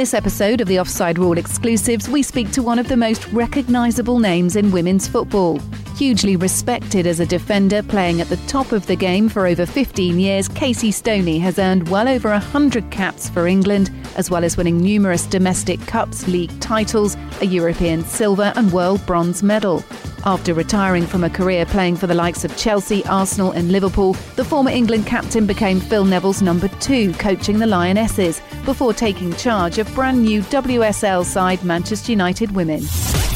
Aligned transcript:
This 0.00 0.14
episode 0.14 0.62
of 0.62 0.66
the 0.66 0.80
Offside 0.80 1.18
Rule 1.18 1.36
exclusives, 1.36 2.08
we 2.08 2.22
speak 2.22 2.50
to 2.52 2.62
one 2.62 2.78
of 2.78 2.88
the 2.88 2.96
most 2.96 3.30
recognisable 3.34 4.18
names 4.18 4.56
in 4.56 4.70
women's 4.70 5.06
football. 5.06 5.60
Hugely 6.00 6.36
respected 6.36 7.06
as 7.06 7.20
a 7.20 7.26
defender, 7.26 7.82
playing 7.82 8.22
at 8.22 8.30
the 8.30 8.38
top 8.48 8.72
of 8.72 8.86
the 8.86 8.96
game 8.96 9.28
for 9.28 9.46
over 9.46 9.66
15 9.66 10.18
years, 10.18 10.48
Casey 10.48 10.90
Stoney 10.90 11.38
has 11.40 11.58
earned 11.58 11.90
well 11.90 12.08
over 12.08 12.30
100 12.30 12.90
caps 12.90 13.28
for 13.28 13.46
England, 13.46 13.90
as 14.16 14.30
well 14.30 14.42
as 14.42 14.56
winning 14.56 14.78
numerous 14.78 15.26
domestic 15.26 15.78
cups, 15.80 16.26
league 16.26 16.58
titles, 16.58 17.18
a 17.42 17.44
European 17.44 18.02
silver 18.02 18.50
and 18.56 18.72
world 18.72 19.04
bronze 19.04 19.42
medal. 19.42 19.84
After 20.24 20.54
retiring 20.54 21.04
from 21.04 21.22
a 21.22 21.28
career 21.28 21.66
playing 21.66 21.96
for 21.96 22.06
the 22.06 22.14
likes 22.14 22.44
of 22.44 22.56
Chelsea, 22.56 23.04
Arsenal, 23.04 23.52
and 23.52 23.70
Liverpool, 23.70 24.14
the 24.36 24.44
former 24.44 24.70
England 24.70 25.06
captain 25.06 25.46
became 25.46 25.80
Phil 25.80 26.06
Neville's 26.06 26.40
number 26.40 26.68
two, 26.80 27.12
coaching 27.18 27.58
the 27.58 27.66
Lionesses, 27.66 28.40
before 28.64 28.94
taking 28.94 29.34
charge 29.34 29.76
of 29.76 29.94
brand 29.94 30.22
new 30.22 30.40
WSL 30.44 31.26
side 31.26 31.62
Manchester 31.62 32.10
United 32.10 32.52
Women. 32.52 32.84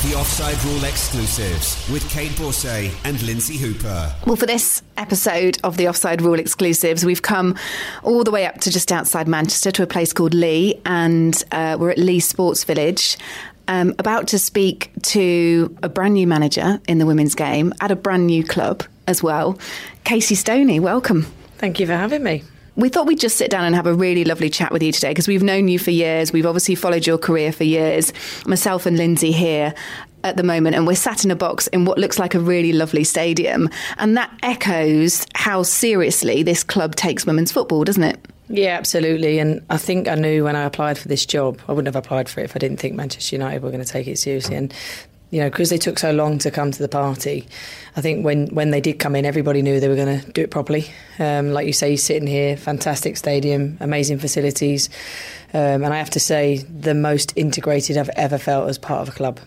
The 0.05 0.17
Offside 0.17 0.63
Rule 0.65 0.85
exclusives 0.85 1.89
with 1.91 2.05
Kait 2.11 2.29
Borsay 2.33 2.95
and 3.05 3.23
Lynsey 3.23 3.57
Hooper. 3.57 4.15
Well, 4.27 4.37
for 4.37 4.45
this 4.45 4.83
episode 4.99 5.57
of 5.65 5.79
the 5.79 5.89
Offside 5.89 6.21
Rule 6.21 6.39
exclusives, 6.39 7.07
we've 7.07 7.23
come 7.23 7.57
all 8.03 8.23
the 8.23 8.31
way 8.31 8.45
up 8.45 8.61
to 8.61 8.71
just 8.71 8.93
outside 8.93 9.27
Manchester 9.27 9.71
to 9.71 9.83
a 9.83 9.87
place 9.87 10.13
called 10.13 10.35
Leigh, 10.35 10.79
and 10.85 11.43
uh, 11.53 11.79
we're 11.81 11.89
at 11.89 11.97
Leigh 11.97 12.21
Sports 12.21 12.65
Village. 12.65 13.17
Um, 13.67 13.95
about 13.99 14.29
to 14.29 14.39
speak 14.39 14.91
to 15.05 15.75
a 15.83 15.89
brand 15.89 16.13
new 16.13 16.27
manager 16.27 16.83
in 16.87 16.99
the 16.99 17.07
women's 17.07 17.35
game 17.35 17.73
at 17.81 17.91
a 17.91 17.97
brand 17.97 18.27
new 18.27 18.45
club 18.45 18.85
as 19.07 19.23
well. 19.23 19.59
Casey 20.05 20.35
Stoney, 20.35 20.81
welcome. 20.81 21.23
Thank 21.57 21.81
you 21.81 21.87
for 21.87 21.97
having 21.97 22.23
me. 22.23 22.43
We 22.77 22.89
thought 22.89 23.07
we'd 23.07 23.21
just 23.21 23.37
sit 23.37 23.51
down 23.51 23.65
and 23.65 23.75
have 23.75 23.87
a 23.87 23.95
really 23.95 24.25
lovely 24.25 24.51
chat 24.51 24.73
with 24.73 24.83
you 24.83 24.93
today 24.93 25.11
because 25.11 25.29
we've 25.29 25.43
known 25.43 25.69
you 25.69 25.79
for 25.79 25.91
years. 25.93 26.33
We've 26.33 26.47
obviously 26.47 26.75
followed 26.75 27.07
your 27.07 27.19
career 27.19 27.53
for 27.53 27.65
years. 27.65 28.13
Myself 28.47 28.87
and 28.87 28.97
Lynsey 28.97 29.33
here 29.33 29.75
at 30.25 30.37
the 30.37 30.43
moment, 30.43 30.75
and 30.75 30.87
we're 30.87 30.97
sat 30.97 31.25
in 31.25 31.31
a 31.31 31.37
box 31.37 31.67
in 31.69 31.85
what 31.85 31.99
looks 31.99 32.19
like 32.19 32.35
a 32.35 32.41
really 32.41 32.73
lovely 32.73 33.05
stadium. 33.05 33.69
And 33.99 34.17
that 34.17 34.33
echoes 34.43 35.27
how 35.35 35.63
seriously 35.63 36.43
this 36.43 36.65
club 36.65 36.97
takes 36.97 37.27
women's 37.27 37.53
football, 37.53 37.85
doesn't 37.85 38.03
it? 38.03 38.27
Yeah, 38.49 38.77
absolutely. 38.77 39.39
And 39.39 39.65
I 39.71 39.77
think 39.77 40.09
I 40.09 40.15
knew 40.17 40.45
when 40.45 40.57
I 40.57 40.63
applied 40.65 40.99
for 40.99 41.09
this 41.09 41.25
job, 41.25 41.61
I 41.69 41.73
wouldn't 41.73 41.95
have 41.95 42.03
applied 42.03 42.29
for 42.29 42.41
it 42.41 42.45
if 42.45 42.57
I 42.57 42.59
didn't 42.59 42.79
think 42.79 42.95
Manchester 42.95 43.37
United 43.37 43.63
were 43.63 43.71
going 43.71 43.85
to 43.85 43.91
take 43.91 44.07
it 44.07 44.19
seriously. 44.19 44.57
And 44.57 44.75
you 45.31 45.41
know, 45.41 45.51
because 45.51 45.71
they 45.71 45.79
took 45.79 45.99
so 45.99 46.13
long 46.13 46.39
to 46.39 46.51
come 46.51 46.71
to 46.71 46.79
the 46.79 46.89
party, 46.89 47.47
I 47.97 48.01
think 48.01 48.25
when, 48.25 48.47
when 48.49 48.71
they 48.71 48.81
did 48.81 48.99
come 48.99 49.17
in, 49.17 49.25
everybody 49.25 49.63
knew 49.63 49.81
they 49.81 49.89
were 49.89 49.97
going 49.97 50.21
to 50.21 50.33
do 50.33 50.43
it 50.43 50.51
properly. 50.51 50.87
Um, 51.19 51.53
like 51.53 51.67
you 51.67 51.73
say, 51.73 51.97
sitting 51.97 52.29
here, 52.29 52.57
fantastic 52.57 53.17
stadium, 53.17 53.77
amazing 53.81 54.19
facilities. 54.19 54.89
Um, 55.53 55.85
and 55.85 55.87
I 55.87 55.99
have 55.99 56.11
to 56.11 56.21
say, 56.21 56.59
the 56.59 56.95
most 56.95 57.33
integrated 57.37 57.97
I've 57.97 58.11
ever 58.11 58.39
felt 58.39 58.69
as 58.69 58.79
part 58.79 59.03
of 59.03 59.15
a 59.15 59.17
club 59.17 59.41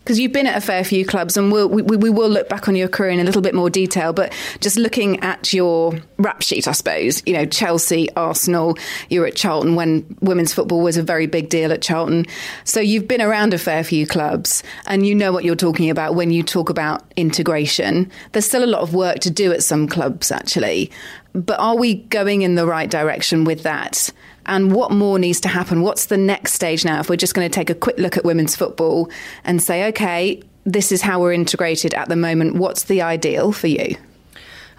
because 0.00 0.18
you've 0.18 0.32
been 0.32 0.46
at 0.46 0.56
a 0.56 0.60
fair 0.60 0.82
few 0.82 1.04
clubs, 1.04 1.36
and 1.36 1.52
we'll, 1.52 1.68
we, 1.68 1.82
we 1.82 2.10
will 2.10 2.28
look 2.28 2.48
back 2.48 2.68
on 2.68 2.74
your 2.74 2.88
career 2.88 3.10
in 3.10 3.20
a 3.20 3.24
little 3.24 3.42
bit 3.42 3.54
more 3.54 3.70
detail. 3.70 4.12
But 4.12 4.32
just 4.60 4.76
looking 4.76 5.20
at 5.20 5.52
your 5.52 5.92
rap 6.16 6.42
sheet, 6.42 6.66
I 6.66 6.72
suppose, 6.72 7.22
you 7.26 7.34
know, 7.34 7.44
Chelsea, 7.44 8.08
Arsenal, 8.16 8.78
you 9.08 9.20
were 9.20 9.26
at 9.26 9.36
Charlton 9.36 9.74
when 9.74 10.16
women's 10.20 10.54
football 10.54 10.80
was 10.80 10.96
a 10.96 11.02
very 11.02 11.26
big 11.26 11.48
deal 11.48 11.70
at 11.70 11.82
Charlton. 11.82 12.26
So 12.64 12.80
you've 12.80 13.06
been 13.06 13.20
around 13.20 13.54
a 13.54 13.58
fair 13.58 13.84
few 13.84 14.06
clubs, 14.06 14.62
and 14.86 15.06
you 15.06 15.14
know 15.14 15.32
what 15.32 15.44
you're 15.44 15.54
talking 15.54 15.90
about 15.90 16.14
when 16.14 16.30
you 16.30 16.42
talk 16.42 16.70
about 16.70 17.04
integration. 17.16 18.10
There's 18.32 18.46
still 18.46 18.64
a 18.64 18.66
lot 18.66 18.80
of 18.80 18.94
work 18.94 19.20
to 19.20 19.30
do 19.30 19.52
at 19.52 19.62
some 19.62 19.86
clubs, 19.86 20.32
actually. 20.32 20.90
But 21.32 21.60
are 21.60 21.76
we 21.76 21.94
going 21.94 22.42
in 22.42 22.54
the 22.56 22.66
right 22.66 22.90
direction 22.90 23.44
with 23.44 23.62
that? 23.62 24.10
And 24.46 24.72
what 24.72 24.90
more 24.90 25.18
needs 25.18 25.40
to 25.40 25.48
happen? 25.48 25.82
What's 25.82 26.06
the 26.06 26.16
next 26.16 26.54
stage 26.54 26.84
now? 26.84 27.00
If 27.00 27.08
we're 27.08 27.16
just 27.16 27.34
going 27.34 27.48
to 27.48 27.54
take 27.54 27.70
a 27.70 27.74
quick 27.74 27.98
look 27.98 28.16
at 28.16 28.24
women's 28.24 28.56
football 28.56 29.10
and 29.44 29.62
say, 29.62 29.86
okay, 29.88 30.42
this 30.64 30.92
is 30.92 31.02
how 31.02 31.20
we're 31.20 31.32
integrated 31.32 31.94
at 31.94 32.08
the 32.08 32.16
moment, 32.16 32.56
what's 32.56 32.84
the 32.84 33.02
ideal 33.02 33.52
for 33.52 33.66
you? 33.66 33.96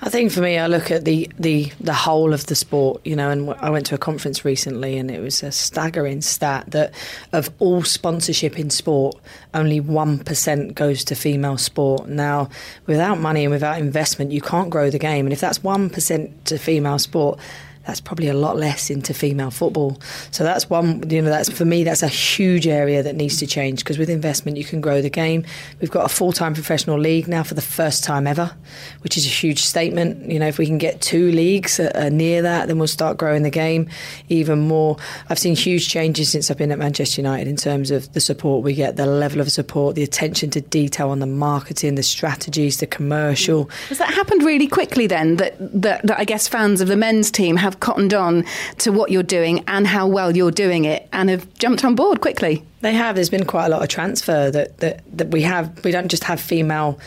I 0.04 0.10
think 0.10 0.32
for 0.32 0.42
me, 0.42 0.58
I 0.58 0.66
look 0.66 0.90
at 0.90 1.06
the, 1.06 1.30
the, 1.38 1.72
the 1.80 1.94
whole 1.94 2.34
of 2.34 2.48
the 2.48 2.56
sport, 2.56 3.06
you 3.06 3.16
know, 3.16 3.30
and 3.30 3.52
I 3.52 3.70
went 3.70 3.86
to 3.88 3.96
a 3.96 4.00
conference 4.00 4.44
recently 4.44 4.98
and 4.98 5.12
it 5.12 5.20
was 5.20 5.44
a 5.44 5.52
staggering 5.52 6.22
stat 6.22 6.72
that 6.72 6.92
of 7.34 7.52
all 7.60 7.84
sponsorship 7.84 8.58
in 8.58 8.72
sport, 8.72 9.16
only 9.54 9.80
1% 9.80 10.74
goes 10.74 11.04
to 11.04 11.14
female 11.14 11.60
sport. 11.60 12.10
Now, 12.10 12.50
without 12.88 13.20
money 13.20 13.44
and 13.44 13.52
without 13.52 13.78
investment, 13.78 14.32
you 14.32 14.42
can't 14.42 14.72
grow 14.72 14.90
the 14.90 14.98
game. 14.98 15.28
And 15.28 15.34
if 15.34 15.40
that's 15.40 15.60
1% 15.60 16.32
to 16.46 16.58
female 16.58 16.98
sport, 16.98 17.40
that's 17.86 18.02
probably 18.02 18.28
a 18.28 18.34
lot 18.34 18.58
less 18.58 18.90
into 18.90 19.14
female 19.14 19.52
football. 19.52 20.00
So 20.32 20.44
that's 20.44 20.70
one, 20.70 21.10
you 21.10 21.22
know, 21.22 21.30
that's 21.30 21.50
for 21.50 21.66
me, 21.66 21.84
that's 21.84 22.04
a 22.04 22.08
huge 22.08 22.68
area 22.68 23.02
that 23.04 23.16
needs 23.16 23.38
to 23.38 23.48
change 23.48 23.80
because 23.80 23.98
with 23.98 24.10
investment, 24.10 24.58
you 24.58 24.64
can 24.64 24.82
grow 24.82 25.02
the 25.02 25.10
game. 25.10 25.46
We've 25.80 25.92
got 25.92 26.06
a 26.06 26.10
full 26.10 26.32
time 26.32 26.54
professional 26.54 27.00
league 27.00 27.28
now 27.28 27.44
for 27.44 27.54
the 27.54 27.62
first 27.62 28.04
time 28.04 28.28
ever, 28.28 28.56
which 29.02 29.18
is 29.18 29.26
a 29.26 29.30
huge 29.30 29.64
statement. 29.64 30.30
You 30.32 30.40
know, 30.40 30.48
if 30.48 30.58
we 30.58 30.66
can 30.66 30.78
get 30.78 31.02
two 31.02 31.32
leagues 31.32 31.80
uh, 31.80 32.10
near 32.12 32.42
that, 32.44 32.68
then 32.68 32.78
we'll 32.78 32.88
start 32.88 33.18
growing 33.18 33.44
the 33.44 33.50
game 33.50 33.90
even 34.30 34.60
more. 34.60 34.98
I've 35.30 35.40
seen 35.40 35.56
huge 35.56 35.90
changes 35.90 36.32
since 36.32 36.52
I've 36.52 36.58
been 36.58 36.72
at 36.72 36.80
Manchester 36.80 37.22
United 37.22 37.48
in 37.48 37.56
terms 37.56 37.92
of 37.92 38.12
the 38.14 38.20
support 38.20 38.64
we 38.64 38.74
get, 38.74 38.96
the 38.96 39.06
level 39.06 39.42
of 39.42 39.52
support, 39.52 39.96
the 39.96 40.04
attention 40.04 40.50
to 40.52 40.62
detail 40.62 41.10
on 41.10 41.20
the 41.20 41.26
marketing, 41.26 41.96
the 41.96 42.04
strategies, 42.04 42.78
the 42.78 42.88
commercial. 42.88 43.70
Has 43.90 43.98
that 43.98 44.14
happened 44.14 44.44
really 44.44 44.68
quickly 44.68 45.08
then 45.08 45.38
that, 45.38 45.56
that, 45.60 46.06
that 46.06 46.20
I 46.20 46.26
guess 46.26 46.48
fans 46.48 46.82
of 46.82 46.88
the 46.88 46.98
men's 46.98 47.32
team 47.32 47.56
have 47.58 47.71
have 47.72 47.80
cottoned 47.80 48.14
on 48.14 48.46
to 48.80 48.92
what 48.92 49.12
you're 49.12 49.24
doing 49.24 49.64
and 49.68 49.88
how 49.88 50.08
well 50.08 50.36
you're 50.36 50.52
doing 50.52 50.86
it 50.86 51.08
and 51.12 51.30
have 51.30 51.52
jumped 51.56 51.84
on 51.84 51.96
board 51.96 52.22
quickly. 52.22 52.64
They 52.82 52.94
have. 52.94 53.16
There's 53.16 53.30
been 53.30 53.46
quite 53.46 53.68
a 53.68 53.70
lot 53.70 53.82
of 53.82 53.90
transfer 53.90 54.52
that, 54.52 54.78
that, 54.80 55.04
that 55.18 55.30
we 55.30 55.44
have. 55.44 55.84
We 55.84 55.92
don't 55.92 56.10
just 56.10 56.24
have 56.26 56.40
female 56.40 57.00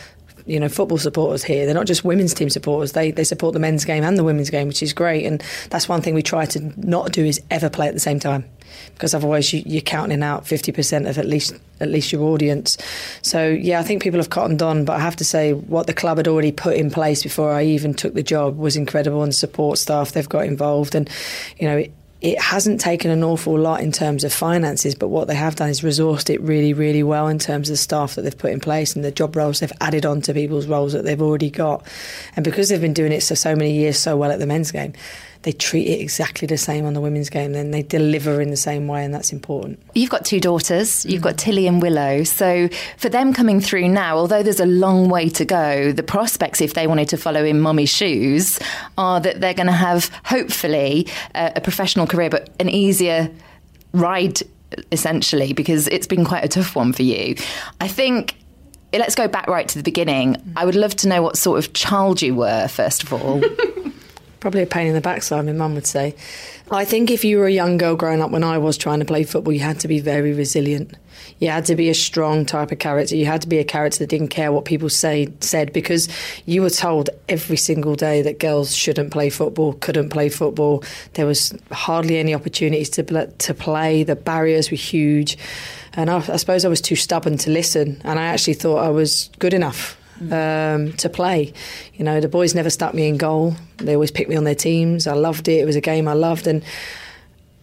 you 0.45 0.59
know 0.59 0.69
football 0.69 0.97
supporters 0.97 1.43
here. 1.43 1.65
They're 1.65 1.75
not 1.75 1.87
just 1.87 2.03
women's 2.03 2.33
team 2.33 2.49
supporters. 2.49 2.93
They 2.93 3.11
they 3.11 3.23
support 3.23 3.53
the 3.53 3.59
men's 3.59 3.85
game 3.85 4.03
and 4.03 4.17
the 4.17 4.23
women's 4.23 4.49
game, 4.49 4.67
which 4.67 4.83
is 4.83 4.93
great. 4.93 5.25
And 5.25 5.43
that's 5.69 5.89
one 5.89 6.01
thing 6.01 6.13
we 6.13 6.23
try 6.23 6.45
to 6.45 6.73
not 6.77 7.11
do 7.11 7.25
is 7.25 7.41
ever 7.49 7.69
play 7.69 7.87
at 7.87 7.93
the 7.93 7.99
same 7.99 8.19
time 8.19 8.45
because 8.93 9.13
otherwise 9.13 9.53
you, 9.53 9.63
you're 9.65 9.81
counting 9.81 10.23
out 10.23 10.45
50% 10.45 11.09
of 11.09 11.17
at 11.17 11.25
least 11.25 11.55
at 11.79 11.89
least 11.89 12.11
your 12.11 12.23
audience. 12.23 12.77
So 13.21 13.47
yeah, 13.47 13.79
I 13.79 13.83
think 13.83 14.01
people 14.01 14.19
have 14.19 14.29
cottoned 14.29 14.61
on, 14.61 14.85
but 14.85 14.93
I 14.93 14.99
have 14.99 15.15
to 15.17 15.25
say 15.25 15.53
what 15.53 15.87
the 15.87 15.93
club 15.93 16.17
had 16.17 16.27
already 16.27 16.51
put 16.51 16.75
in 16.75 16.89
place 16.89 17.23
before 17.23 17.51
I 17.51 17.63
even 17.63 17.93
took 17.93 18.13
the 18.13 18.23
job 18.23 18.57
was 18.57 18.75
incredible, 18.75 19.23
and 19.23 19.33
support 19.33 19.77
staff 19.77 20.11
they've 20.11 20.29
got 20.29 20.45
involved, 20.45 20.95
and 20.95 21.09
you 21.57 21.67
know. 21.67 21.85
It, 22.25 22.39
hasn't 22.39 22.81
taken 22.81 23.11
an 23.11 23.23
awful 23.23 23.57
lot 23.57 23.81
in 23.81 23.91
terms 23.91 24.23
of 24.23 24.33
finances, 24.33 24.95
but 24.95 25.09
what 25.09 25.27
they 25.27 25.35
have 25.35 25.55
done 25.55 25.69
is 25.69 25.81
resourced 25.81 26.29
it 26.29 26.41
really, 26.41 26.73
really 26.73 27.03
well 27.03 27.27
in 27.27 27.37
terms 27.37 27.69
of 27.69 27.77
staff 27.77 28.15
that 28.15 28.23
they've 28.23 28.37
put 28.37 28.51
in 28.51 28.59
place 28.59 28.95
and 28.95 29.05
the 29.05 29.11
job 29.11 29.35
roles 29.35 29.59
they've 29.59 29.71
added 29.79 30.05
on 30.05 30.21
to 30.21 30.33
people's 30.33 30.65
roles 30.65 30.93
that 30.93 31.03
they've 31.03 31.21
already 31.21 31.51
got. 31.51 31.85
And 32.35 32.43
because 32.43 32.69
they've 32.69 32.81
been 32.81 32.93
doing 32.93 33.11
it 33.11 33.21
for 33.23 33.35
so 33.35 33.55
many 33.55 33.73
years 33.73 33.99
so 33.99 34.17
well 34.17 34.31
at 34.31 34.39
the 34.39 34.47
men's 34.47 34.71
game, 34.71 34.93
they 35.45 35.51
treat 35.51 35.87
it 35.87 36.01
exactly 36.01 36.47
the 36.47 36.57
same 36.57 36.87
on 36.87 36.95
the 36.95 37.01
women's 37.01 37.29
game. 37.29 37.53
Then 37.53 37.69
they 37.69 37.83
deliver 37.83 38.41
in 38.41 38.49
the 38.49 38.57
same 38.57 38.87
way, 38.87 39.05
and 39.05 39.13
that's 39.13 39.31
important. 39.31 39.79
You've 39.93 40.09
got 40.09 40.25
two 40.25 40.39
daughters. 40.39 41.05
You've 41.05 41.21
got 41.21 41.35
mm. 41.35 41.37
Tilly 41.37 41.67
and 41.67 41.83
Willow. 41.83 42.23
So 42.23 42.67
for 42.97 43.09
them 43.09 43.31
coming 43.31 43.61
through 43.61 43.87
now, 43.89 44.17
although 44.17 44.41
there's 44.41 44.59
a 44.59 44.65
long 44.65 45.07
way 45.07 45.29
to 45.29 45.45
go, 45.45 45.91
the 45.91 46.01
prospects, 46.01 46.61
if 46.61 46.73
they 46.73 46.87
wanted 46.87 47.09
to 47.09 47.17
follow 47.17 47.45
in 47.45 47.61
mummy's 47.61 47.91
shoes, 47.91 48.59
are 48.97 49.19
that 49.19 49.39
they're 49.39 49.53
going 49.53 49.67
to 49.67 49.73
have 49.73 50.09
hopefully 50.25 51.07
a, 51.35 51.53
a 51.57 51.61
professional 51.61 52.07
career, 52.07 52.31
but 52.31 52.49
an 52.59 52.67
easier 52.67 53.29
ride 53.93 54.41
essentially 54.91 55.53
because 55.53 55.87
it's 55.89 56.07
been 56.07 56.25
quite 56.25 56.43
a 56.43 56.47
tough 56.47 56.75
one 56.75 56.91
for 56.91 57.03
you. 57.03 57.35
I 57.79 57.87
think 57.87 58.35
let's 58.91 59.13
go 59.13 59.27
back 59.27 59.45
right 59.45 59.67
to 59.67 59.77
the 59.77 59.83
beginning. 59.83 60.35
Mm. 60.37 60.53
I 60.55 60.65
would 60.65 60.75
love 60.75 60.95
to 60.97 61.07
know 61.07 61.21
what 61.21 61.37
sort 61.37 61.59
of 61.59 61.73
child 61.73 62.23
you 62.23 62.33
were, 62.33 62.67
first 62.67 63.03
of 63.03 63.13
all. 63.13 63.43
Probably 64.45 64.61
a 64.61 64.67
pain 64.67 64.85
in 64.85 64.93
the 64.93 65.01
backside, 65.01 65.43
my 65.43 65.53
mum 65.53 65.73
would 65.73 65.87
say. 65.87 66.13
I 66.69 66.85
think 66.85 67.09
if 67.09 67.25
you 67.25 67.39
were 67.39 67.47
a 67.47 67.51
young 67.51 67.79
girl 67.79 67.95
growing 67.95 68.21
up 68.21 68.29
when 68.29 68.43
I 68.43 68.59
was 68.59 68.77
trying 68.77 68.99
to 68.99 69.05
play 69.05 69.23
football, 69.23 69.51
you 69.51 69.61
had 69.61 69.79
to 69.79 69.87
be 69.87 69.99
very 69.99 70.33
resilient. 70.33 70.93
You 71.39 71.49
had 71.49 71.65
to 71.65 71.75
be 71.75 71.89
a 71.89 71.95
strong 71.95 72.45
type 72.45 72.71
of 72.71 72.77
character. 72.77 73.15
You 73.15 73.25
had 73.25 73.41
to 73.41 73.47
be 73.47 73.57
a 73.57 73.63
character 73.63 73.97
that 73.97 74.09
didn't 74.11 74.27
care 74.27 74.51
what 74.51 74.65
people 74.65 74.87
say 74.87 75.29
said 75.39 75.73
because 75.73 76.07
you 76.45 76.61
were 76.61 76.69
told 76.69 77.09
every 77.27 77.57
single 77.57 77.95
day 77.95 78.21
that 78.21 78.37
girls 78.37 78.75
shouldn't 78.75 79.09
play 79.09 79.31
football, 79.31 79.73
couldn't 79.73 80.09
play 80.09 80.29
football. 80.29 80.83
There 81.13 81.25
was 81.25 81.51
hardly 81.71 82.19
any 82.19 82.35
opportunities 82.35 82.91
to 82.91 83.03
to 83.25 83.53
play. 83.55 84.03
The 84.03 84.15
barriers 84.15 84.69
were 84.69 84.77
huge, 84.77 85.39
and 85.93 86.07
I, 86.11 86.17
I 86.17 86.35
suppose 86.35 86.65
I 86.65 86.69
was 86.69 86.81
too 86.81 86.95
stubborn 86.95 87.39
to 87.39 87.49
listen. 87.49 87.99
And 88.03 88.19
I 88.19 88.25
actually 88.25 88.53
thought 88.53 88.83
I 88.83 88.89
was 88.89 89.31
good 89.39 89.55
enough 89.55 89.97
um, 90.31 90.93
to 90.93 91.09
play. 91.09 91.53
You 91.95 92.05
know, 92.05 92.19
the 92.19 92.29
boys 92.29 92.55
never 92.55 92.69
stuck 92.69 92.93
me 92.93 93.07
in 93.07 93.17
goal. 93.17 93.55
They 93.77 93.93
always 93.93 94.11
picked 94.11 94.29
me 94.29 94.35
on 94.35 94.43
their 94.43 94.55
teams. 94.55 95.07
I 95.07 95.13
loved 95.13 95.47
it. 95.47 95.59
It 95.59 95.65
was 95.65 95.75
a 95.75 95.81
game 95.81 96.07
I 96.07 96.13
loved, 96.13 96.47
and 96.47 96.63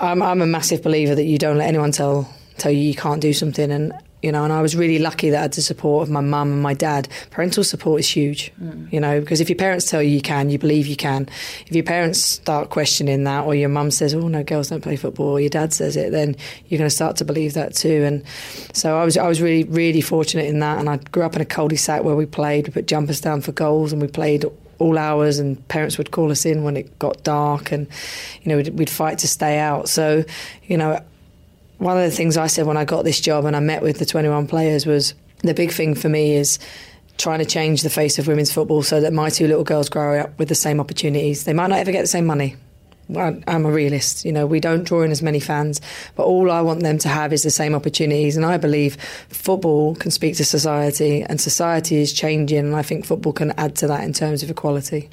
I'm, 0.01 0.23
I'm 0.23 0.43
a 0.43 0.47
massive 0.47 0.83
believer 0.83 1.15
that 1.15 1.25
you 1.25 1.39
don't 1.39 1.59
let 1.59 1.69
anyone 1.69 1.93
tell 1.93 2.33
tell 2.59 2.71
you 2.71 2.81
you 2.81 2.95
can't 2.95 3.21
do 3.21 3.33
something. 3.33 3.71
And 3.71 3.93
you 4.23 4.31
know, 4.31 4.45
and 4.45 4.53
I 4.53 4.63
was 4.63 4.77
really 4.77 5.01
lucky 5.01 5.31
that 5.31 5.39
I 5.39 5.43
had 5.43 5.53
the 5.53 5.63
support 5.63 6.05
of 6.05 6.11
my 6.11 6.21
mum 6.21 6.53
and 6.53 6.63
my 6.63 6.75
dad. 6.75 7.09
Parental 7.31 7.65
support 7.65 8.01
is 8.01 8.09
huge, 8.09 8.53
mm. 8.63 8.91
you 8.93 9.01
know, 9.01 9.21
because 9.21 9.41
if 9.41 9.49
your 9.49 9.57
parents 9.57 9.91
tell 9.91 10.01
you 10.01 10.11
you 10.11 10.23
can, 10.23 10.49
you 10.49 10.59
believe 10.59 10.87
you 10.87 10.97
can. 10.97 11.29
If 11.67 11.75
your 11.75 11.85
parents 11.85 12.21
start 12.21 12.71
questioning 12.71 13.25
that, 13.25 13.45
or 13.45 13.55
your 13.57 13.69
mum 13.69 13.91
says, 13.91 14.15
"Oh 14.15 14.29
no, 14.29 14.45
girls 14.45 14.69
don't 14.69 14.81
play 14.81 14.97
football," 14.97 15.31
or 15.31 15.41
your 15.41 15.51
dad 15.51 15.73
says 15.73 15.97
it, 15.97 16.13
then 16.13 16.37
you're 16.69 16.79
going 16.79 16.89
to 16.89 16.95
start 16.95 17.17
to 17.17 17.25
believe 17.25 17.55
that 17.55 17.75
too. 17.75 18.05
And 18.05 18.25
so 18.73 18.97
I 18.97 19.05
was, 19.05 19.19
I 19.19 19.27
was 19.27 19.43
really, 19.43 19.65
really 19.65 20.01
fortunate 20.01 20.47
in 20.47 20.61
that. 20.61 20.79
And 20.79 20.89
I 20.89 20.99
grew 20.99 21.25
up 21.25 21.35
in 21.35 21.43
a 21.43 21.47
cul-de-sac 21.47 22.05
where 22.05 22.17
we 22.17 22.27
played. 22.27 22.69
We 22.69 22.73
put 22.73 22.87
jumpers 22.87 23.21
down 23.21 23.41
for 23.41 23.51
goals, 23.51 23.93
and 23.93 24.01
we 24.01 24.09
played 24.09 24.45
all 24.79 24.99
hours 24.99 25.39
and 25.39 25.67
parents 25.69 25.97
would 25.97 26.11
call 26.11 26.33
us 26.33 26.45
in 26.45 26.65
when 26.65 26.77
it 26.77 26.99
got 26.99 27.23
dark 27.23 27.71
and 27.71 27.87
you 28.43 28.49
know 28.49 28.57
we'd, 28.57 28.77
we'd, 28.77 28.91
fight 28.91 29.19
to 29.19 29.29
stay 29.29 29.59
out 29.61 29.89
so 29.89 30.25
you 30.65 30.77
know 30.77 31.01
one 31.83 31.97
of 31.97 32.05
the 32.05 32.17
things 32.17 32.37
I 32.37 32.47
said 32.47 32.67
when 32.67 32.77
I 32.77 32.85
got 32.85 33.05
this 33.05 33.21
job 33.21 33.45
and 33.45 33.57
I 33.57 33.61
met 33.61 33.83
with 33.83 33.99
the 33.99 34.07
21 34.07 34.47
players 34.47 34.87
was 34.87 35.15
the 35.39 35.55
big 35.55 35.73
thing 35.73 35.95
for 35.95 36.09
me 36.09 36.37
is 36.37 36.59
trying 37.19 37.41
to 37.41 37.45
change 37.45 37.83
the 37.83 37.91
face 37.91 38.19
of 38.19 38.27
women's 38.27 38.53
football 38.53 38.83
so 38.83 39.01
that 39.01 39.13
my 39.13 39.29
two 39.29 39.47
little 39.47 39.65
girls 39.65 39.89
grow 39.89 40.21
up 40.21 40.39
with 40.39 40.49
the 40.49 40.55
same 40.55 40.81
opportunities. 40.81 41.45
They 41.45 41.53
might 41.53 41.69
not 41.69 41.79
ever 41.79 41.93
get 41.93 42.03
the 42.03 42.07
same 42.07 42.27
money. 42.27 42.57
I'm 43.15 43.67
a 43.67 43.71
realist. 43.71 44.25
You 44.25 44.33
know, 44.33 44.47
we 44.47 44.61
don't 44.61 44.85
draw 44.85 45.03
in 45.03 45.11
as 45.11 45.23
many 45.23 45.41
fans, 45.41 45.81
but 46.15 46.25
all 46.25 46.51
I 46.51 46.61
want 46.63 46.83
them 46.83 46.99
to 46.99 47.09
have 47.09 47.33
is 47.33 47.43
the 47.43 47.51
same 47.51 47.75
opportunities. 47.75 48.37
And 48.37 48.47
I 48.47 48.57
believe 48.57 48.97
football 49.29 49.97
can 49.97 50.11
speak 50.11 50.37
to 50.37 50.45
society, 50.45 51.23
and 51.23 51.41
society 51.41 51.97
is 51.97 52.13
changing. 52.13 52.59
And 52.59 52.77
I 52.77 52.83
think 52.83 53.05
football 53.05 53.33
can 53.33 53.51
add 53.59 53.77
to 53.77 53.87
that 53.89 54.05
in 54.05 54.13
terms 54.13 54.43
of 54.43 54.51
equality. 54.51 55.11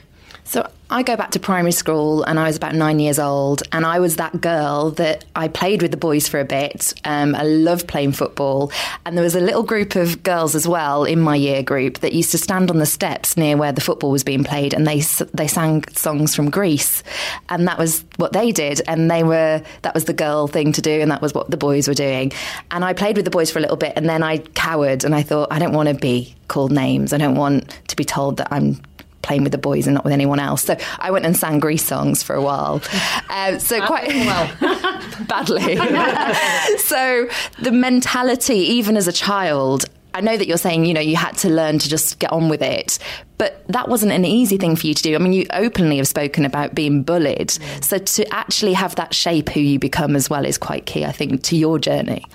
So 0.50 0.68
I 0.90 1.04
go 1.04 1.16
back 1.16 1.30
to 1.32 1.40
primary 1.40 1.72
school 1.72 2.24
and 2.24 2.40
I 2.40 2.48
was 2.48 2.58
about 2.58 2.74
nine 2.74 2.98
years 2.98 3.20
old, 3.20 3.62
and 3.72 3.86
I 3.86 4.00
was 4.00 4.16
that 4.16 4.42
girl 4.42 4.90
that 4.92 5.24
I 5.36 5.48
played 5.48 5.84
with 5.84 5.92
the 5.92 5.98
boys 5.98 6.28
for 6.28 6.40
a 6.40 6.44
bit. 6.44 6.92
Um, 7.06 7.36
I 7.36 7.44
loved 7.44 7.88
playing 7.88 8.14
football, 8.14 8.72
and 9.06 9.16
there 9.16 9.24
was 9.24 9.36
a 9.36 9.40
little 9.40 9.62
group 9.62 9.96
of 9.96 10.24
girls 10.24 10.56
as 10.56 10.68
well 10.68 11.04
in 11.04 11.20
my 11.20 11.36
year 11.36 11.62
group 11.62 12.00
that 12.00 12.14
used 12.14 12.32
to 12.32 12.40
stand 12.40 12.72
on 12.72 12.80
the 12.80 12.88
steps 12.88 13.38
near 13.38 13.58
where 13.58 13.72
the 13.72 13.80
football 13.80 14.10
was 14.10 14.24
being 14.24 14.44
played, 14.44 14.74
and 14.74 14.88
they 14.88 15.02
they 15.36 15.46
sang 15.46 15.84
songs 15.94 16.36
from 16.36 16.50
Grease. 16.50 17.04
and 17.50 17.68
that 17.68 17.78
was 17.78 18.04
what 18.18 18.34
they 18.34 18.52
did, 18.52 18.82
and 18.88 19.12
they 19.12 19.24
were 19.24 19.62
that 19.84 19.94
was 19.94 20.06
the 20.06 20.14
girl 20.14 20.48
thing 20.48 20.72
to 20.72 20.82
do, 20.82 21.00
and 21.00 21.12
that 21.12 21.22
was 21.22 21.32
what 21.32 21.52
the 21.52 21.58
boys 21.58 21.88
were 21.88 21.94
doing, 21.94 22.32
and 22.72 22.84
I 22.84 22.94
played 22.94 23.18
with 23.18 23.26
the 23.26 23.32
boys 23.32 23.52
for 23.52 23.60
a 23.60 23.62
little 23.62 23.78
bit, 23.78 23.94
and 23.96 24.10
then 24.10 24.24
I 24.24 24.40
cowered, 24.40 25.04
and 25.04 25.14
I 25.14 25.22
thought 25.22 25.50
I 25.52 25.60
don't 25.60 25.74
want 25.74 25.90
to 25.90 25.94
be 25.94 26.34
called 26.48 26.72
names, 26.72 27.14
I 27.14 27.20
don't 27.20 27.36
want 27.36 27.70
to 27.90 27.96
be 27.96 28.04
told 28.04 28.38
that 28.38 28.48
I'm 28.50 28.82
playing 29.22 29.44
with 29.44 29.52
the 29.52 29.58
boys 29.58 29.88
and 29.88 29.94
not 29.94 30.04
with 30.04 30.14
anyone 30.14 30.40
else. 30.40 30.64
So 30.64 30.78
I 30.98 31.12
went 31.12 31.26
and 31.26 31.36
sang 31.36 31.60
Grease 31.60 31.86
songs 31.86 32.24
for 32.24 32.36
a 32.36 32.42
while. 32.42 32.82
Uh, 33.30 33.58
so 33.60 33.86
quite 33.86 34.08
well, 34.08 34.52
badly. 35.28 35.76
so 36.78 37.28
the 37.62 37.72
mentality, 37.72 38.58
even 38.58 38.98
as 38.98 39.08
a 39.08 39.14
child. 39.14 39.86
I 40.12 40.22
know 40.22 40.36
that 40.36 40.48
you're 40.48 40.58
saying, 40.58 40.86
you 40.86 40.96
know, 40.96 41.00
you 41.02 41.16
had 41.16 41.38
to 41.38 41.50
learn 41.50 41.78
to 41.78 41.88
just 41.88 42.18
get 42.18 42.32
on 42.32 42.50
with 42.50 42.64
it, 42.64 42.98
but 43.38 43.64
that 43.68 43.90
wasn't 43.90 44.12
an 44.12 44.26
easy 44.26 44.58
thing 44.58 44.76
for 44.76 44.88
you 44.88 44.96
to 44.96 45.04
do. 45.04 45.14
I 45.14 45.20
mean, 45.20 45.34
you 45.34 45.46
openly 45.52 45.98
have 45.98 46.08
spoken 46.08 46.46
about 46.46 46.74
being 46.74 47.04
bullied. 47.04 47.50
Mm. 47.50 47.84
So 47.84 48.00
to 48.00 48.34
actually 48.34 48.74
have 48.74 48.96
that 48.96 49.14
shape 49.14 49.50
who 49.50 49.60
you 49.60 49.78
become 49.78 50.16
as 50.16 50.28
well 50.28 50.46
is 50.46 50.58
quite 50.58 50.88
key, 50.88 51.06
I 51.06 51.12
think, 51.12 51.44
to 51.44 51.56
your 51.56 51.78
journey. 51.78 52.26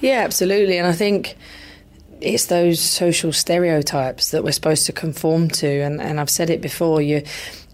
Yeah, 0.00 0.20
absolutely. 0.20 0.78
And 0.78 0.86
I 0.86 0.92
think 0.92 1.36
it's 2.24 2.46
those 2.46 2.80
social 2.80 3.32
stereotypes 3.32 4.30
that 4.30 4.42
we're 4.42 4.52
supposed 4.52 4.86
to 4.86 4.92
conform 4.92 5.48
to. 5.50 5.68
And, 5.80 6.00
and 6.00 6.18
I've 6.18 6.30
said 6.30 6.50
it 6.50 6.60
before, 6.60 7.02
you, 7.02 7.22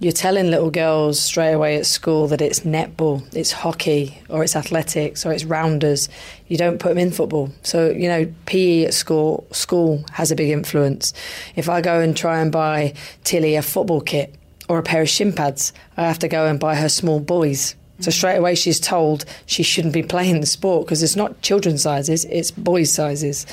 you're 0.01 0.13
telling 0.13 0.51
little 0.51 0.71
girls 0.71 1.21
straight 1.21 1.53
away 1.53 1.77
at 1.77 1.87
school 1.87 2.27
that 2.29 2.41
it's 2.41 2.61
netball, 2.61 3.23
it's 3.35 3.53
hockey, 3.53 4.21
or 4.29 4.43
it's 4.43 4.57
athletics, 4.57 5.25
or 5.25 5.33
it's 5.33 5.45
rounders. 5.45 6.09
You 6.49 6.57
don't 6.57 6.79
put 6.79 6.91
them 6.91 6.99
in 6.99 7.13
football. 7.13 7.53
So, 7.63 7.91
you 7.91 8.09
know, 8.09 8.33
PE 8.47 8.87
at 8.87 8.95
school, 8.95 9.47
school 9.53 10.05
has 10.13 10.31
a 10.31 10.37
big 10.37 10.51
influence. 10.51 11.13
If 11.55 11.69
I 11.69 11.81
go 11.81 12.01
and 12.01 12.17
try 12.17 12.41
and 12.41 12.51
buy 12.51 12.95
Tilly 13.25 13.55
a 13.55 13.63
football 13.63 14.01
kit 14.01 14.35
or 14.69 14.79
a 14.79 14.83
pair 14.83 15.03
of 15.03 15.09
shin 15.09 15.33
pads, 15.33 15.73
I 15.97 16.03
have 16.03 16.19
to 16.21 16.29
go 16.29 16.47
and 16.47 16.59
buy 16.59 16.75
her 16.75 16.89
small 16.89 17.21
boys 17.21 17.77
so 18.01 18.11
straight 18.11 18.37
away 18.37 18.55
she's 18.55 18.81
told 18.81 19.25
she 19.47 19.63
shouldn't 19.63 19.95
be 19.95 20.03
playing 20.03 20.41
the 20.41 20.47
sport 20.47 20.87
because 20.87 21.03
it's 21.03 21.17
not 21.17 21.41
children's 21.43 21.83
sizes, 21.83 22.25
it's 22.27 22.51
boys' 22.51 22.93
sizes. 22.93 23.47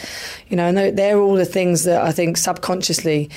You 0.50 0.58
know, 0.58 0.68
and 0.68 0.77
they're, 0.77 0.92
they're 0.92 1.20
all 1.20 1.36
the 1.36 1.46
things 1.46 1.84
that 1.84 2.01
I 2.01 2.12
think 2.12 2.38
subconsciously 2.38 3.30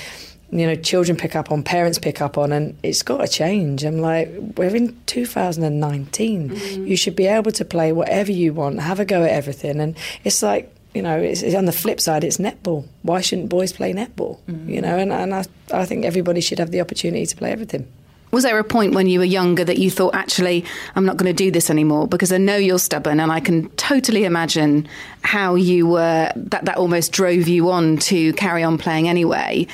you 0.51 0.67
know, 0.67 0.75
children 0.75 1.17
pick 1.17 1.35
up 1.35 1.49
on, 1.49 1.63
parents 1.63 1.97
pick 1.97 2.21
up 2.21 2.37
on, 2.37 2.51
and 2.51 2.77
it's 2.83 3.03
got 3.03 3.17
to 3.17 3.27
change. 3.27 3.85
I'm 3.85 3.99
like, 3.99 4.29
we're 4.57 4.75
in 4.75 4.99
2019. 5.05 6.49
Mm-hmm. 6.49 6.87
You 6.87 6.97
should 6.97 7.15
be 7.15 7.25
able 7.25 7.53
to 7.53 7.63
play 7.63 7.93
whatever 7.93 8.31
you 8.31 8.53
want, 8.53 8.81
have 8.81 8.99
a 8.99 9.05
go 9.05 9.23
at 9.23 9.31
everything. 9.31 9.79
And 9.79 9.95
it's 10.25 10.43
like, 10.43 10.73
you 10.93 11.01
know, 11.01 11.17
it's, 11.17 11.41
it's 11.41 11.55
on 11.55 11.65
the 11.65 11.71
flip 11.71 12.01
side, 12.01 12.25
it's 12.25 12.37
netball. 12.37 12.85
Why 13.01 13.21
shouldn't 13.21 13.47
boys 13.47 13.71
play 13.71 13.93
netball? 13.93 14.39
Mm-hmm. 14.49 14.69
You 14.69 14.81
know, 14.81 14.97
and, 14.97 15.13
and 15.13 15.33
I, 15.33 15.45
I 15.71 15.85
think 15.85 16.03
everybody 16.03 16.41
should 16.41 16.59
have 16.59 16.71
the 16.71 16.81
opportunity 16.81 17.25
to 17.25 17.35
play 17.35 17.51
everything. 17.51 17.87
Was 18.31 18.43
there 18.43 18.57
a 18.57 18.63
point 18.63 18.95
when 18.95 19.07
you 19.07 19.19
were 19.19 19.25
younger 19.25 19.65
that 19.65 19.77
you 19.77 19.91
thought, 19.91 20.15
actually, 20.15 20.63
I'm 20.95 21.05
not 21.05 21.17
going 21.17 21.27
to 21.27 21.33
do 21.33 21.51
this 21.51 21.69
anymore 21.69 22.07
because 22.07 22.31
I 22.31 22.37
know 22.37 22.55
you're 22.55 22.79
stubborn 22.79 23.19
and 23.19 23.31
I 23.31 23.41
can 23.41 23.69
totally 23.71 24.23
imagine 24.23 24.87
how 25.21 25.55
you 25.55 25.85
were, 25.85 26.31
that, 26.35 26.65
that 26.65 26.77
almost 26.77 27.11
drove 27.11 27.47
you 27.49 27.69
on 27.69 27.97
to 27.97 28.31
carry 28.33 28.63
on 28.63 28.77
playing 28.77 29.09
anyway. 29.09 29.67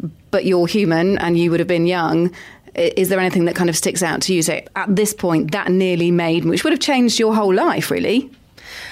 Mm. 0.00 0.10
But 0.30 0.44
you're 0.44 0.66
human 0.66 1.18
and 1.18 1.36
you 1.38 1.50
would 1.50 1.60
have 1.60 1.68
been 1.68 1.86
young. 1.86 2.30
Is 2.74 3.08
there 3.08 3.18
anything 3.18 3.46
that 3.46 3.56
kind 3.56 3.70
of 3.70 3.76
sticks 3.76 4.02
out 4.02 4.22
to 4.22 4.34
you? 4.34 4.42
So 4.42 4.60
at 4.76 4.94
this 4.94 5.14
point, 5.14 5.50
that 5.52 5.70
nearly 5.70 6.10
made, 6.10 6.44
which 6.44 6.62
would 6.62 6.72
have 6.72 6.80
changed 6.80 7.18
your 7.18 7.34
whole 7.34 7.54
life, 7.54 7.90
really. 7.90 8.30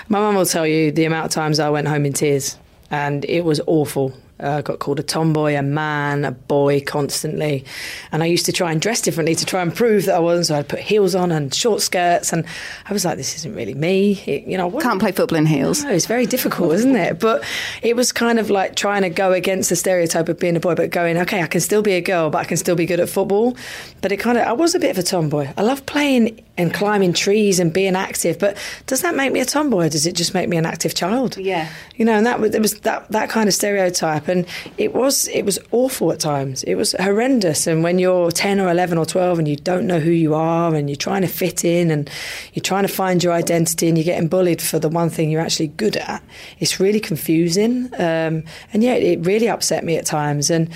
My 0.08 0.18
mum 0.18 0.34
will 0.34 0.46
tell 0.46 0.66
you 0.66 0.90
the 0.90 1.04
amount 1.04 1.26
of 1.26 1.30
times 1.30 1.60
I 1.60 1.70
went 1.70 1.86
home 1.86 2.06
in 2.06 2.14
tears 2.14 2.58
and 2.90 3.24
it 3.26 3.44
was 3.44 3.60
awful. 3.66 4.12
Uh, 4.42 4.56
I 4.58 4.62
got 4.62 4.80
called 4.80 4.98
a 4.98 5.02
tomboy, 5.04 5.54
a 5.54 5.62
man, 5.62 6.24
a 6.24 6.32
boy 6.32 6.80
constantly. 6.80 7.64
And 8.10 8.22
I 8.22 8.26
used 8.26 8.46
to 8.46 8.52
try 8.52 8.72
and 8.72 8.80
dress 8.80 9.00
differently 9.00 9.36
to 9.36 9.46
try 9.46 9.62
and 9.62 9.74
prove 9.74 10.06
that 10.06 10.16
I 10.16 10.18
wasn't. 10.18 10.46
So 10.46 10.56
I'd 10.56 10.68
put 10.68 10.80
heels 10.80 11.14
on 11.14 11.30
and 11.30 11.54
short 11.54 11.82
skirts. 11.82 12.32
And 12.32 12.44
I 12.88 12.92
was 12.92 13.04
like, 13.04 13.16
this 13.16 13.36
isn't 13.36 13.54
really 13.54 13.74
me. 13.74 14.20
It, 14.26 14.46
you 14.48 14.58
know, 14.58 14.70
Can't 14.80 15.00
play 15.00 15.12
football 15.12 15.38
in 15.38 15.46
heels. 15.46 15.84
No, 15.84 15.90
it's 15.90 16.06
very 16.06 16.26
difficult, 16.26 16.72
isn't 16.74 16.96
it? 16.96 17.20
But 17.20 17.44
it 17.80 17.94
was 17.94 18.10
kind 18.10 18.40
of 18.40 18.50
like 18.50 18.74
trying 18.74 19.02
to 19.02 19.10
go 19.10 19.32
against 19.32 19.70
the 19.70 19.76
stereotype 19.76 20.28
of 20.28 20.38
being 20.40 20.56
a 20.56 20.60
boy, 20.60 20.74
but 20.74 20.90
going, 20.90 21.16
okay, 21.18 21.40
I 21.42 21.46
can 21.46 21.60
still 21.60 21.82
be 21.82 21.92
a 21.92 22.00
girl, 22.00 22.28
but 22.30 22.38
I 22.38 22.44
can 22.44 22.56
still 22.56 22.74
be 22.74 22.86
good 22.86 22.98
at 22.98 23.08
football. 23.08 23.56
But 24.00 24.10
it 24.10 24.16
kind 24.16 24.36
of, 24.36 24.46
I 24.48 24.52
was 24.52 24.74
a 24.74 24.80
bit 24.80 24.90
of 24.90 24.98
a 24.98 25.04
tomboy. 25.04 25.52
I 25.56 25.62
love 25.62 25.86
playing 25.86 26.44
and 26.56 26.74
climbing 26.74 27.12
trees 27.12 27.60
and 27.60 27.72
being 27.72 27.96
active, 27.96 28.38
but 28.38 28.56
does 28.86 29.02
that 29.02 29.14
make 29.14 29.32
me 29.32 29.40
a 29.40 29.44
tomboy 29.44 29.86
or 29.86 29.88
does 29.88 30.06
it 30.06 30.14
just 30.14 30.34
make 30.34 30.48
me 30.48 30.56
an 30.56 30.66
active 30.66 30.94
child? 30.94 31.36
Yeah. 31.36 31.68
You 31.96 32.04
know, 32.04 32.12
and 32.12 32.26
that 32.26 32.40
was, 32.40 32.50
there 32.50 32.60
was 32.60 32.80
that, 32.80 33.08
that 33.10 33.28
kind 33.28 33.48
of 33.48 33.54
stereotype. 33.54 34.23
And 34.28 34.46
it 34.78 34.94
was, 34.94 35.28
it 35.28 35.42
was 35.42 35.58
awful 35.70 36.12
at 36.12 36.20
times. 36.20 36.62
It 36.64 36.74
was 36.74 36.94
horrendous. 36.98 37.66
And 37.66 37.82
when 37.82 37.98
you're 37.98 38.30
10 38.30 38.60
or 38.60 38.70
11 38.70 38.98
or 38.98 39.06
12 39.06 39.38
and 39.38 39.48
you 39.48 39.56
don't 39.56 39.86
know 39.86 40.00
who 40.00 40.10
you 40.10 40.34
are 40.34 40.74
and 40.74 40.88
you're 40.88 40.96
trying 40.96 41.22
to 41.22 41.28
fit 41.28 41.64
in 41.64 41.90
and 41.90 42.10
you're 42.52 42.62
trying 42.62 42.82
to 42.82 42.92
find 42.92 43.22
your 43.22 43.32
identity 43.32 43.88
and 43.88 43.96
you're 43.96 44.04
getting 44.04 44.28
bullied 44.28 44.62
for 44.62 44.78
the 44.78 44.88
one 44.88 45.10
thing 45.10 45.30
you're 45.30 45.40
actually 45.40 45.68
good 45.68 45.96
at, 45.96 46.22
it's 46.58 46.80
really 46.80 47.00
confusing. 47.00 47.86
Um, 47.94 48.44
and 48.72 48.82
yeah, 48.82 48.94
it 48.94 49.24
really 49.24 49.48
upset 49.48 49.84
me 49.84 49.96
at 49.96 50.06
times. 50.06 50.50
And 50.50 50.70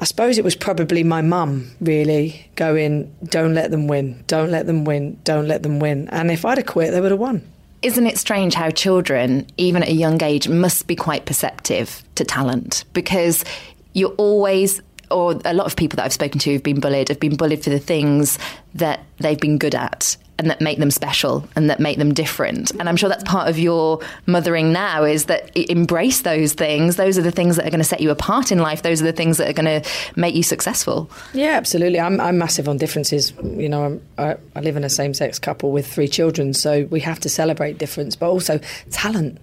I 0.00 0.04
suppose 0.04 0.38
it 0.38 0.44
was 0.44 0.56
probably 0.56 1.04
my 1.04 1.22
mum 1.22 1.70
really 1.80 2.50
going, 2.56 3.14
don't 3.24 3.54
let 3.54 3.70
them 3.70 3.86
win, 3.86 4.24
don't 4.26 4.50
let 4.50 4.66
them 4.66 4.84
win, 4.84 5.18
don't 5.24 5.46
let 5.46 5.62
them 5.62 5.78
win. 5.78 6.08
And 6.08 6.30
if 6.30 6.44
I'd 6.44 6.58
have 6.58 6.66
quit, 6.66 6.90
they 6.90 7.00
would 7.00 7.12
have 7.12 7.20
won. 7.20 7.42
Isn't 7.84 8.06
it 8.06 8.16
strange 8.16 8.54
how 8.54 8.70
children, 8.70 9.46
even 9.58 9.82
at 9.82 9.90
a 9.90 9.92
young 9.92 10.22
age, 10.22 10.48
must 10.48 10.86
be 10.86 10.96
quite 10.96 11.26
perceptive 11.26 12.02
to 12.14 12.24
talent? 12.24 12.86
Because 12.94 13.44
you're 13.92 14.14
always, 14.16 14.80
or 15.10 15.38
a 15.44 15.52
lot 15.52 15.66
of 15.66 15.76
people 15.76 15.98
that 15.98 16.06
I've 16.06 16.12
spoken 16.14 16.38
to 16.40 16.50
who've 16.50 16.62
been 16.62 16.80
bullied 16.80 17.10
have 17.10 17.20
been 17.20 17.36
bullied 17.36 17.62
for 17.62 17.68
the 17.68 17.78
things 17.78 18.38
that 18.74 19.04
they've 19.18 19.38
been 19.38 19.58
good 19.58 19.74
at 19.74 20.16
and 20.38 20.50
that 20.50 20.60
make 20.60 20.78
them 20.78 20.90
special 20.90 21.46
and 21.54 21.70
that 21.70 21.78
make 21.78 21.98
them 21.98 22.12
different. 22.12 22.72
And 22.72 22.88
I'm 22.88 22.96
sure 22.96 23.08
that's 23.08 23.24
part 23.24 23.48
of 23.48 23.58
your 23.58 24.00
mothering 24.26 24.72
now 24.72 25.04
is 25.04 25.26
that 25.26 25.56
embrace 25.56 26.22
those 26.22 26.54
things. 26.54 26.96
Those 26.96 27.18
are 27.18 27.22
the 27.22 27.30
things 27.30 27.56
that 27.56 27.66
are 27.66 27.70
going 27.70 27.78
to 27.78 27.84
set 27.84 28.00
you 28.00 28.10
apart 28.10 28.50
in 28.50 28.58
life. 28.58 28.82
Those 28.82 29.00
are 29.00 29.04
the 29.04 29.12
things 29.12 29.36
that 29.38 29.48
are 29.48 29.52
going 29.52 29.82
to 29.82 29.88
make 30.16 30.34
you 30.34 30.42
successful. 30.42 31.10
Yeah, 31.32 31.52
absolutely. 31.52 32.00
I'm, 32.00 32.20
I'm 32.20 32.38
massive 32.38 32.68
on 32.68 32.78
differences. 32.78 33.32
You 33.42 33.68
know, 33.68 34.00
I, 34.18 34.36
I 34.56 34.60
live 34.60 34.76
in 34.76 34.84
a 34.84 34.90
same 34.90 35.14
sex 35.14 35.38
couple 35.38 35.70
with 35.70 35.86
three 35.86 36.08
children, 36.08 36.52
so 36.52 36.84
we 36.90 37.00
have 37.00 37.20
to 37.20 37.28
celebrate 37.28 37.78
difference, 37.78 38.16
but 38.16 38.28
also 38.28 38.60
talent. 38.90 39.38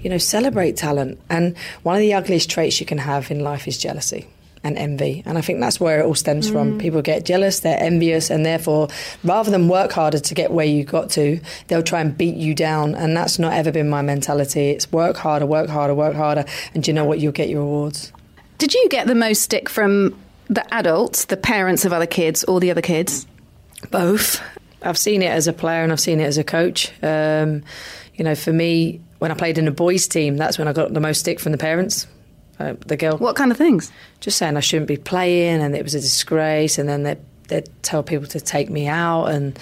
You 0.00 0.08
know, 0.08 0.18
celebrate 0.18 0.76
talent. 0.76 1.20
And 1.28 1.56
one 1.82 1.96
of 1.96 2.00
the 2.00 2.14
ugliest 2.14 2.48
traits 2.48 2.80
you 2.80 2.86
can 2.86 2.98
have 2.98 3.30
in 3.30 3.40
life 3.40 3.68
is 3.68 3.76
jealousy 3.76 4.26
and 4.62 4.76
envy. 4.76 5.22
And 5.24 5.38
I 5.38 5.40
think 5.40 5.60
that's 5.60 5.80
where 5.80 6.00
it 6.00 6.06
all 6.06 6.14
stems 6.14 6.48
mm. 6.48 6.52
from. 6.52 6.78
People 6.78 7.02
get 7.02 7.24
jealous, 7.24 7.60
they're 7.60 7.82
envious, 7.82 8.30
and 8.30 8.44
therefore, 8.44 8.88
rather 9.24 9.50
than 9.50 9.68
work 9.68 9.92
harder 9.92 10.18
to 10.18 10.34
get 10.34 10.50
where 10.50 10.66
you 10.66 10.84
got 10.84 11.10
to, 11.10 11.40
they'll 11.68 11.82
try 11.82 12.00
and 12.00 12.16
beat 12.16 12.36
you 12.36 12.54
down. 12.54 12.94
And 12.94 13.16
that's 13.16 13.38
not 13.38 13.52
ever 13.54 13.72
been 13.72 13.88
my 13.88 14.02
mentality. 14.02 14.70
It's 14.70 14.90
work 14.92 15.16
harder, 15.16 15.46
work 15.46 15.68
harder, 15.68 15.94
work 15.94 16.14
harder, 16.14 16.44
and 16.74 16.82
do 16.82 16.90
you 16.90 16.94
know 16.94 17.04
what? 17.04 17.20
You'll 17.20 17.32
get 17.32 17.48
your 17.48 17.62
rewards. 17.62 18.12
Did 18.58 18.74
you 18.74 18.88
get 18.90 19.06
the 19.06 19.14
most 19.14 19.42
stick 19.42 19.68
from 19.68 20.18
the 20.48 20.74
adults, 20.74 21.26
the 21.26 21.36
parents 21.36 21.84
of 21.84 21.92
other 21.92 22.06
kids, 22.06 22.44
or 22.44 22.60
the 22.60 22.70
other 22.70 22.82
kids? 22.82 23.26
Both. 23.90 24.42
I've 24.82 24.98
seen 24.98 25.22
it 25.22 25.30
as 25.30 25.46
a 25.46 25.52
player 25.52 25.82
and 25.82 25.92
I've 25.92 26.00
seen 26.00 26.20
it 26.20 26.24
as 26.24 26.38
a 26.38 26.44
coach. 26.44 26.90
Um, 27.02 27.62
you 28.14 28.24
know, 28.24 28.34
for 28.34 28.52
me, 28.52 29.00
when 29.18 29.30
I 29.30 29.34
played 29.34 29.58
in 29.58 29.68
a 29.68 29.70
boys' 29.70 30.08
team, 30.08 30.36
that's 30.36 30.58
when 30.58 30.68
I 30.68 30.72
got 30.72 30.92
the 30.92 31.00
most 31.00 31.20
stick 31.20 31.40
from 31.40 31.52
the 31.52 31.58
parents 31.58 32.06
uh, 32.60 32.74
the 32.86 32.96
girl. 32.96 33.16
What 33.16 33.36
kind 33.36 33.50
of 33.50 33.56
things? 33.56 33.90
Just 34.20 34.36
saying 34.36 34.56
I 34.56 34.60
shouldn't 34.60 34.88
be 34.88 34.98
playing, 34.98 35.62
and 35.62 35.74
it 35.74 35.82
was 35.82 35.94
a 35.94 36.00
disgrace, 36.00 36.78
and 36.78 36.88
then 36.88 37.04
they'd, 37.04 37.18
they'd 37.48 37.68
tell 37.82 38.02
people 38.02 38.26
to 38.28 38.40
take 38.40 38.68
me 38.68 38.86
out 38.86 39.26
and 39.26 39.58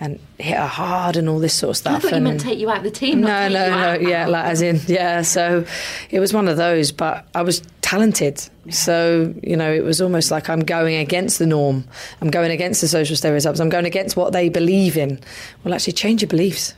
and 0.00 0.20
hit 0.38 0.56
her 0.56 0.66
hard 0.66 1.16
and 1.16 1.28
all 1.28 1.40
this 1.40 1.54
sort 1.54 1.70
of 1.70 1.76
stuff. 1.76 1.96
I 1.96 1.98
thought 1.98 2.12
and, 2.12 2.24
you 2.24 2.30
meant 2.30 2.40
take 2.40 2.58
you 2.58 2.70
out 2.70 2.78
of 2.78 2.82
the 2.84 2.90
team. 2.90 3.20
No, 3.20 3.48
no, 3.48 3.70
no. 3.70 3.98
Yeah, 3.98 4.26
like 4.28 4.46
as 4.46 4.62
in 4.62 4.80
yeah. 4.86 5.22
So 5.22 5.64
it 6.10 6.20
was 6.20 6.32
one 6.32 6.48
of 6.48 6.56
those, 6.56 6.90
but 6.90 7.28
I 7.34 7.42
was 7.42 7.60
talented. 7.82 8.42
So 8.70 9.34
you 9.42 9.56
know, 9.56 9.72
it 9.72 9.84
was 9.84 10.00
almost 10.00 10.30
like 10.30 10.48
I'm 10.48 10.60
going 10.60 10.96
against 10.96 11.38
the 11.38 11.46
norm. 11.46 11.84
I'm 12.22 12.30
going 12.30 12.50
against 12.50 12.80
the 12.80 12.88
social 12.88 13.16
stereotypes. 13.16 13.60
I'm 13.60 13.68
going 13.68 13.86
against 13.86 14.16
what 14.16 14.32
they 14.32 14.48
believe 14.48 14.96
in. 14.96 15.20
Well, 15.64 15.74
actually, 15.74 15.94
change 15.94 16.22
your 16.22 16.28
beliefs. 16.28 16.74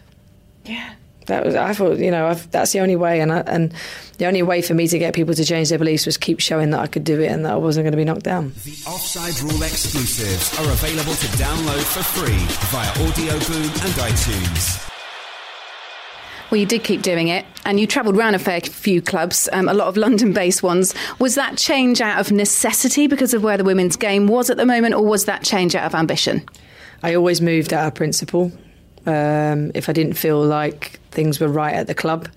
Yeah 0.64 0.94
that 1.26 1.44
was 1.44 1.54
I 1.54 1.72
thought 1.74 1.98
you 1.98 2.10
know 2.10 2.26
I've, 2.26 2.50
that's 2.50 2.72
the 2.72 2.80
only 2.80 2.96
way 2.96 3.20
and 3.20 3.32
I, 3.32 3.40
and 3.40 3.72
the 4.18 4.26
only 4.26 4.42
way 4.42 4.62
for 4.62 4.74
me 4.74 4.86
to 4.88 4.98
get 4.98 5.14
people 5.14 5.34
to 5.34 5.44
change 5.44 5.70
their 5.70 5.78
beliefs 5.78 6.06
was 6.06 6.16
keep 6.16 6.40
showing 6.40 6.70
that 6.70 6.80
I 6.80 6.86
could 6.86 7.04
do 7.04 7.20
it 7.20 7.30
and 7.30 7.44
that 7.44 7.52
I 7.52 7.56
wasn't 7.56 7.84
going 7.84 7.92
to 7.92 7.96
be 7.96 8.04
knocked 8.04 8.24
down. 8.24 8.52
The 8.64 8.82
Offside 8.86 9.40
Rule 9.40 9.62
exclusives 9.62 10.58
are 10.58 10.70
available 10.72 11.14
to 11.14 11.26
download 11.38 11.82
for 11.82 12.02
free 12.02 12.36
via 12.68 12.90
Audio 13.08 13.32
Boom 13.48 13.62
and 13.62 13.94
iTunes. 14.00 14.86
Well, 16.50 16.58
you 16.58 16.66
did 16.66 16.82
keep 16.82 17.02
doing 17.02 17.28
it, 17.28 17.46
and 17.64 17.78
you 17.78 17.86
travelled 17.86 18.16
around 18.16 18.34
a 18.34 18.40
fair 18.40 18.60
few 18.60 19.00
clubs, 19.00 19.48
um, 19.52 19.68
a 19.68 19.74
lot 19.74 19.86
of 19.86 19.96
London-based 19.96 20.64
ones. 20.64 20.94
Was 21.20 21.36
that 21.36 21.56
change 21.56 22.00
out 22.00 22.18
of 22.18 22.32
necessity 22.32 23.06
because 23.06 23.32
of 23.32 23.44
where 23.44 23.56
the 23.56 23.62
women's 23.62 23.96
game 23.96 24.26
was 24.26 24.50
at 24.50 24.56
the 24.56 24.66
moment, 24.66 24.94
or 24.94 25.04
was 25.04 25.26
that 25.26 25.44
change 25.44 25.76
out 25.76 25.84
of 25.84 25.94
ambition? 25.94 26.42
I 27.04 27.14
always 27.14 27.40
moved 27.40 27.72
out 27.72 27.86
of 27.86 27.94
principle. 27.94 28.50
Um, 29.06 29.70
if 29.74 29.88
I 29.88 29.92
didn't 29.92 30.14
feel 30.14 30.44
like 30.44 30.99
things 31.10 31.40
were 31.40 31.48
right 31.48 31.74
at 31.74 31.86
the 31.86 31.94
club, 31.94 32.28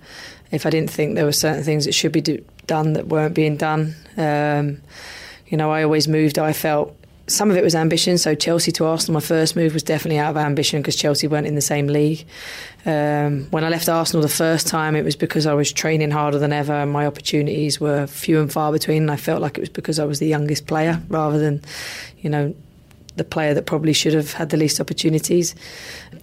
if 0.50 0.66
I 0.66 0.70
didn't 0.70 0.90
think 0.90 1.14
there 1.14 1.24
were 1.24 1.32
certain 1.32 1.64
things 1.64 1.84
that 1.84 1.92
should 1.92 2.12
be 2.12 2.20
do- 2.20 2.44
done 2.66 2.92
that 2.94 3.08
weren't 3.08 3.34
being 3.34 3.56
done, 3.56 3.94
um, 4.16 4.80
you 5.48 5.56
know, 5.56 5.70
I 5.70 5.82
always 5.82 6.08
moved. 6.08 6.38
I 6.38 6.52
felt 6.52 6.96
some 7.26 7.50
of 7.50 7.56
it 7.56 7.64
was 7.64 7.74
ambition. 7.74 8.18
So 8.18 8.34
Chelsea 8.34 8.70
to 8.72 8.84
Arsenal, 8.84 9.14
my 9.14 9.24
first 9.24 9.56
move 9.56 9.72
was 9.72 9.82
definitely 9.82 10.18
out 10.18 10.30
of 10.30 10.36
ambition 10.36 10.82
because 10.82 10.96
Chelsea 10.96 11.26
weren't 11.26 11.46
in 11.46 11.54
the 11.54 11.60
same 11.62 11.86
league. 11.86 12.26
Um, 12.84 13.46
when 13.50 13.64
I 13.64 13.68
left 13.68 13.88
Arsenal 13.88 14.22
the 14.22 14.28
first 14.28 14.66
time, 14.66 14.94
it 14.94 15.04
was 15.04 15.16
because 15.16 15.46
I 15.46 15.54
was 15.54 15.72
training 15.72 16.10
harder 16.10 16.38
than 16.38 16.52
ever, 16.52 16.74
and 16.74 16.92
my 16.92 17.06
opportunities 17.06 17.80
were 17.80 18.06
few 18.06 18.40
and 18.40 18.52
far 18.52 18.72
between. 18.72 19.02
And 19.02 19.10
I 19.10 19.16
felt 19.16 19.40
like 19.40 19.56
it 19.56 19.60
was 19.60 19.70
because 19.70 19.98
I 19.98 20.04
was 20.04 20.18
the 20.18 20.26
youngest 20.26 20.66
player 20.66 21.00
rather 21.08 21.38
than, 21.38 21.62
you 22.18 22.28
know, 22.28 22.54
the 23.16 23.24
player 23.24 23.54
that 23.54 23.64
probably 23.64 23.92
should 23.92 24.12
have 24.12 24.32
had 24.32 24.50
the 24.50 24.56
least 24.56 24.80
opportunities. 24.80 25.54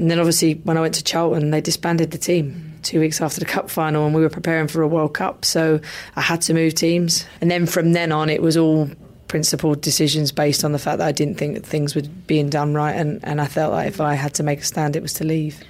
And 0.01 0.09
then 0.09 0.17
obviously 0.17 0.55
when 0.55 0.77
I 0.77 0.81
went 0.81 0.95
to 0.95 1.03
Charlton, 1.03 1.51
they 1.51 1.61
disbanded 1.61 2.09
the 2.09 2.17
team 2.17 2.73
two 2.81 2.99
weeks 2.99 3.21
after 3.21 3.39
the 3.39 3.45
cup 3.45 3.69
final, 3.69 4.03
and 4.03 4.15
we 4.15 4.21
were 4.21 4.29
preparing 4.29 4.67
for 4.67 4.81
a 4.81 4.87
World 4.87 5.13
Cup, 5.13 5.45
so 5.45 5.79
I 6.15 6.21
had 6.21 6.41
to 6.41 6.55
move 6.55 6.73
teams. 6.73 7.23
And 7.39 7.51
then 7.51 7.67
from 7.67 7.93
then 7.93 8.11
on, 8.11 8.27
it 8.27 8.41
was 8.41 8.57
all 8.57 8.89
principled 9.27 9.79
decisions 9.81 10.31
based 10.31 10.65
on 10.65 10.71
the 10.71 10.79
fact 10.79 10.97
that 10.97 11.07
I 11.07 11.11
didn't 11.11 11.37
think 11.37 11.53
that 11.53 11.63
things 11.63 11.93
were 11.93 12.01
being 12.25 12.49
done 12.49 12.73
right, 12.73 12.93
and, 12.93 13.23
and 13.23 13.39
I 13.39 13.45
felt 13.45 13.73
like 13.73 13.89
if 13.89 14.01
I 14.01 14.15
had 14.15 14.33
to 14.33 14.43
make 14.43 14.61
a 14.61 14.63
stand, 14.63 14.95
it 14.95 15.03
was 15.03 15.13
to 15.13 15.23
leave. 15.23 15.61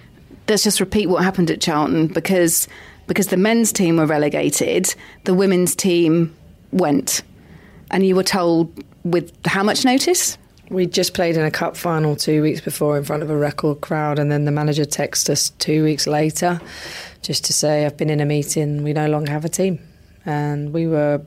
Let's 0.47 0.63
just 0.63 0.79
repeat 0.79 1.07
what 1.07 1.25
happened 1.25 1.51
at 1.51 1.59
Charlton 1.59 2.07
because 2.07 2.69
because 3.07 3.27
the 3.27 3.37
men's 3.37 3.73
team 3.73 3.97
were 3.97 4.05
relegated, 4.05 4.95
the 5.25 5.33
women's 5.33 5.75
team 5.75 6.33
went, 6.71 7.21
and 7.91 8.05
you 8.05 8.15
were 8.15 8.23
told 8.23 8.81
with 9.03 9.33
how 9.45 9.61
much 9.61 9.83
notice? 9.83 10.37
We 10.71 10.85
just 10.85 11.13
played 11.13 11.35
in 11.35 11.43
a 11.43 11.51
cup 11.51 11.75
final 11.75 12.15
two 12.15 12.41
weeks 12.41 12.61
before 12.61 12.97
in 12.97 13.03
front 13.03 13.23
of 13.23 13.29
a 13.29 13.35
record 13.35 13.81
crowd, 13.81 14.17
and 14.17 14.31
then 14.31 14.45
the 14.45 14.51
manager 14.51 14.85
texted 14.85 15.31
us 15.31 15.49
two 15.59 15.83
weeks 15.83 16.07
later 16.07 16.61
just 17.21 17.43
to 17.45 17.53
say, 17.53 17.85
I've 17.85 17.97
been 17.97 18.09
in 18.09 18.21
a 18.21 18.25
meeting, 18.25 18.81
we 18.81 18.93
no 18.93 19.09
longer 19.09 19.33
have 19.33 19.43
a 19.43 19.49
team. 19.49 19.79
And 20.25 20.71
we 20.71 20.87
were 20.87 21.21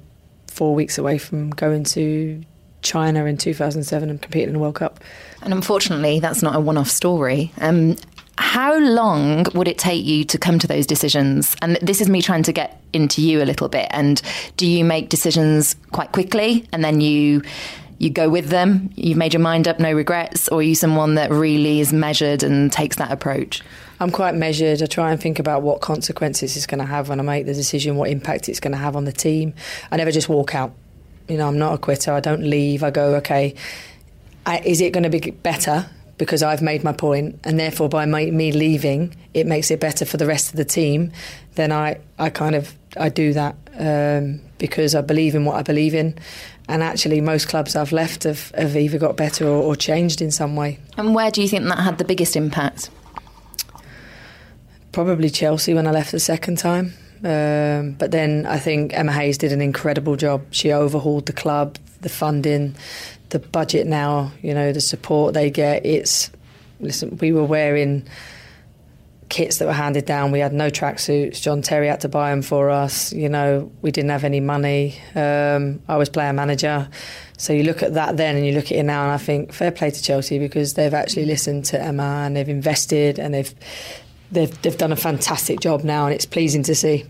four 0.46 0.74
weeks 0.74 0.96
away 0.96 1.18
from 1.18 1.50
going 1.50 1.84
to 1.84 2.42
China 2.80 3.26
in 3.26 3.36
2007 3.36 4.08
and 4.08 4.22
competing 4.22 4.48
in 4.48 4.54
the 4.54 4.60
World 4.60 4.76
Cup. 4.76 5.04
And 5.42 5.52
unfortunately, 5.52 6.20
that's 6.20 6.42
not 6.42 6.56
a 6.56 6.60
one 6.60 6.78
off 6.78 6.88
story. 6.88 7.52
Um, 7.60 7.96
how 8.38 8.78
long 8.78 9.44
would 9.54 9.68
it 9.68 9.78
take 9.78 10.04
you 10.04 10.24
to 10.24 10.38
come 10.38 10.58
to 10.58 10.66
those 10.66 10.86
decisions? 10.86 11.54
And 11.60 11.76
this 11.82 12.00
is 12.00 12.08
me 12.08 12.22
trying 12.22 12.44
to 12.44 12.52
get 12.52 12.80
into 12.94 13.20
you 13.22 13.42
a 13.42 13.44
little 13.44 13.68
bit. 13.68 13.88
And 13.90 14.22
do 14.56 14.66
you 14.66 14.84
make 14.84 15.10
decisions 15.10 15.76
quite 15.92 16.12
quickly 16.12 16.66
and 16.72 16.82
then 16.82 17.00
you 17.00 17.42
you 17.98 18.10
go 18.10 18.28
with 18.28 18.48
them, 18.48 18.90
you've 18.94 19.16
made 19.16 19.32
your 19.32 19.40
mind 19.40 19.68
up, 19.68 19.78
no 19.78 19.92
regrets, 19.92 20.48
or 20.48 20.58
are 20.58 20.62
you 20.62 20.74
someone 20.74 21.14
that 21.14 21.30
really 21.30 21.80
is 21.80 21.92
measured 21.92 22.42
and 22.42 22.72
takes 22.72 22.96
that 22.96 23.10
approach? 23.10 23.62
I'm 24.00 24.10
quite 24.10 24.34
measured. 24.34 24.82
I 24.82 24.86
try 24.86 25.12
and 25.12 25.20
think 25.20 25.38
about 25.38 25.62
what 25.62 25.80
consequences 25.80 26.56
it's 26.56 26.66
going 26.66 26.80
to 26.80 26.86
have 26.86 27.08
when 27.08 27.20
I 27.20 27.22
make 27.22 27.46
the 27.46 27.54
decision, 27.54 27.96
what 27.96 28.10
impact 28.10 28.48
it's 28.48 28.60
going 28.60 28.72
to 28.72 28.78
have 28.78 28.96
on 28.96 29.04
the 29.04 29.12
team. 29.12 29.54
I 29.90 29.96
never 29.96 30.10
just 30.10 30.28
walk 30.28 30.54
out. 30.54 30.74
You 31.28 31.38
know, 31.38 31.48
I'm 31.48 31.58
not 31.58 31.74
a 31.74 31.78
quitter. 31.78 32.12
I 32.12 32.20
don't 32.20 32.42
leave. 32.42 32.82
I 32.82 32.90
go, 32.90 33.14
okay, 33.16 33.54
I, 34.44 34.58
is 34.58 34.80
it 34.80 34.92
going 34.92 35.04
to 35.04 35.10
be 35.10 35.30
better 35.30 35.88
because 36.18 36.42
I've 36.42 36.62
made 36.62 36.84
my 36.84 36.92
point, 36.92 37.40
and 37.44 37.58
therefore 37.58 37.88
by 37.88 38.06
my, 38.06 38.26
me 38.26 38.52
leaving, 38.52 39.16
it 39.32 39.46
makes 39.46 39.70
it 39.70 39.80
better 39.80 40.04
for 40.04 40.16
the 40.16 40.26
rest 40.26 40.50
of 40.50 40.56
the 40.56 40.64
team? 40.64 41.12
Then 41.54 41.72
I, 41.72 41.98
I 42.18 42.30
kind 42.30 42.54
of 42.54 42.76
I 42.96 43.08
do 43.08 43.32
that 43.32 43.56
um, 43.78 44.40
because 44.58 44.94
I 44.94 45.00
believe 45.00 45.34
in 45.34 45.44
what 45.44 45.56
I 45.56 45.62
believe 45.62 45.94
in, 45.94 46.18
and 46.68 46.82
actually 46.82 47.20
most 47.20 47.48
clubs 47.48 47.76
I've 47.76 47.92
left 47.92 48.24
have, 48.24 48.50
have 48.52 48.76
either 48.76 48.98
got 48.98 49.16
better 49.16 49.46
or, 49.46 49.62
or 49.62 49.76
changed 49.76 50.22
in 50.22 50.30
some 50.30 50.56
way. 50.56 50.78
And 50.96 51.14
where 51.14 51.30
do 51.30 51.42
you 51.42 51.48
think 51.48 51.64
that 51.64 51.78
had 51.78 51.98
the 51.98 52.04
biggest 52.04 52.36
impact? 52.36 52.90
Probably 54.92 55.28
Chelsea 55.30 55.74
when 55.74 55.86
I 55.86 55.90
left 55.90 56.12
the 56.12 56.20
second 56.20 56.58
time. 56.58 56.94
Um, 57.22 57.92
but 57.92 58.10
then 58.10 58.46
I 58.46 58.58
think 58.58 58.92
Emma 58.92 59.12
Hayes 59.12 59.38
did 59.38 59.52
an 59.52 59.60
incredible 59.60 60.16
job. 60.16 60.42
She 60.50 60.72
overhauled 60.72 61.26
the 61.26 61.32
club, 61.32 61.78
the 62.02 62.08
funding, 62.08 62.76
the 63.30 63.38
budget 63.38 63.86
now, 63.86 64.32
you 64.42 64.54
know, 64.54 64.72
the 64.72 64.80
support 64.80 65.34
they 65.34 65.50
get. 65.50 65.84
It's, 65.86 66.30
listen, 66.80 67.16
we 67.18 67.32
were 67.32 67.44
wearing 67.44 68.06
kits 69.34 69.58
that 69.58 69.66
were 69.66 69.72
handed 69.72 70.04
down. 70.04 70.30
We 70.30 70.38
had 70.38 70.52
no 70.52 70.70
tracksuits. 70.70 71.42
John 71.42 71.60
Terry 71.60 71.88
had 71.88 72.02
to 72.02 72.08
buy 72.08 72.30
them 72.30 72.40
for 72.40 72.70
us. 72.70 73.12
You 73.12 73.28
know, 73.28 73.72
we 73.82 73.90
didn't 73.90 74.10
have 74.10 74.22
any 74.22 74.38
money. 74.38 74.94
Um, 75.16 75.82
I 75.88 75.96
was 75.96 76.08
player 76.08 76.32
manager. 76.32 76.88
So 77.36 77.52
you 77.52 77.64
look 77.64 77.82
at 77.82 77.94
that 77.94 78.16
then 78.16 78.36
and 78.36 78.46
you 78.46 78.52
look 78.52 78.66
at 78.66 78.78
it 78.78 78.84
now, 78.84 79.02
and 79.02 79.10
I 79.10 79.18
think 79.18 79.52
fair 79.52 79.72
play 79.72 79.90
to 79.90 80.00
Chelsea 80.00 80.38
because 80.38 80.74
they've 80.74 80.94
actually 80.94 81.24
listened 81.24 81.64
to 81.66 81.82
Emma 81.82 82.22
and 82.24 82.36
they've 82.36 82.48
invested 82.48 83.18
and 83.18 83.34
they've 83.34 83.52
they've 84.30 84.62
they've 84.62 84.78
done 84.78 84.92
a 84.92 84.96
fantastic 84.96 85.58
job 85.58 85.82
now, 85.82 86.06
and 86.06 86.14
it's 86.14 86.26
pleasing 86.26 86.62
to 86.62 86.74
see. 86.76 87.04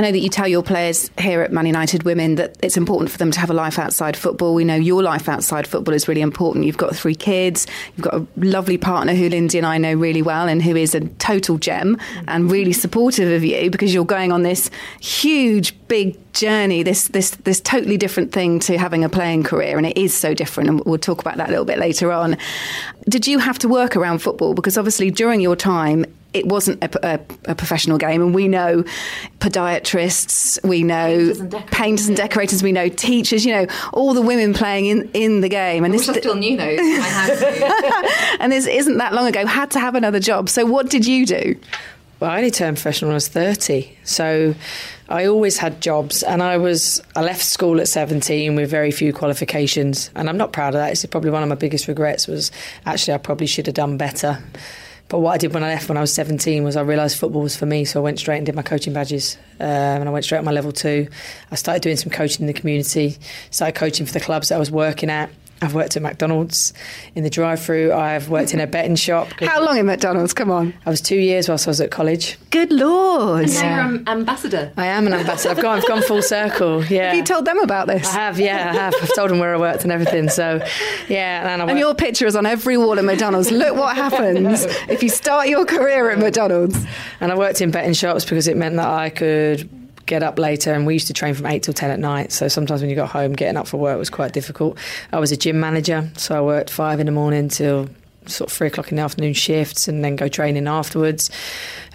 I 0.00 0.02
know 0.02 0.12
that 0.12 0.20
you 0.20 0.30
tell 0.30 0.48
your 0.48 0.62
players 0.62 1.10
here 1.18 1.42
at 1.42 1.52
Man 1.52 1.66
United 1.66 2.04
Women 2.04 2.36
that 2.36 2.56
it's 2.62 2.78
important 2.78 3.10
for 3.10 3.18
them 3.18 3.30
to 3.32 3.38
have 3.38 3.50
a 3.50 3.52
life 3.52 3.78
outside 3.78 4.16
football. 4.16 4.54
We 4.54 4.64
know 4.64 4.74
your 4.74 5.02
life 5.02 5.28
outside 5.28 5.66
football 5.66 5.92
is 5.92 6.08
really 6.08 6.22
important. 6.22 6.64
You've 6.64 6.78
got 6.78 6.96
three 6.96 7.14
kids, 7.14 7.66
you've 7.94 8.04
got 8.04 8.14
a 8.14 8.26
lovely 8.36 8.78
partner 8.78 9.12
who 9.12 9.28
Lynsey 9.28 9.58
and 9.58 9.66
I 9.66 9.76
know 9.76 9.92
really 9.92 10.22
well 10.22 10.48
and 10.48 10.62
who 10.62 10.74
is 10.74 10.94
a 10.94 11.00
total 11.00 11.58
gem 11.58 11.98
and 12.28 12.50
really 12.50 12.72
supportive 12.72 13.30
of 13.30 13.44
you 13.44 13.68
because 13.68 13.92
you're 13.92 14.06
going 14.06 14.32
on 14.32 14.42
this 14.42 14.70
huge, 15.02 15.78
big 15.86 16.16
journey, 16.32 16.82
this 16.82 17.08
this 17.08 17.32
this 17.32 17.60
totally 17.60 17.98
different 17.98 18.32
thing 18.32 18.58
to 18.60 18.78
having 18.78 19.04
a 19.04 19.10
playing 19.10 19.42
career, 19.42 19.76
and 19.76 19.86
it 19.86 19.98
is 19.98 20.14
so 20.14 20.32
different. 20.32 20.70
And 20.70 20.80
we'll 20.86 20.96
talk 20.96 21.20
about 21.20 21.36
that 21.36 21.48
a 21.48 21.50
little 21.50 21.66
bit 21.66 21.78
later 21.78 22.10
on. 22.10 22.38
Did 23.06 23.26
you 23.26 23.38
have 23.38 23.58
to 23.58 23.68
work 23.68 23.96
around 23.96 24.20
football 24.20 24.54
because 24.54 24.78
obviously 24.78 25.10
during 25.10 25.42
your 25.42 25.56
time 25.56 26.06
it 26.32 26.46
wasn't 26.46 26.82
a, 26.82 27.14
a, 27.14 27.20
a, 27.52 27.54
professional 27.54 27.98
game, 27.98 28.22
and 28.22 28.34
we 28.34 28.46
know 28.46 28.84
podiatrists, 29.40 30.62
we 30.66 30.82
know 30.84 31.18
painters 31.18 31.40
and, 31.40 31.66
painters 31.70 32.08
and, 32.08 32.16
decorators, 32.16 32.62
we 32.62 32.72
know 32.72 32.88
teachers, 32.88 33.44
you 33.44 33.52
know, 33.52 33.66
all 33.92 34.14
the 34.14 34.22
women 34.22 34.54
playing 34.54 34.86
in, 34.86 35.10
in 35.12 35.40
the 35.40 35.48
game. 35.48 35.84
And 35.84 35.92
I 35.92 35.96
this 35.96 36.08
I 36.08 36.18
still 36.18 36.36
knew 36.36 36.56
those. 36.56 36.78
I 36.80 38.36
and 38.40 38.52
this 38.52 38.66
isn't 38.66 38.98
that 38.98 39.12
long 39.12 39.26
ago. 39.26 39.44
Had 39.44 39.72
to 39.72 39.80
have 39.80 39.94
another 39.94 40.20
job. 40.20 40.48
So 40.48 40.64
what 40.64 40.88
did 40.88 41.06
you 41.06 41.26
do? 41.26 41.56
Well, 42.20 42.30
I 42.30 42.36
only 42.36 42.50
turned 42.50 42.76
professional 42.76 43.08
when 43.08 43.14
I 43.14 43.16
was 43.16 43.28
thirty, 43.28 43.96
so 44.04 44.54
I 45.08 45.24
always 45.24 45.56
had 45.56 45.80
jobs, 45.80 46.22
and 46.22 46.42
I 46.42 46.58
was 46.58 47.02
I 47.16 47.22
left 47.22 47.42
school 47.42 47.80
at 47.80 47.88
seventeen 47.88 48.54
with 48.54 48.70
very 48.70 48.90
few 48.90 49.12
qualifications, 49.12 50.10
and 50.14 50.28
I'm 50.28 50.36
not 50.36 50.52
proud 50.52 50.74
of 50.74 50.80
that. 50.80 50.92
It's 50.92 51.04
probably 51.06 51.30
one 51.30 51.42
of 51.42 51.48
my 51.48 51.54
biggest 51.54 51.88
regrets. 51.88 52.28
Was 52.28 52.52
actually 52.84 53.14
I 53.14 53.18
probably 53.18 53.46
should 53.46 53.66
have 53.66 53.74
done 53.74 53.96
better. 53.96 54.38
But 55.10 55.18
what 55.18 55.32
I 55.32 55.38
did 55.38 55.52
when 55.52 55.64
I 55.64 55.68
left 55.68 55.88
when 55.88 55.98
I 55.98 56.00
was 56.00 56.12
17 56.14 56.62
was 56.62 56.76
I 56.76 56.82
realised 56.82 57.18
football 57.18 57.42
was 57.42 57.56
for 57.56 57.66
me, 57.66 57.84
so 57.84 58.00
I 58.00 58.02
went 58.04 58.20
straight 58.20 58.36
and 58.36 58.46
did 58.46 58.54
my 58.54 58.62
coaching 58.62 58.92
badges. 58.92 59.36
Um, 59.58 59.66
and 59.66 60.08
I 60.08 60.12
went 60.12 60.24
straight 60.24 60.38
on 60.38 60.44
my 60.44 60.52
level 60.52 60.70
two. 60.70 61.08
I 61.50 61.56
started 61.56 61.82
doing 61.82 61.96
some 61.96 62.12
coaching 62.12 62.42
in 62.42 62.46
the 62.46 62.52
community, 62.52 63.18
started 63.50 63.74
coaching 63.74 64.06
for 64.06 64.12
the 64.12 64.20
clubs 64.20 64.50
that 64.50 64.54
I 64.54 64.58
was 64.58 64.70
working 64.70 65.10
at. 65.10 65.28
I've 65.62 65.74
worked 65.74 65.96
at 65.96 66.02
McDonald's 66.02 66.72
in 67.14 67.22
the 67.22 67.30
drive-through. 67.30 67.92
I've 67.92 68.28
worked 68.30 68.54
in 68.54 68.60
a 68.60 68.66
betting 68.66 68.96
shop. 68.96 69.28
How 69.40 69.62
long 69.64 69.76
in 69.78 69.86
McDonald's? 69.86 70.32
Come 70.32 70.50
on. 70.50 70.72
I 70.86 70.90
was 70.90 71.00
two 71.00 71.16
years 71.18 71.48
whilst 71.48 71.66
I 71.66 71.70
was 71.70 71.80
at 71.80 71.90
college. 71.90 72.38
Good 72.50 72.72
lord! 72.72 73.44
And 73.44 73.54
now 73.54 73.76
you're 73.86 73.94
an 73.96 74.08
ambassador. 74.08 74.72
I 74.76 74.86
am 74.86 75.06
an 75.06 75.12
ambassador. 75.14 75.50
I've 75.50 75.60
gone. 75.62 75.78
I've 75.78 75.86
gone 75.86 76.02
full 76.02 76.22
circle. 76.22 76.84
Yeah. 76.90 77.08
Have 77.10 77.16
you 77.16 77.24
told 77.24 77.44
them 77.44 77.58
about 77.60 77.86
this? 77.86 78.08
I 78.08 78.12
have. 78.12 78.40
Yeah, 78.40 78.70
I 78.70 78.74
have. 78.74 78.94
I've 79.00 79.14
told 79.14 79.30
them 79.30 79.38
where 79.38 79.54
I 79.54 79.58
worked 79.58 79.84
and 79.84 79.92
everything. 79.92 80.28
So, 80.28 80.64
yeah. 81.08 81.52
And, 81.52 81.70
and 81.70 81.78
your 81.78 81.94
picture 81.94 82.26
is 82.26 82.34
on 82.34 82.46
every 82.46 82.76
wall 82.76 82.98
at 82.98 83.04
McDonald's. 83.04 83.50
Look 83.52 83.76
what 83.76 83.94
happens 83.94 84.64
if 84.88 85.02
you 85.02 85.08
start 85.08 85.48
your 85.48 85.64
career 85.64 86.10
at 86.10 86.18
McDonald's. 86.18 86.76
And 87.20 87.30
I 87.30 87.36
worked 87.36 87.60
in 87.60 87.70
betting 87.70 87.92
shops 87.92 88.24
because 88.24 88.48
it 88.48 88.56
meant 88.56 88.76
that 88.76 88.88
I 88.88 89.10
could 89.10 89.68
get 90.10 90.22
up 90.24 90.38
later 90.38 90.74
and 90.74 90.86
we 90.86 90.92
used 90.92 91.06
to 91.06 91.14
train 91.14 91.34
from 91.34 91.46
8 91.46 91.62
till 91.62 91.72
10 91.72 91.90
at 91.90 92.00
night. 92.00 92.32
So 92.32 92.48
sometimes 92.48 92.80
when 92.82 92.90
you 92.90 92.96
got 92.96 93.08
home 93.08 93.32
getting 93.32 93.56
up 93.56 93.68
for 93.68 93.78
work 93.78 93.96
was 93.96 94.10
quite 94.10 94.32
difficult. 94.32 94.76
I 95.12 95.20
was 95.20 95.32
a 95.32 95.36
gym 95.36 95.60
manager 95.60 96.10
so 96.16 96.36
i 96.36 96.40
worked 96.40 96.68
5 96.68 97.00
in 97.00 97.06
the 97.06 97.12
morning 97.12 97.48
till 97.48 97.88
sort 98.26 98.50
of 98.50 98.56
3 98.56 98.66
o'clock 98.66 98.90
in 98.90 98.96
the 98.96 99.02
afternoon 99.02 99.32
shifts 99.32 99.88
and 99.88 100.04
then 100.04 100.16
go 100.16 100.28
training 100.28 100.66
afterwards. 100.66 101.30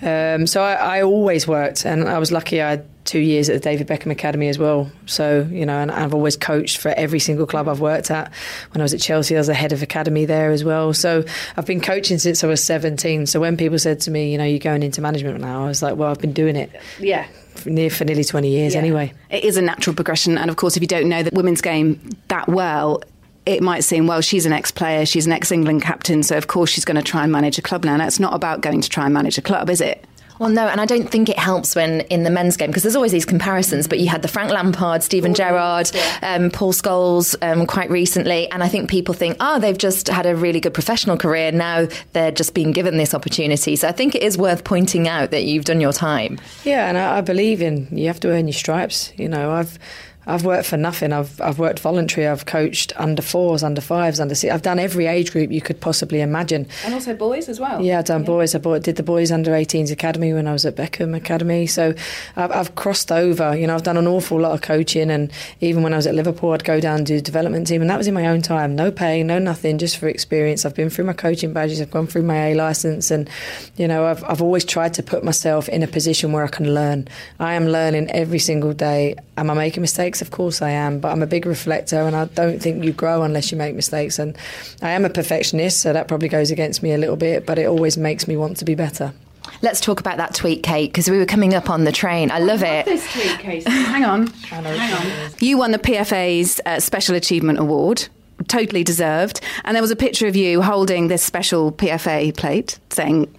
Um, 0.01 0.47
so 0.47 0.63
I, 0.63 0.73
I, 0.73 1.01
always 1.03 1.47
worked 1.47 1.85
and 1.85 2.09
i 2.09 2.17
was 2.17 2.29
lucky 2.31 2.61
i 2.61 2.71
had 2.71 2.85
two 3.05 3.19
years 3.19 3.47
at 3.47 3.53
the 3.53 3.59
david 3.61 3.87
beckham 3.87 4.11
academy 4.11 4.49
as 4.49 4.57
well. 4.57 4.91
So 5.05 5.47
you 5.51 5.65
know 5.65 5.77
and 5.77 5.91
i've 5.91 6.13
always 6.13 6.35
coached 6.35 6.77
for 6.77 6.89
every 6.89 7.19
single 7.19 7.45
club 7.45 7.67
i've 7.69 7.79
worked 7.79 8.11
at. 8.11 8.33
When 8.71 8.81
i 8.81 8.83
was 8.83 8.93
at 8.93 8.99
chelsea 8.99 9.35
i 9.35 9.39
was 9.39 9.47
the 9.47 9.53
head 9.53 9.71
of 9.71 9.83
academy 9.83 10.25
there 10.25 10.51
as 10.51 10.63
well. 10.63 10.93
So 10.93 11.23
i've 11.55 11.65
been 11.65 11.81
coaching 11.81 12.17
since 12.17 12.43
i 12.43 12.47
was 12.47 12.63
17 12.63 13.27
so 13.27 13.39
when 13.39 13.55
people 13.55 13.79
said 13.79 13.99
to 14.01 14.11
me 14.11 14.31
you 14.31 14.37
know 14.37 14.45
you're 14.45 14.59
going 14.59 14.83
into 14.83 15.01
management 15.01 15.39
now 15.39 15.65
i 15.65 15.67
was 15.67 15.81
like 15.81 15.95
well 15.95 16.09
i've 16.09 16.19
been 16.19 16.33
doing 16.33 16.55
it. 16.55 16.71
Yeah 16.99 17.27
near 17.65 17.89
for 17.89 18.05
nearly 18.05 18.23
20 18.23 18.49
years 18.49 18.73
yeah. 18.73 18.79
anyway. 18.79 19.13
It 19.29 19.43
is 19.43 19.57
a 19.57 19.61
natural 19.61 19.95
progression. 19.95 20.37
And 20.37 20.49
of 20.49 20.55
course, 20.55 20.75
if 20.75 20.81
you 20.81 20.87
don't 20.87 21.09
know 21.09 21.23
the 21.23 21.31
women's 21.33 21.61
game 21.61 21.99
that 22.27 22.47
well, 22.47 23.01
it 23.45 23.61
might 23.61 23.83
seem, 23.83 24.07
well, 24.07 24.21
she's 24.21 24.45
an 24.45 24.53
ex 24.53 24.71
player, 24.71 25.05
she's 25.05 25.25
an 25.25 25.31
ex 25.31 25.51
England 25.51 25.81
captain, 25.81 26.23
so 26.23 26.37
of 26.37 26.47
course 26.47 26.69
she's 26.69 26.85
going 26.85 26.95
to 26.95 27.03
try 27.03 27.23
and 27.23 27.31
manage 27.31 27.57
a 27.57 27.61
club 27.61 27.83
now. 27.83 27.95
Now, 27.95 28.07
it's 28.07 28.19
not 28.19 28.33
about 28.33 28.61
going 28.61 28.81
to 28.81 28.89
try 28.89 29.05
and 29.05 29.13
manage 29.13 29.37
a 29.37 29.41
club, 29.41 29.69
is 29.69 29.81
it? 29.81 30.03
Well, 30.39 30.49
no, 30.49 30.67
and 30.67 30.81
I 30.81 30.85
don't 30.85 31.09
think 31.09 31.29
it 31.29 31.39
helps 31.39 31.75
when 31.75 32.01
in 32.01 32.23
the 32.23 32.29
men's 32.29 32.57
game 32.57 32.69
because 32.69 32.83
there's 32.83 32.95
always 32.95 33.11
these 33.11 33.25
comparisons. 33.25 33.87
But 33.87 33.99
you 33.99 34.07
had 34.07 34.21
the 34.21 34.27
Frank 34.27 34.51
Lampard, 34.51 35.03
Steven 35.03 35.33
Gerrard, 35.33 35.91
yeah. 35.93 36.35
um, 36.35 36.49
Paul 36.49 36.73
Scholes 36.73 37.35
um, 37.41 37.65
quite 37.65 37.89
recently, 37.89 38.49
and 38.51 38.63
I 38.63 38.67
think 38.67 38.89
people 38.89 39.13
think, 39.13 39.37
oh, 39.39 39.59
they've 39.59 39.77
just 39.77 40.07
had 40.07 40.25
a 40.25 40.35
really 40.35 40.59
good 40.59 40.73
professional 40.73 41.17
career. 41.17 41.51
Now 41.51 41.87
they're 42.13 42.31
just 42.31 42.53
being 42.53 42.71
given 42.71 42.97
this 42.97 43.13
opportunity. 43.13 43.75
So 43.75 43.87
I 43.87 43.91
think 43.91 44.15
it 44.15 44.23
is 44.23 44.37
worth 44.37 44.63
pointing 44.63 45.07
out 45.07 45.31
that 45.31 45.43
you've 45.43 45.65
done 45.65 45.79
your 45.81 45.93
time. 45.93 46.39
Yeah, 46.63 46.87
and 46.87 46.97
I, 46.97 47.17
I 47.17 47.21
believe 47.21 47.61
in 47.61 47.87
you 47.91 48.07
have 48.07 48.19
to 48.21 48.29
earn 48.29 48.47
your 48.47 48.53
stripes. 48.53 49.13
You 49.17 49.29
know, 49.29 49.51
I've 49.51 49.79
I've 50.27 50.45
worked 50.45 50.67
for 50.67 50.77
nothing. 50.77 51.13
I've 51.13 51.39
I've 51.39 51.59
worked 51.59 51.79
voluntary. 51.79 52.27
I've 52.27 52.45
coached 52.45 52.93
under 52.95 53.21
fours, 53.21 53.63
under 53.63 53.81
fives, 53.81 54.19
under 54.19 54.35
six. 54.35 54.53
I've 54.53 54.61
done 54.61 54.79
every 54.79 55.05
age 55.05 55.31
group 55.31 55.51
you 55.51 55.61
could 55.61 55.79
possibly 55.79 56.21
imagine. 56.21 56.67
And 56.83 56.93
also 56.93 57.15
boys 57.15 57.49
as 57.49 57.59
well. 57.59 57.83
Yeah, 57.83 57.99
I've 57.99 58.05
done 58.05 58.21
yeah. 58.21 58.27
boys. 58.27 58.55
I 58.55 58.59
bought, 58.59 58.83
did 58.83 58.95
the 58.95 59.03
boys 59.03 59.31
under 59.31 59.51
18s 59.51 59.91
academy 59.91 60.33
when 60.33 60.47
I 60.47 60.53
was 60.53 60.65
at 60.65 60.75
Beckham 60.75 61.15
Academy. 61.15 61.67
So 61.67 61.93
I've, 62.35 62.51
I've, 62.51 62.75
crossed 62.75 63.11
over. 63.11 63.55
You 63.55 63.67
know, 63.67 63.75
I've 63.75 63.83
done 63.83 63.97
an 63.97 64.07
awful 64.07 64.39
lot 64.39 64.53
of 64.53 64.61
coaching, 64.61 65.09
and 65.09 65.31
even 65.61 65.83
when 65.83 65.93
I 65.93 65.97
was 65.97 66.07
at 66.07 66.15
Liverpool, 66.15 66.51
I'd 66.51 66.63
go 66.63 66.79
down 66.79 67.05
to 67.05 67.15
the 67.15 67.21
development 67.21 67.67
team, 67.67 67.81
and 67.81 67.89
that 67.89 67.97
was 67.97 68.07
in 68.07 68.13
my 68.13 68.27
own 68.27 68.41
time. 68.41 68.75
No 68.75 68.91
pay, 68.91 69.23
no 69.23 69.39
nothing, 69.39 69.77
just 69.77 69.97
for 69.97 70.07
experience. 70.07 70.65
I've 70.65 70.75
been 70.75 70.89
through 70.89 71.05
my 71.05 71.13
coaching 71.13 71.53
badges. 71.53 71.81
I've 71.81 71.91
gone 71.91 72.07
through 72.07 72.23
my 72.23 72.47
A 72.47 72.55
license, 72.55 73.11
and 73.11 73.29
you 73.77 73.87
know, 73.87 74.05
I've 74.05 74.23
I've 74.23 74.41
always 74.41 74.65
tried 74.65 74.93
to 74.95 75.03
put 75.03 75.23
myself 75.23 75.69
in 75.69 75.83
a 75.83 75.87
position 75.87 76.31
where 76.31 76.43
I 76.43 76.49
can 76.49 76.73
learn. 76.73 77.07
I 77.39 77.53
am 77.53 77.67
learning 77.67 78.09
every 78.11 78.39
single 78.39 78.73
day. 78.73 79.15
Am 79.37 79.49
I 79.49 79.53
making 79.53 79.81
mistakes? 79.81 80.14
Of 80.21 80.31
course 80.31 80.61
I 80.61 80.71
am 80.71 80.99
but 80.99 81.11
I'm 81.11 81.21
a 81.21 81.27
big 81.27 81.45
reflector, 81.45 82.01
and 82.01 82.15
I 82.15 82.25
don't 82.25 82.61
think 82.61 82.83
you 82.83 82.91
grow 82.91 83.23
unless 83.23 83.51
you 83.51 83.57
make 83.57 83.75
mistakes. 83.75 84.19
And 84.19 84.37
I 84.81 84.91
am 84.91 85.05
a 85.05 85.09
perfectionist, 85.09 85.81
so 85.81 85.93
that 85.93 86.07
probably 86.07 86.29
goes 86.29 86.51
against 86.51 86.81
me 86.81 86.93
a 86.93 86.97
little 86.97 87.15
bit, 87.15 87.45
but 87.45 87.59
it 87.59 87.65
always 87.65 87.97
makes 87.97 88.27
me 88.27 88.37
want 88.37 88.57
to 88.57 88.65
be 88.65 88.75
better. 88.75 89.13
Let's 89.61 89.79
talk 89.79 89.99
about 89.99 90.17
that 90.17 90.33
tweet, 90.33 90.63
Kait, 90.63 90.87
because 90.87 91.09
we 91.09 91.17
were 91.17 91.25
coming 91.25 91.53
up 91.53 91.69
on 91.69 91.83
the 91.83 91.91
train. 91.91 92.31
I 92.31 92.39
love 92.39 92.63
it. 92.63 92.85
This 92.85 93.11
tweet, 93.11 93.39
Kait. 93.39 93.67
Hang 93.67 94.03
on. 94.03 94.27
Hang 94.27 94.65
on. 94.65 95.31
You 95.39 95.57
won 95.57 95.71
the 95.71 95.77
PFA's 95.77 96.59
uh, 96.65 96.79
Special 96.79 97.15
Achievement 97.15 97.59
Award 97.59 98.07
totally 98.47 98.83
deserved. 98.83 99.41
And 99.63 99.75
there 99.75 99.81
was 99.81 99.91
a 99.91 99.95
picture 99.95 100.27
of 100.27 100.35
you 100.35 100.61
holding 100.61 101.07
this 101.07 101.23
special 101.23 101.71
PFA 101.71 102.35
plate 102.35 102.79
saying 102.89 103.33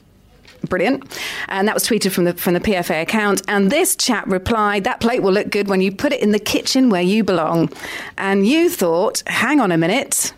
Brilliant. 0.69 1.19
And 1.49 1.69
that 1.69 1.75
was 1.75 1.85
tweeted 1.85 2.12
from 2.12 2.25
the 2.25 2.35
from 2.35 2.55
the 2.55 2.61
PFA 2.61 3.03
account. 3.03 3.42
And 3.49 3.71
this 3.71 3.97
chap 3.97 4.27
replied, 4.27 4.85
That 4.85 5.01
plate 5.01 5.23
will 5.23 5.33
look 5.33 5.51
good 5.51 5.69
when 5.69 5.81
you 5.81 5.92
put 5.92 6.12
it 6.12 6.21
in 6.21 6.33
the 6.33 6.38
kitchen 6.38 6.90
where 6.90 7.03
you 7.03 7.25
belong. 7.25 7.71
And 8.19 8.47
you 8.47 8.71
thought, 8.71 9.23
hang 9.27 9.61
on 9.61 9.73
a 9.73 9.79
minute. 9.79 10.33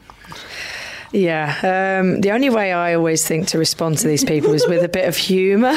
Yeah, 1.10 2.00
um, 2.00 2.20
the 2.20 2.32
only 2.32 2.50
way 2.50 2.72
I 2.72 2.92
always 2.94 3.26
think 3.26 3.48
to 3.48 3.58
respond 3.58 3.96
to 3.98 4.08
these 4.08 4.24
people 4.24 4.52
is 4.52 4.66
with 4.68 4.84
a 4.84 4.90
bit 4.90 5.08
of 5.08 5.16
humour. 5.16 5.74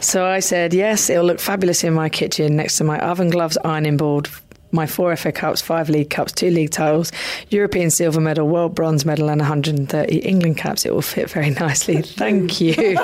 So 0.00 0.26
I 0.26 0.40
said, 0.40 0.74
yes, 0.74 1.08
it'll 1.08 1.24
look 1.24 1.38
fabulous 1.38 1.84
in 1.84 1.94
my 1.94 2.08
kitchen 2.08 2.56
next 2.56 2.78
to 2.78 2.84
my 2.84 2.98
oven 2.98 3.30
gloves, 3.30 3.56
ironing 3.64 3.96
board, 3.96 4.28
my 4.74 4.86
four 4.86 5.14
FA 5.16 5.32
Cups, 5.32 5.62
five 5.62 5.88
League 5.88 6.10
Cups, 6.10 6.32
two 6.32 6.50
League 6.50 6.70
titles, 6.70 7.12
European 7.48 7.90
silver 7.90 8.20
medal, 8.20 8.48
World 8.48 8.74
bronze 8.74 9.04
medal, 9.06 9.30
and 9.30 9.40
130 9.40 10.18
England 10.18 10.56
caps. 10.56 10.84
It 10.84 10.92
will 10.92 11.02
fit 11.02 11.30
very 11.30 11.50
nicely. 11.60 12.02
Thank 12.02 12.60
you. 12.60 12.74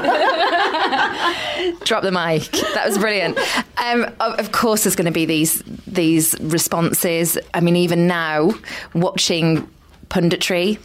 Drop 1.84 2.02
the 2.02 2.10
mic. 2.12 2.50
That 2.74 2.84
was 2.86 2.98
brilliant. 2.98 3.38
Um, 3.78 4.06
of 4.20 4.52
course, 4.52 4.84
there's 4.84 4.96
going 4.96 5.06
to 5.06 5.12
be 5.12 5.24
these 5.24 5.62
these 5.86 6.38
responses. 6.40 7.38
I 7.54 7.60
mean, 7.60 7.76
even 7.76 8.06
now, 8.06 8.52
watching 8.92 9.68
punditry 10.08 10.78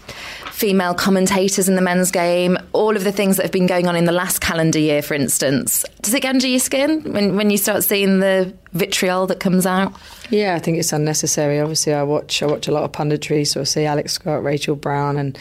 female 0.56 0.94
commentators 0.94 1.68
in 1.68 1.76
the 1.76 1.82
men's 1.82 2.12
game, 2.12 2.58
all 2.72 2.96
of 2.96 3.04
the 3.04 3.12
things 3.12 3.36
that 3.36 3.44
have 3.44 3.52
been 3.52 3.68
going 3.68 3.88
on 3.88 3.96
in 3.98 4.06
the 4.06 4.14
last 4.14 4.40
calendar 4.40 4.80
year, 4.80 5.02
for 5.02 5.14
instance. 5.14 5.84
Does 6.02 6.14
it 6.14 6.22
get 6.22 6.30
under 6.30 6.48
your 6.48 6.62
skin 6.62 7.12
when, 7.12 7.36
when 7.36 7.50
you 7.50 7.58
start 7.58 7.84
seeing 7.84 8.22
the 8.22 8.54
vitriol 8.72 9.28
that 9.28 9.42
comes 9.42 9.66
out? 9.66 9.94
Yeah, 10.30 10.56
I 10.56 10.60
think 10.60 10.78
it's 10.78 10.94
unnecessary. 10.94 11.60
Obviously, 11.60 11.94
I 11.94 12.04
watch 12.04 12.42
I 12.42 12.46
watch 12.46 12.70
a 12.70 12.72
lot 12.72 12.84
of 12.84 12.94
punditry, 12.94 13.46
so 13.46 13.62
I 13.62 13.64
see 13.66 13.84
Alex 13.84 14.14
Scott, 14.14 14.44
Rachel 14.44 14.78
Brown, 14.78 15.18
and 15.18 15.38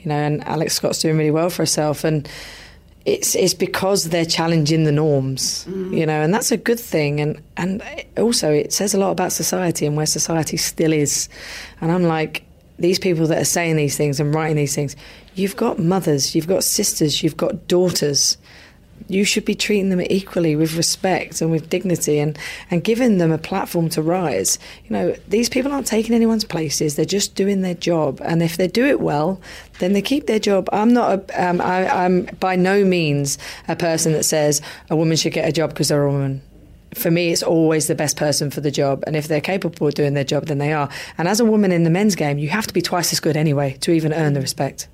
you 0.00 0.06
know, 0.10 0.16
and 0.16 0.46
Alex 0.46 0.74
Scott's 0.74 1.00
doing 1.00 1.16
really 1.16 1.30
well 1.30 1.48
for 1.48 1.62
herself, 1.62 2.04
and 2.04 2.28
it's 3.06 3.34
it's 3.34 3.54
because 3.54 4.10
they're 4.10 4.26
challenging 4.26 4.84
the 4.84 4.92
norms, 4.92 5.64
mm. 5.64 5.96
you 5.96 6.04
know, 6.04 6.20
and 6.20 6.34
that's 6.34 6.52
a 6.52 6.58
good 6.58 6.78
thing. 6.78 7.20
And 7.20 7.40
and 7.56 7.82
also 8.18 8.52
it 8.52 8.74
says 8.74 8.92
a 8.92 8.98
lot 8.98 9.12
about 9.12 9.32
society 9.32 9.86
and 9.86 9.96
where 9.96 10.04
society 10.04 10.58
still 10.58 10.92
is. 10.92 11.30
And 11.80 11.90
I'm 11.90 12.02
like, 12.02 12.44
these 12.78 12.98
people 12.98 13.26
that 13.26 13.38
are 13.38 13.44
saying 13.44 13.76
these 13.76 13.96
things 13.96 14.20
and 14.20 14.34
writing 14.34 14.56
these 14.56 14.74
things, 14.74 14.96
you've 15.34 15.56
got 15.56 15.78
mothers, 15.78 16.34
you've 16.34 16.46
got 16.46 16.64
sisters, 16.64 17.22
you've 17.22 17.36
got 17.36 17.68
daughters. 17.68 18.36
You 19.06 19.24
should 19.24 19.44
be 19.44 19.54
treating 19.54 19.90
them 19.90 20.00
equally 20.00 20.56
with 20.56 20.76
respect 20.76 21.40
and 21.40 21.50
with 21.50 21.70
dignity 21.70 22.18
and, 22.18 22.36
and 22.70 22.82
giving 22.82 23.18
them 23.18 23.30
a 23.30 23.38
platform 23.38 23.88
to 23.90 24.02
rise. 24.02 24.58
You 24.84 24.90
know, 24.90 25.16
these 25.28 25.48
people 25.48 25.72
aren't 25.72 25.86
taking 25.86 26.14
anyone's 26.14 26.44
places, 26.44 26.96
they're 26.96 27.04
just 27.04 27.34
doing 27.34 27.62
their 27.62 27.74
job. 27.74 28.20
And 28.24 28.42
if 28.42 28.56
they 28.56 28.66
do 28.66 28.84
it 28.84 29.00
well, 29.00 29.40
then 29.78 29.92
they 29.92 30.02
keep 30.02 30.26
their 30.26 30.40
job. 30.40 30.68
I'm 30.72 30.92
not, 30.92 31.30
a, 31.30 31.48
um, 31.48 31.60
I, 31.60 31.88
I'm 31.88 32.24
by 32.40 32.56
no 32.56 32.84
means 32.84 33.38
a 33.68 33.76
person 33.76 34.12
that 34.12 34.24
says 34.24 34.60
a 34.90 34.96
woman 34.96 35.16
should 35.16 35.32
get 35.32 35.48
a 35.48 35.52
job 35.52 35.70
because 35.70 35.88
they're 35.88 36.04
a 36.04 36.12
woman 36.12 36.42
for 36.94 37.10
me, 37.10 37.30
it's 37.32 37.42
always 37.42 37.86
the 37.86 37.94
best 37.94 38.16
person 38.16 38.50
for 38.50 38.60
the 38.60 38.70
job. 38.70 39.04
And 39.06 39.16
if 39.16 39.28
they're 39.28 39.40
capable 39.40 39.86
of 39.86 39.94
doing 39.94 40.14
their 40.14 40.24
job, 40.24 40.46
then 40.46 40.58
they 40.58 40.72
are. 40.72 40.88
And 41.16 41.28
as 41.28 41.40
a 41.40 41.44
woman 41.44 41.72
in 41.72 41.84
the 41.84 41.90
men's 41.90 42.14
game, 42.14 42.38
you 42.38 42.48
have 42.48 42.66
to 42.66 42.74
be 42.74 42.82
twice 42.82 43.12
as 43.12 43.20
good 43.20 43.36
anyway 43.36 43.76
to 43.80 43.92
even 43.92 44.12
earn 44.12 44.32
the 44.32 44.40
respect. 44.40 44.88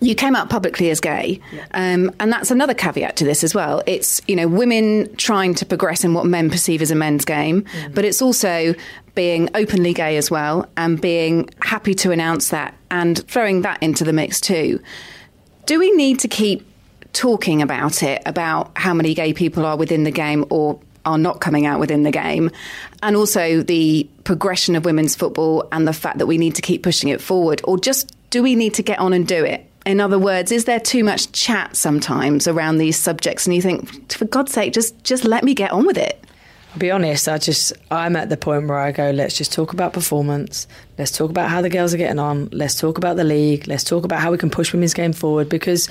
You 0.00 0.14
came 0.14 0.36
out 0.36 0.50
publicly 0.50 0.90
as 0.90 1.00
gay, 1.00 1.40
um, 1.72 2.14
and 2.20 2.30
that's 2.30 2.50
another 2.50 2.74
caveat 2.74 3.16
to 3.16 3.24
this 3.24 3.42
as 3.42 3.54
well. 3.54 3.82
It's 3.86 4.20
you 4.28 4.36
know 4.36 4.46
women 4.46 5.14
trying 5.16 5.54
to 5.54 5.64
progress 5.64 6.04
in 6.04 6.12
what 6.12 6.26
men 6.26 6.50
perceive 6.50 6.82
as 6.82 6.90
a 6.90 6.94
men's 6.94 7.24
game, 7.24 7.64
but 7.94 8.04
it's 8.04 8.20
also 8.20 8.74
being 9.14 9.48
openly 9.54 9.94
gay 9.94 10.18
as 10.18 10.30
well 10.30 10.68
and 10.76 11.00
being 11.00 11.48
happy 11.62 11.94
to 11.94 12.12
announce 12.12 12.50
that 12.50 12.74
and 12.90 13.26
throwing 13.26 13.62
that 13.62 13.82
into 13.82 14.04
the 14.04 14.12
mix 14.12 14.38
too. 14.38 14.80
Do 15.64 15.78
we 15.78 15.90
need 15.92 16.18
to 16.20 16.28
keep 16.28 16.66
talking 17.16 17.62
about 17.62 18.02
it 18.02 18.22
about 18.26 18.70
how 18.76 18.92
many 18.92 19.14
gay 19.14 19.32
people 19.32 19.64
are 19.64 19.78
within 19.78 20.04
the 20.04 20.10
game 20.10 20.44
or 20.50 20.78
are 21.06 21.16
not 21.16 21.40
coming 21.40 21.64
out 21.64 21.80
within 21.80 22.02
the 22.02 22.10
game, 22.10 22.50
and 23.02 23.16
also 23.16 23.62
the 23.62 24.08
progression 24.24 24.76
of 24.76 24.84
women's 24.84 25.14
football 25.14 25.66
and 25.72 25.88
the 25.88 25.92
fact 25.92 26.18
that 26.18 26.26
we 26.26 26.36
need 26.36 26.54
to 26.56 26.62
keep 26.62 26.82
pushing 26.82 27.08
it 27.08 27.20
forward, 27.20 27.62
or 27.64 27.78
just 27.78 28.14
do 28.30 28.42
we 28.42 28.54
need 28.54 28.74
to 28.74 28.82
get 28.82 28.98
on 28.98 29.12
and 29.12 29.26
do 29.26 29.44
it? 29.44 29.64
In 29.86 30.00
other 30.00 30.18
words, 30.18 30.50
is 30.50 30.64
there 30.64 30.80
too 30.80 31.04
much 31.04 31.30
chat 31.30 31.76
sometimes 31.76 32.48
around 32.48 32.78
these 32.78 32.98
subjects, 32.98 33.46
and 33.46 33.54
you 33.54 33.62
think, 33.62 34.12
for 34.12 34.24
God's 34.24 34.52
sake, 34.52 34.72
just 34.72 35.02
just 35.04 35.24
let 35.24 35.44
me 35.44 35.54
get 35.54 35.70
on 35.70 35.86
with 35.86 35.96
it? 35.96 36.22
I'll 36.72 36.80
be 36.80 36.90
honest, 36.90 37.26
I 37.28 37.38
just 37.38 37.72
I'm 37.90 38.16
at 38.16 38.28
the 38.28 38.36
point 38.36 38.66
where 38.66 38.78
I 38.78 38.92
go, 38.92 39.10
let's 39.10 39.38
just 39.38 39.52
talk 39.52 39.72
about 39.72 39.94
performance. 39.94 40.66
Let's 40.98 41.10
talk 41.10 41.30
about 41.30 41.48
how 41.48 41.62
the 41.62 41.70
girls 41.70 41.94
are 41.94 41.96
getting 41.96 42.18
on. 42.18 42.50
Let's 42.52 42.78
talk 42.78 42.98
about 42.98 43.16
the 43.16 43.24
league. 43.24 43.66
Let's 43.66 43.84
talk 43.84 44.04
about 44.04 44.20
how 44.20 44.30
we 44.30 44.38
can 44.38 44.50
push 44.50 44.74
women's 44.74 44.92
game 44.92 45.14
forward 45.14 45.48
because 45.48 45.88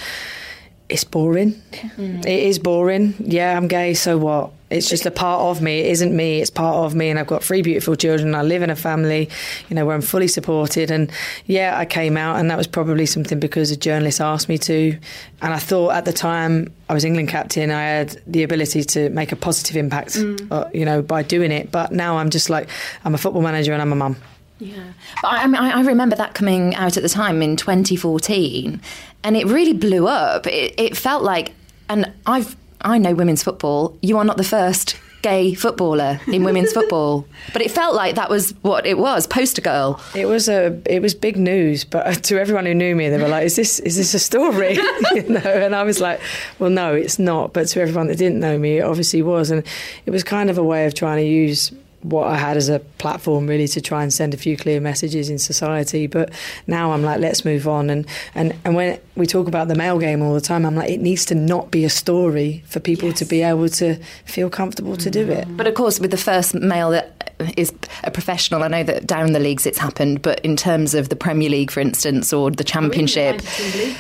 it's 0.87 1.03
boring. 1.03 1.61
It 1.97 2.27
is 2.27 2.59
boring. 2.59 3.15
Yeah, 3.19 3.57
I'm 3.57 3.67
gay, 3.67 3.93
so 3.95 4.17
what? 4.17 4.51
It's 4.69 4.89
just 4.89 5.05
a 5.05 5.11
part 5.11 5.41
of 5.41 5.61
me. 5.61 5.79
It 5.79 5.91
isn't 5.91 6.15
me. 6.15 6.41
It's 6.41 6.49
part 6.49 6.75
of 6.77 6.95
me, 6.95 7.09
and 7.09 7.19
I've 7.19 7.27
got 7.27 7.43
three 7.43 7.61
beautiful 7.61 7.95
children. 7.95 8.33
I 8.35 8.41
live 8.41 8.61
in 8.63 8.69
a 8.69 8.75
family, 8.75 9.29
you 9.69 9.75
know, 9.75 9.85
where 9.85 9.95
I'm 9.95 10.01
fully 10.01 10.27
supported. 10.27 10.91
And 10.91 11.11
yeah, 11.45 11.77
I 11.77 11.85
came 11.85 12.17
out, 12.17 12.39
and 12.39 12.49
that 12.49 12.57
was 12.57 12.67
probably 12.67 13.05
something 13.05 13.39
because 13.39 13.71
a 13.71 13.77
journalist 13.77 14.21
asked 14.21 14.49
me 14.49 14.57
to. 14.59 14.97
And 15.41 15.53
I 15.53 15.59
thought 15.59 15.93
at 15.93 16.05
the 16.05 16.13
time 16.13 16.73
I 16.89 16.93
was 16.93 17.03
England 17.05 17.29
captain, 17.29 17.71
I 17.71 17.81
had 17.83 18.21
the 18.27 18.43
ability 18.43 18.83
to 18.83 19.09
make 19.09 19.31
a 19.31 19.35
positive 19.35 19.75
impact, 19.77 20.17
uh, 20.51 20.65
you 20.73 20.85
know, 20.85 21.01
by 21.01 21.21
doing 21.23 21.51
it. 21.51 21.71
But 21.71 21.91
now 21.91 22.17
I'm 22.17 22.29
just 22.29 22.49
like 22.49 22.67
I'm 23.03 23.13
a 23.13 23.19
football 23.19 23.41
manager 23.43 23.71
and 23.73 23.81
I'm 23.81 23.91
a 23.91 23.95
mum. 23.95 24.17
Yeah, 24.59 24.93
but 25.21 25.27
I, 25.27 25.43
I 25.43 25.47
mean, 25.47 25.55
I 25.55 25.79
I 25.79 25.81
remember 25.81 26.15
that 26.15 26.33
coming 26.33 26.75
out 26.75 26.95
at 26.97 27.03
the 27.03 27.09
time 27.09 27.41
in 27.41 27.57
2014, 27.57 28.81
and 29.23 29.37
it 29.37 29.45
really 29.47 29.73
blew 29.73 30.07
up. 30.07 30.47
It, 30.47 30.73
it 30.77 30.95
felt 30.97 31.23
like, 31.23 31.53
and 31.89 32.11
I've 32.25 32.55
I 32.81 32.97
know 32.97 33.13
women's 33.13 33.43
football. 33.43 33.97
You 34.01 34.17
are 34.17 34.25
not 34.25 34.37
the 34.37 34.43
first 34.43 34.97
gay 35.21 35.55
footballer 35.55 36.21
in 36.27 36.43
women's 36.43 36.71
football, 36.77 37.25
but 37.51 37.63
it 37.63 37.71
felt 37.71 37.95
like 37.95 38.13
that 38.13 38.29
was 38.29 38.51
what 38.61 38.85
it 38.85 38.97
was. 38.97 39.25
Poster 39.25 39.61
girl. 39.61 39.99
It 40.13 40.27
was 40.27 40.47
a 40.47 40.79
it 40.85 41.01
was 41.01 41.15
big 41.15 41.35
news, 41.35 41.83
but 41.83 42.23
to 42.25 42.39
everyone 42.39 42.65
who 42.65 42.73
knew 42.75 42.95
me, 42.95 43.09
they 43.09 43.17
were 43.17 43.27
like, 43.27 43.45
"Is 43.45 43.55
this 43.55 43.79
is 43.79 43.97
this 43.97 44.13
a 44.13 44.19
story?" 44.19 44.75
you 45.15 45.27
know, 45.27 45.39
and 45.39 45.75
I 45.75 45.83
was 45.83 45.99
like, 45.99 46.21
"Well, 46.59 46.69
no, 46.69 46.93
it's 46.93 47.19
not." 47.19 47.53
But 47.53 47.67
to 47.69 47.81
everyone 47.81 48.07
that 48.07 48.17
didn't 48.17 48.39
know 48.39 48.57
me, 48.57 48.77
it 48.77 48.83
obviously 48.83 49.21
was, 49.21 49.51
and 49.51 49.65
it 50.05 50.11
was 50.11 50.23
kind 50.23 50.49
of 50.49 50.57
a 50.57 50.63
way 50.63 50.85
of 50.85 50.93
trying 50.93 51.17
to 51.17 51.27
use 51.27 51.73
what 52.09 52.27
I 52.27 52.37
had 52.37 52.55
as 52.55 52.69
a 52.69 52.79
platform 52.79 53.47
really 53.47 53.67
to 53.69 53.81
try 53.81 54.03
and 54.03 54.13
send 54.13 54.33
a 54.33 54.37
few 54.37 54.55
clear 54.55 54.79
messages 54.79 55.29
in 55.29 55.39
society. 55.39 56.07
But 56.07 56.31
now 56.67 56.91
I'm 56.91 57.03
like, 57.03 57.19
let's 57.19 57.43
move 57.43 57.67
on. 57.67 57.89
And, 57.89 58.05
and, 58.35 58.53
and 58.63 58.75
when 58.75 58.99
we 59.15 59.25
talk 59.25 59.47
about 59.47 59.67
the 59.67 59.75
male 59.75 59.97
game 59.97 60.21
all 60.21 60.33
the 60.33 60.41
time, 60.41 60.65
I'm 60.65 60.75
like, 60.75 60.89
it 60.89 61.01
needs 61.01 61.25
to 61.25 61.35
not 61.35 61.71
be 61.71 61.83
a 61.83 61.89
story 61.89 62.63
for 62.67 62.79
people 62.79 63.11
to 63.13 63.25
be 63.25 63.41
able 63.41 63.69
to 63.69 63.95
feel 64.25 64.49
comfortable 64.49 64.95
to 64.97 65.09
do 65.09 65.29
it. 65.29 65.47
Mm-hmm. 65.47 65.57
But 65.57 65.67
of 65.67 65.73
course, 65.73 65.99
with 65.99 66.11
the 66.11 66.17
first 66.17 66.53
male 66.53 66.91
that 66.91 67.33
is 67.57 67.73
a 68.03 68.11
professional, 68.11 68.63
I 68.63 68.67
know 68.67 68.83
that 68.83 69.07
down 69.07 69.33
the 69.33 69.39
leagues 69.39 69.65
it's 69.65 69.77
happened, 69.77 70.21
but 70.21 70.39
in 70.41 70.55
terms 70.55 70.93
of 70.93 71.09
the 71.09 71.15
Premier 71.15 71.49
League, 71.49 71.71
for 71.71 71.79
instance, 71.79 72.31
or 72.31 72.51
the 72.51 72.63
Championship, 72.63 73.41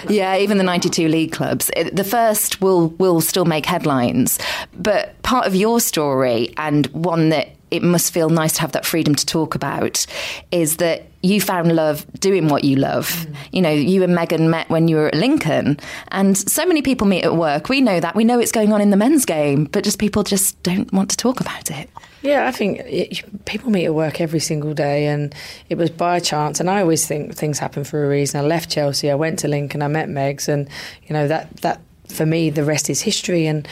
yeah, 0.09 0.37
even 0.37 0.57
the 0.57 0.63
92 0.63 1.07
league 1.07 1.31
clubs, 1.31 1.69
it, 1.75 1.95
the 1.95 2.03
first 2.03 2.61
will 2.61 2.89
will 2.89 3.21
still 3.21 3.45
make 3.45 3.65
headlines. 3.65 4.39
But 4.73 5.21
part 5.23 5.47
of 5.47 5.55
your 5.55 5.79
story 5.79 6.53
and 6.57 6.87
one 6.87 7.29
that 7.29 7.49
it 7.75 7.83
must 7.83 8.13
feel 8.13 8.29
nice 8.29 8.53
to 8.53 8.61
have 8.61 8.71
that 8.73 8.85
freedom 8.85 9.15
to 9.15 9.25
talk 9.25 9.55
about 9.55 10.05
is 10.51 10.77
that 10.77 11.07
you 11.21 11.41
found 11.41 11.75
love 11.75 12.05
doing 12.19 12.47
what 12.47 12.63
you 12.63 12.75
love. 12.75 13.09
Mm. 13.09 13.35
You 13.51 13.61
know, 13.61 13.71
you 13.71 14.03
and 14.03 14.13
Megan 14.13 14.49
met 14.49 14.69
when 14.69 14.87
you 14.87 14.97
were 14.97 15.07
at 15.07 15.15
Lincoln, 15.15 15.79
and 16.09 16.37
so 16.37 16.65
many 16.65 16.81
people 16.81 17.07
meet 17.07 17.23
at 17.23 17.35
work. 17.35 17.67
We 17.67 17.81
know 17.81 17.99
that. 17.99 18.15
We 18.15 18.23
know 18.23 18.39
it's 18.39 18.51
going 18.51 18.71
on 18.71 18.81
in 18.81 18.91
the 18.91 18.97
men's 18.97 19.25
game, 19.25 19.65
but 19.65 19.83
just 19.83 19.99
people 19.99 20.23
just 20.23 20.61
don't 20.63 20.91
want 20.93 21.09
to 21.11 21.17
talk 21.17 21.39
about 21.39 21.71
it. 21.71 21.89
Yeah, 22.21 22.47
I 22.47 22.51
think 22.51 22.79
it, 22.85 23.45
people 23.45 23.69
meet 23.71 23.85
at 23.85 23.93
work 23.93 24.21
every 24.21 24.39
single 24.39 24.73
day, 24.73 25.07
and 25.07 25.33
it 25.69 25.77
was 25.77 25.89
by 25.89 26.19
chance. 26.19 26.59
And 26.59 26.69
I 26.69 26.81
always 26.81 27.07
think 27.07 27.35
things 27.35 27.59
happen 27.59 27.83
for 27.83 28.05
a 28.05 28.07
reason. 28.07 28.39
I 28.39 28.43
left 28.43 28.69
Chelsea, 28.69 29.09
I 29.09 29.15
went 29.15 29.39
to 29.39 29.47
Lincoln, 29.47 29.81
I 29.81 29.87
met 29.87 30.09
Megs, 30.09 30.47
and 30.47 30.69
you 31.07 31.13
know 31.13 31.27
that 31.27 31.55
that 31.57 31.81
for 32.07 32.25
me 32.25 32.49
the 32.51 32.63
rest 32.63 32.89
is 32.89 33.01
history. 33.01 33.47
And 33.47 33.67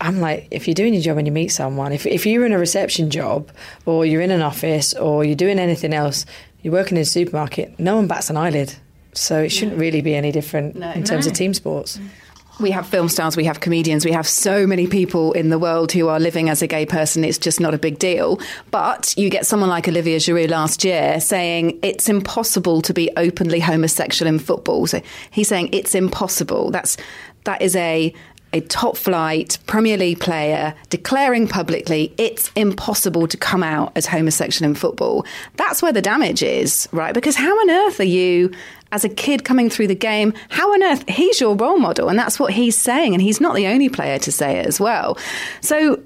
I'm 0.00 0.20
like, 0.20 0.48
if 0.50 0.68
you're 0.68 0.74
doing 0.74 0.94
your 0.94 1.02
job 1.02 1.18
and 1.18 1.26
you 1.26 1.32
meet 1.32 1.48
someone, 1.48 1.92
if 1.92 2.06
if 2.06 2.26
you're 2.26 2.46
in 2.46 2.52
a 2.52 2.58
reception 2.58 3.10
job 3.10 3.50
or 3.86 4.06
you're 4.06 4.20
in 4.20 4.30
an 4.30 4.42
office 4.42 4.94
or 4.94 5.24
you're 5.24 5.34
doing 5.34 5.58
anything 5.58 5.92
else, 5.92 6.26
you're 6.62 6.72
working 6.72 6.96
in 6.96 7.02
a 7.02 7.06
supermarket, 7.06 7.78
no 7.78 7.96
one 7.96 8.06
bats 8.06 8.30
an 8.30 8.36
eyelid. 8.36 8.74
So 9.12 9.42
it 9.42 9.50
shouldn't 9.50 9.78
really 9.78 10.00
be 10.00 10.14
any 10.14 10.32
different 10.32 10.76
in 10.76 11.04
terms 11.04 11.26
of 11.26 11.32
team 11.32 11.54
sports. 11.54 11.98
We 12.60 12.70
have 12.70 12.86
film 12.86 13.08
stars, 13.08 13.36
we 13.36 13.44
have 13.46 13.58
comedians, 13.58 14.04
we 14.04 14.12
have 14.12 14.28
so 14.28 14.64
many 14.64 14.86
people 14.86 15.32
in 15.32 15.50
the 15.50 15.58
world 15.58 15.90
who 15.90 16.06
are 16.06 16.20
living 16.20 16.48
as 16.48 16.62
a 16.62 16.68
gay 16.68 16.86
person. 16.86 17.24
It's 17.24 17.38
just 17.38 17.58
not 17.58 17.74
a 17.74 17.78
big 17.78 17.98
deal. 17.98 18.40
But 18.70 19.12
you 19.16 19.28
get 19.28 19.44
someone 19.44 19.68
like 19.68 19.88
Olivier 19.88 20.18
Giroud 20.18 20.50
last 20.50 20.84
year 20.84 21.18
saying 21.20 21.80
it's 21.82 22.08
impossible 22.08 22.80
to 22.82 22.94
be 22.94 23.10
openly 23.16 23.58
homosexual 23.58 24.28
in 24.28 24.38
football. 24.38 24.86
So 24.86 25.02
he's 25.32 25.48
saying 25.48 25.70
it's 25.72 25.96
impossible. 25.96 26.70
That's 26.70 26.96
that 27.42 27.60
is 27.60 27.74
a 27.74 28.14
a 28.54 28.60
top 28.60 28.96
flight 28.96 29.58
Premier 29.66 29.96
League 29.96 30.20
player 30.20 30.74
declaring 30.88 31.48
publicly 31.48 32.14
it's 32.16 32.52
impossible 32.54 33.26
to 33.26 33.36
come 33.36 33.64
out 33.64 33.92
as 33.96 34.06
homosexual 34.06 34.70
in 34.70 34.76
football. 34.76 35.26
That's 35.56 35.82
where 35.82 35.92
the 35.92 36.00
damage 36.00 36.42
is, 36.42 36.88
right? 36.92 37.12
Because 37.12 37.34
how 37.34 37.52
on 37.52 37.70
earth 37.70 37.98
are 37.98 38.04
you, 38.04 38.52
as 38.92 39.04
a 39.04 39.08
kid 39.08 39.44
coming 39.44 39.68
through 39.68 39.88
the 39.88 39.94
game, 39.96 40.32
how 40.50 40.72
on 40.72 40.84
earth, 40.84 41.06
he's 41.08 41.40
your 41.40 41.56
role 41.56 41.78
model, 41.78 42.08
and 42.08 42.16
that's 42.16 42.38
what 42.38 42.52
he's 42.52 42.78
saying, 42.78 43.12
and 43.12 43.20
he's 43.20 43.40
not 43.40 43.56
the 43.56 43.66
only 43.66 43.88
player 43.88 44.20
to 44.20 44.30
say 44.30 44.58
it 44.60 44.66
as 44.66 44.78
well. 44.78 45.18
So, 45.60 46.00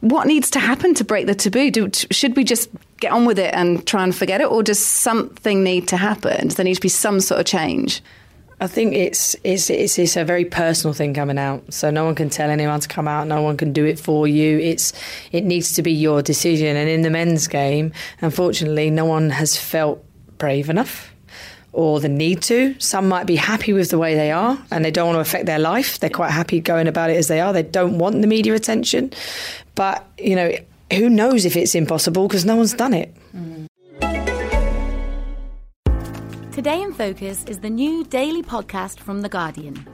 what 0.00 0.26
needs 0.26 0.50
to 0.50 0.58
happen 0.58 0.92
to 0.94 1.04
break 1.04 1.26
the 1.26 1.34
taboo? 1.34 1.70
Do, 1.70 1.88
should 2.10 2.36
we 2.36 2.44
just 2.44 2.68
get 3.00 3.12
on 3.12 3.24
with 3.24 3.38
it 3.38 3.54
and 3.54 3.86
try 3.86 4.04
and 4.04 4.14
forget 4.14 4.42
it, 4.42 4.50
or 4.50 4.62
does 4.62 4.84
something 4.84 5.64
need 5.64 5.88
to 5.88 5.96
happen? 5.96 6.48
Does 6.48 6.56
there 6.56 6.64
need 6.64 6.74
to 6.74 6.80
be 6.80 6.90
some 6.90 7.20
sort 7.20 7.40
of 7.40 7.46
change? 7.46 8.02
I 8.62 8.68
think 8.68 8.94
it's, 8.94 9.34
it's 9.42 9.70
it's 9.70 9.98
it's 9.98 10.16
a 10.16 10.24
very 10.24 10.44
personal 10.44 10.94
thing 10.94 11.14
coming 11.14 11.36
out. 11.36 11.74
So 11.74 11.90
no 11.90 12.04
one 12.04 12.14
can 12.14 12.30
tell 12.30 12.48
anyone 12.48 12.78
to 12.78 12.86
come 12.86 13.08
out. 13.08 13.26
No 13.26 13.42
one 13.42 13.56
can 13.56 13.72
do 13.72 13.84
it 13.84 13.98
for 13.98 14.28
you. 14.28 14.60
It's 14.60 14.92
it 15.32 15.42
needs 15.42 15.72
to 15.72 15.82
be 15.82 15.90
your 15.90 16.22
decision. 16.22 16.76
And 16.76 16.88
in 16.88 17.02
the 17.02 17.10
men's 17.10 17.48
game, 17.48 17.92
unfortunately, 18.20 18.88
no 18.88 19.04
one 19.04 19.30
has 19.30 19.56
felt 19.56 20.04
brave 20.38 20.70
enough 20.70 21.12
or 21.72 21.98
the 21.98 22.08
need 22.08 22.40
to. 22.42 22.76
Some 22.78 23.08
might 23.08 23.26
be 23.26 23.34
happy 23.34 23.72
with 23.72 23.90
the 23.90 23.98
way 23.98 24.14
they 24.14 24.30
are 24.30 24.56
and 24.70 24.84
they 24.84 24.92
don't 24.92 25.06
want 25.06 25.16
to 25.16 25.20
affect 25.20 25.46
their 25.46 25.58
life. 25.58 25.98
They're 25.98 26.08
quite 26.08 26.30
happy 26.30 26.60
going 26.60 26.86
about 26.86 27.10
it 27.10 27.16
as 27.16 27.26
they 27.26 27.40
are. 27.40 27.52
They 27.52 27.64
don't 27.64 27.98
want 27.98 28.20
the 28.20 28.28
media 28.28 28.54
attention. 28.54 29.12
But 29.74 30.08
you 30.18 30.36
know, 30.36 30.52
who 30.92 31.10
knows 31.10 31.46
if 31.46 31.56
it's 31.56 31.74
impossible 31.74 32.28
because 32.28 32.44
no 32.44 32.54
one's 32.54 32.74
done 32.74 32.94
it. 32.94 33.12
Mm. 33.34 33.66
Today 36.52 36.82
in 36.82 36.92
Focus 36.92 37.44
is 37.44 37.60
the 37.60 37.70
new 37.70 38.04
daily 38.04 38.42
podcast 38.42 39.00
from 39.00 39.22
The 39.22 39.28
Guardian. 39.30 39.86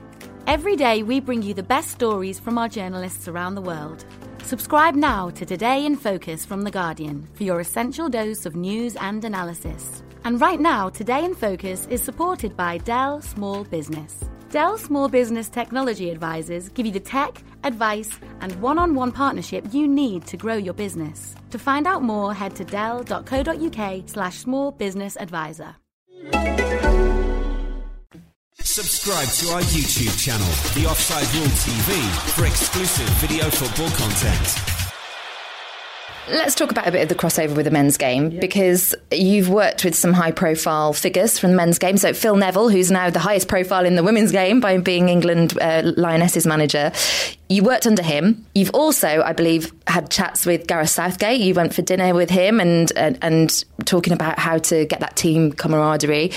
Every 0.45 0.75
day 0.75 1.03
we 1.03 1.21
bring 1.21 1.41
you 1.41 1.53
the 1.53 1.63
best 1.63 1.89
stories 1.89 2.37
from 2.37 2.57
our 2.57 2.67
journalists 2.67 3.29
around 3.29 3.55
the 3.55 3.61
world. 3.61 4.03
Subscribe 4.43 4.93
now 4.93 5.29
to 5.29 5.45
Today 5.45 5.85
in 5.85 5.95
Focus 5.95 6.45
from 6.45 6.63
The 6.63 6.69
Guardian 6.69 7.25
for 7.33 7.43
your 7.43 7.61
essential 7.61 8.09
dose 8.09 8.45
of 8.45 8.57
news 8.57 8.97
and 8.97 9.23
analysis. 9.23 10.03
And 10.25 10.41
right 10.41 10.59
now, 10.59 10.89
Today 10.89 11.23
in 11.23 11.33
Focus 11.33 11.87
is 11.87 12.03
supported 12.03 12.57
by 12.57 12.79
Dell 12.79 13.21
Small 13.21 13.63
Business. 13.63 14.25
Dell 14.49 14.77
Small 14.77 15.07
Business 15.07 15.47
Technology 15.47 16.09
Advisors 16.09 16.67
give 16.67 16.85
you 16.85 16.91
the 16.91 16.99
tech, 16.99 17.41
advice, 17.63 18.19
and 18.41 18.53
one 18.61 18.77
on 18.77 18.95
one 18.95 19.13
partnership 19.13 19.63
you 19.71 19.87
need 19.87 20.25
to 20.27 20.35
grow 20.35 20.57
your 20.57 20.73
business. 20.73 21.35
To 21.51 21.57
find 21.57 21.87
out 21.87 22.03
more, 22.03 22.33
head 22.33 22.53
to 22.57 22.65
dell.co.uk 22.65 24.09
slash 24.09 24.39
small 24.39 24.71
business 24.71 25.15
advisor. 25.17 25.77
Subscribe 28.61 29.29
to 29.29 29.53
our 29.53 29.61
YouTube 29.61 30.17
channel, 30.19 30.47
The 30.75 30.85
Offside 30.89 31.33
Rule 31.35 31.47
TV, 31.47 31.95
for 32.35 32.45
exclusive 32.45 33.07
video 33.19 33.49
football 33.49 33.89
content. 33.91 34.88
Let's 36.29 36.53
talk 36.53 36.69
about 36.69 36.87
a 36.87 36.91
bit 36.91 37.01
of 37.01 37.09
the 37.09 37.15
crossover 37.15 37.55
with 37.55 37.65
the 37.65 37.71
men's 37.71 37.97
game 37.97 38.37
because 38.39 38.93
you've 39.11 39.49
worked 39.49 39.83
with 39.83 39.95
some 39.95 40.13
high 40.13 40.31
profile 40.31 40.93
figures 40.93 41.39
from 41.39 41.51
the 41.51 41.57
men's 41.57 41.79
game. 41.79 41.97
So, 41.97 42.13
Phil 42.13 42.35
Neville, 42.35 42.69
who's 42.69 42.91
now 42.91 43.09
the 43.09 43.19
highest 43.19 43.47
profile 43.47 43.83
in 43.83 43.95
the 43.95 44.03
women's 44.03 44.31
game 44.31 44.59
by 44.59 44.77
being 44.77 45.09
England 45.09 45.57
uh, 45.59 45.91
Lionesses 45.97 46.45
manager, 46.45 46.91
you 47.49 47.63
worked 47.63 47.87
under 47.87 48.03
him. 48.03 48.45
You've 48.53 48.69
also, 48.75 49.23
I 49.23 49.33
believe, 49.33 49.73
had 49.87 50.11
chats 50.11 50.45
with 50.45 50.67
Gareth 50.67 50.89
Southgate. 50.89 51.39
You 51.39 51.55
went 51.55 51.73
for 51.73 51.81
dinner 51.81 52.13
with 52.13 52.29
him 52.29 52.59
and, 52.59 52.91
and, 52.95 53.17
and 53.23 53.65
talking 53.85 54.13
about 54.13 54.37
how 54.37 54.59
to 54.59 54.85
get 54.85 54.99
that 54.99 55.15
team 55.15 55.51
camaraderie. 55.51 56.31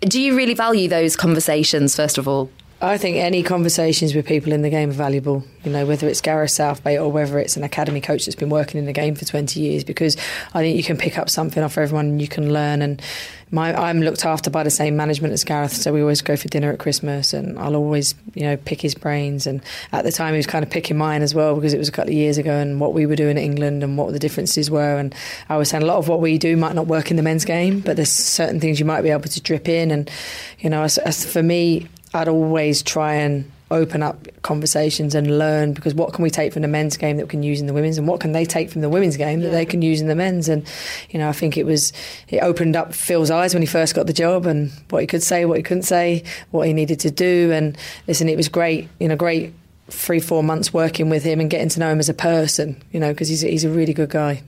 Do 0.00 0.20
you 0.20 0.36
really 0.36 0.54
value 0.54 0.88
those 0.88 1.14
conversations, 1.14 1.94
first 1.94 2.18
of 2.18 2.26
all? 2.26 2.50
I 2.82 2.96
think 2.96 3.18
any 3.18 3.42
conversations 3.42 4.14
with 4.14 4.26
people 4.26 4.52
in 4.52 4.62
the 4.62 4.70
game 4.70 4.88
are 4.88 4.94
valuable, 4.94 5.44
you 5.64 5.70
know, 5.70 5.84
whether 5.84 6.08
it's 6.08 6.22
Gareth 6.22 6.52
Southgate 6.52 6.98
or 6.98 7.12
whether 7.12 7.38
it's 7.38 7.58
an 7.58 7.62
academy 7.62 8.00
coach 8.00 8.24
that's 8.24 8.36
been 8.36 8.48
working 8.48 8.78
in 8.78 8.86
the 8.86 8.94
game 8.94 9.14
for 9.14 9.26
20 9.26 9.60
years, 9.60 9.84
because 9.84 10.16
I 10.54 10.62
think 10.62 10.78
you 10.78 10.82
can 10.82 10.96
pick 10.96 11.18
up 11.18 11.28
something 11.28 11.62
off 11.62 11.76
everyone 11.76 12.06
and 12.06 12.22
you 12.22 12.28
can 12.28 12.54
learn. 12.54 12.80
And 12.80 13.02
my, 13.50 13.74
I'm 13.74 14.00
looked 14.00 14.24
after 14.24 14.48
by 14.48 14.62
the 14.62 14.70
same 14.70 14.96
management 14.96 15.34
as 15.34 15.44
Gareth, 15.44 15.74
so 15.74 15.92
we 15.92 16.00
always 16.00 16.22
go 16.22 16.36
for 16.36 16.48
dinner 16.48 16.72
at 16.72 16.78
Christmas 16.78 17.34
and 17.34 17.58
I'll 17.58 17.76
always, 17.76 18.14
you 18.32 18.44
know, 18.44 18.56
pick 18.56 18.80
his 18.80 18.94
brains. 18.94 19.46
And 19.46 19.60
at 19.92 20.04
the 20.04 20.12
time, 20.12 20.32
he 20.32 20.38
was 20.38 20.46
kind 20.46 20.64
of 20.64 20.70
picking 20.70 20.96
mine 20.96 21.20
as 21.20 21.34
well 21.34 21.56
because 21.56 21.74
it 21.74 21.78
was 21.78 21.88
a 21.88 21.92
couple 21.92 22.12
of 22.12 22.16
years 22.16 22.38
ago 22.38 22.56
and 22.56 22.80
what 22.80 22.94
we 22.94 23.04
were 23.04 23.16
doing 23.16 23.32
in 23.32 23.38
England 23.38 23.82
and 23.82 23.98
what 23.98 24.12
the 24.12 24.18
differences 24.18 24.70
were. 24.70 24.96
And 24.96 25.14
I 25.50 25.58
was 25.58 25.68
saying 25.68 25.82
a 25.82 25.86
lot 25.86 25.98
of 25.98 26.08
what 26.08 26.20
we 26.20 26.38
do 26.38 26.56
might 26.56 26.74
not 26.74 26.86
work 26.86 27.10
in 27.10 27.18
the 27.18 27.22
men's 27.22 27.44
game, 27.44 27.80
but 27.80 27.96
there's 27.96 28.08
certain 28.08 28.58
things 28.58 28.80
you 28.80 28.86
might 28.86 29.02
be 29.02 29.10
able 29.10 29.28
to 29.28 29.40
drip 29.42 29.68
in. 29.68 29.90
And, 29.90 30.10
you 30.60 30.70
know, 30.70 30.82
as, 30.82 30.96
as 30.96 31.30
for 31.30 31.42
me, 31.42 31.86
I'd 32.12 32.28
always 32.28 32.82
try 32.82 33.14
and 33.14 33.50
open 33.70 34.02
up 34.02 34.26
conversations 34.42 35.14
and 35.14 35.38
learn 35.38 35.72
because 35.72 35.94
what 35.94 36.12
can 36.12 36.24
we 36.24 36.30
take 36.30 36.52
from 36.52 36.62
the 36.62 36.68
men's 36.68 36.96
game 36.96 37.16
that 37.16 37.26
we 37.26 37.30
can 37.30 37.42
use 37.42 37.60
in 37.60 37.68
the 37.68 37.72
women's 37.72 37.98
and 37.98 38.08
what 38.08 38.20
can 38.20 38.32
they 38.32 38.44
take 38.44 38.68
from 38.68 38.80
the 38.80 38.88
women's 38.88 39.16
game 39.16 39.40
that 39.40 39.50
they 39.50 39.64
can 39.64 39.80
use 39.80 40.00
in 40.00 40.08
the 40.08 40.14
men's? 40.16 40.48
And 40.48 40.66
you 41.10 41.18
know 41.18 41.28
I 41.28 41.32
think 41.32 41.56
it 41.56 41.64
was 41.64 41.92
it 42.28 42.38
opened 42.38 42.74
up 42.74 42.94
Phil's 42.94 43.30
eyes 43.30 43.54
when 43.54 43.62
he 43.62 43.66
first 43.66 43.94
got 43.94 44.06
the 44.06 44.12
job 44.12 44.46
and 44.46 44.72
what 44.90 45.00
he 45.00 45.06
could 45.06 45.22
say 45.22 45.44
what 45.44 45.56
he 45.56 45.62
couldn't 45.62 45.84
say 45.84 46.24
what 46.50 46.66
he 46.66 46.72
needed 46.72 46.98
to 47.00 47.10
do. 47.10 47.52
And 47.52 47.78
listen 48.08 48.28
it 48.28 48.36
was 48.36 48.48
great 48.48 48.88
you 48.98 49.06
know 49.06 49.16
great 49.16 49.54
three 49.88 50.20
four 50.20 50.42
months 50.42 50.72
working 50.72 51.08
with 51.08 51.22
him 51.22 51.38
and 51.38 51.48
getting 51.48 51.68
to 51.68 51.80
know 51.80 51.90
him 51.90 51.98
as 51.98 52.08
a 52.08 52.14
person 52.14 52.80
you 52.92 53.00
know 53.00 53.12
because 53.12 53.28
he's, 53.28 53.40
he's 53.40 53.64
a 53.64 53.70
really 53.70 53.92
good 53.92 54.10
guy 54.10 54.42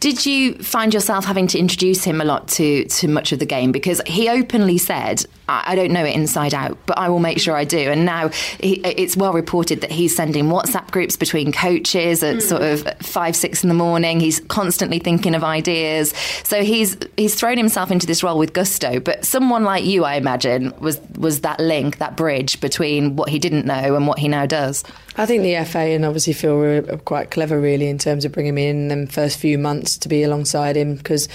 did 0.00 0.24
you 0.24 0.54
find 0.54 0.94
yourself 0.94 1.26
having 1.26 1.46
to 1.48 1.58
introduce 1.58 2.04
him 2.04 2.22
a 2.22 2.24
lot 2.24 2.48
to, 2.48 2.84
to 2.86 3.06
much 3.06 3.32
of 3.32 3.38
the 3.38 3.44
game? 3.44 3.70
Because 3.70 4.00
he 4.06 4.30
openly 4.30 4.78
said, 4.78 5.26
I, 5.46 5.72
I 5.72 5.74
don't 5.74 5.92
know 5.92 6.04
it 6.04 6.14
inside 6.14 6.54
out, 6.54 6.78
but 6.86 6.96
I 6.96 7.10
will 7.10 7.18
make 7.18 7.38
sure 7.38 7.54
I 7.54 7.64
do. 7.64 7.78
And 7.78 8.06
now 8.06 8.30
he, 8.60 8.80
it's 8.80 9.14
well 9.14 9.34
reported 9.34 9.82
that 9.82 9.92
he's 9.92 10.16
sending 10.16 10.46
WhatsApp 10.46 10.90
groups 10.90 11.16
between 11.16 11.52
coaches 11.52 12.22
at 12.22 12.36
mm. 12.36 12.42
sort 12.42 12.62
of 12.62 12.90
five, 13.00 13.36
six 13.36 13.62
in 13.62 13.68
the 13.68 13.74
morning. 13.74 14.20
He's 14.20 14.40
constantly 14.40 15.00
thinking 15.00 15.34
of 15.34 15.44
ideas. 15.44 16.14
So 16.44 16.64
he's 16.64 16.96
he's 17.18 17.34
thrown 17.34 17.58
himself 17.58 17.90
into 17.90 18.06
this 18.06 18.22
role 18.22 18.38
with 18.38 18.54
gusto. 18.54 19.00
But 19.00 19.26
someone 19.26 19.64
like 19.64 19.84
you, 19.84 20.04
I 20.04 20.14
imagine, 20.14 20.72
was 20.80 20.98
was 21.18 21.42
that 21.42 21.60
link, 21.60 21.98
that 21.98 22.16
bridge 22.16 22.58
between 22.62 23.16
what 23.16 23.28
he 23.28 23.38
didn't 23.38 23.66
know 23.66 23.96
and 23.96 24.06
what 24.06 24.18
he 24.18 24.28
now 24.28 24.46
does. 24.46 24.82
I 25.16 25.26
think 25.26 25.42
the 25.42 25.62
FA 25.64 25.78
and 25.78 26.04
obviously 26.04 26.32
Phil 26.32 26.56
were 26.56 26.82
quite 27.04 27.30
clever, 27.30 27.60
really, 27.60 27.88
in 27.88 27.98
terms 27.98 28.24
of 28.24 28.32
bringing 28.32 28.54
me 28.54 28.68
in 28.68 28.88
them 28.88 29.06
first 29.06 29.38
few 29.38 29.58
months 29.60 29.98
to 29.98 30.08
be 30.08 30.22
alongside 30.22 30.76
him 30.76 30.96
because 30.96 31.28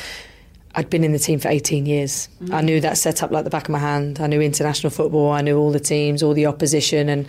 I'd 0.76 0.90
been 0.90 1.04
in 1.04 1.14
the 1.14 1.20
team 1.20 1.40
for 1.40 1.48
18 1.48 1.86
years. 1.86 2.28
Mm-hmm. 2.42 2.54
I 2.54 2.62
knew 2.62 2.82
that 2.82 2.98
setup 2.98 3.32
like 3.32 3.46
the 3.46 3.50
back 3.50 3.64
of 3.64 3.70
my 3.70 3.80
hand. 3.80 4.20
I 4.20 4.28
knew 4.28 4.42
international 4.42 4.92
football. 4.92 5.32
I 5.32 5.42
knew 5.42 5.58
all 5.58 5.72
the 5.72 5.80
teams, 5.80 6.22
all 6.22 6.34
the 6.34 6.46
opposition, 6.48 7.08
and 7.08 7.28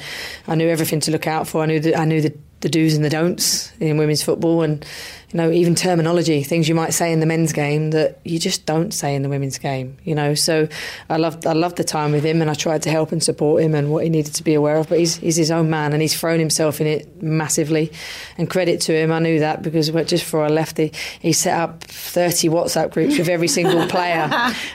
I 0.49 0.57
knew 0.57 0.69
everything 0.69 1.01
to 1.01 1.11
look 1.13 1.27
out 1.27 1.47
for. 1.47 1.63
I 1.63 1.67
knew 1.67 1.79
the, 1.79 1.97
I 1.97 2.05
knew 2.05 2.21
the, 2.21 2.35
the 2.61 2.69
do's 2.69 2.95
and 2.95 3.05
the 3.05 3.11
don'ts 3.11 3.73
in 3.79 3.99
women's 3.99 4.23
football, 4.23 4.63
and 4.63 4.85
you 5.33 5.39
know, 5.39 5.51
even 5.51 5.75
terminology, 5.75 6.45
things 6.45 6.69
you 6.69 6.75
might 6.75 6.95
say 6.95 7.13
in 7.13 7.19
the 7.19 7.27
men's 7.27 7.53
game 7.53 7.91
that 7.91 8.21
you 8.25 8.39
just 8.39 8.65
don't 8.65 8.95
say 8.95 9.15
in 9.15 9.23
the 9.23 9.29
women's 9.29 9.59
game, 9.59 9.97
you 10.05 10.15
know. 10.15 10.35
So 10.35 10.69
I 11.11 11.17
loved 11.17 11.47
I 11.47 11.53
loved 11.53 11.77
the 11.77 11.85
time 11.85 12.13
with 12.13 12.25
him 12.25 12.41
and 12.41 12.49
I 12.49 12.55
tried 12.55 12.83
to 12.83 12.91
help 12.91 13.11
and 13.11 13.21
support 13.23 13.63
him 13.63 13.75
and 13.75 13.91
what 13.91 14.05
he 14.05 14.11
needed 14.11 14.35
to 14.37 14.45
be 14.45 14.55
aware 14.55 14.77
of. 14.77 14.89
But 14.89 15.01
he's 15.01 15.17
he's 15.17 15.35
his 15.35 15.51
own 15.51 15.69
man 15.69 15.93
and 15.93 16.01
he's 16.01 16.19
thrown 16.19 16.39
himself 16.39 16.81
in 16.81 16.87
it 16.87 17.21
massively. 17.21 17.91
And 18.39 18.49
credit 18.49 18.81
to 18.83 18.97
him, 18.97 19.11
I 19.11 19.19
knew 19.19 19.41
that 19.41 19.63
because 19.63 19.89
just 19.91 20.25
before 20.25 20.45
I 20.45 20.49
left 20.49 20.79
he, 20.79 20.93
he 21.21 21.33
set 21.33 21.59
up 21.59 21.83
thirty 21.83 22.49
WhatsApp 22.49 22.93
groups 22.93 23.19
with 23.19 23.29
every 23.29 23.49
single 23.49 23.85
player. 23.89 24.29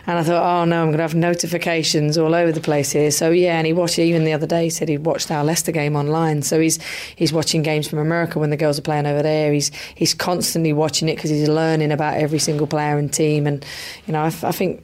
and 0.06 0.18
I 0.18 0.24
thought, 0.24 0.44
Oh 0.44 0.66
no, 0.66 0.84
I'm 0.84 0.92
gonna 0.92 1.04
have 1.04 1.16
notifications 1.16 2.18
all 2.18 2.36
over 2.36 2.52
the 2.52 2.60
place 2.62 2.92
here. 2.92 3.12
So 3.12 3.32
yeah, 3.32 3.58
and 3.58 3.66
he 3.66 3.72
watched 3.72 4.00
even 4.00 4.26
the 4.26 4.34
other 4.34 4.48
day 4.48 4.66
he 4.66 4.70
said 4.70 4.90
he 4.90 4.98
watched 4.98 5.32
our 5.32 5.46
Leicester 5.46 5.72
game 5.72 5.96
online. 5.96 6.42
So 6.42 6.60
he's 6.60 6.78
he's 7.16 7.32
watching 7.32 7.62
games 7.62 7.88
from 7.88 8.00
America 8.00 8.38
when 8.38 8.50
the 8.50 8.58
girls 8.58 8.78
are 8.78 8.82
playing 8.84 9.06
over 9.06 9.24
there. 9.24 9.54
He's 9.54 9.72
he's 9.96 10.14
constantly 10.14 10.41
constantly 10.42 10.74
watching 10.74 11.08
it 11.08 11.16
because 11.18 11.30
he's 11.30 11.48
learning 11.48 11.92
about 11.92 12.18
every 12.18 12.40
single 12.40 12.66
player 12.66 12.98
and 12.98 13.14
team. 13.14 13.46
And 13.46 13.64
you 14.08 14.14
know, 14.14 14.22
I, 14.22 14.26
I 14.26 14.52
think 14.52 14.84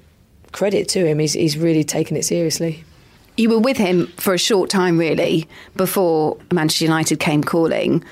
credit 0.51 0.87
to 0.89 1.03
him, 1.03 1.17
he's, 1.17 1.33
he's 1.33 1.57
really 1.57 1.83
taken 1.83 2.15
it 2.15 2.25
seriously. 2.25 2.83
You 3.37 3.49
were 3.49 3.57
with 3.57 3.77
him 3.77 4.05
for 4.17 4.35
a 4.35 4.37
short 4.37 4.69
time, 4.69 4.99
really, 4.99 5.47
before 5.75 6.37
Manchester 6.51 6.85
United 6.85 7.19
came 7.19 7.43
calling. 7.43 8.03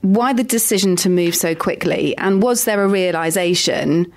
Why 0.00 0.32
the 0.32 0.42
decision 0.42 0.96
to 0.96 1.10
move 1.10 1.34
so 1.34 1.54
quickly? 1.54 2.16
And 2.16 2.42
was 2.42 2.64
there 2.64 2.82
a 2.82 2.88
realization 2.88 4.10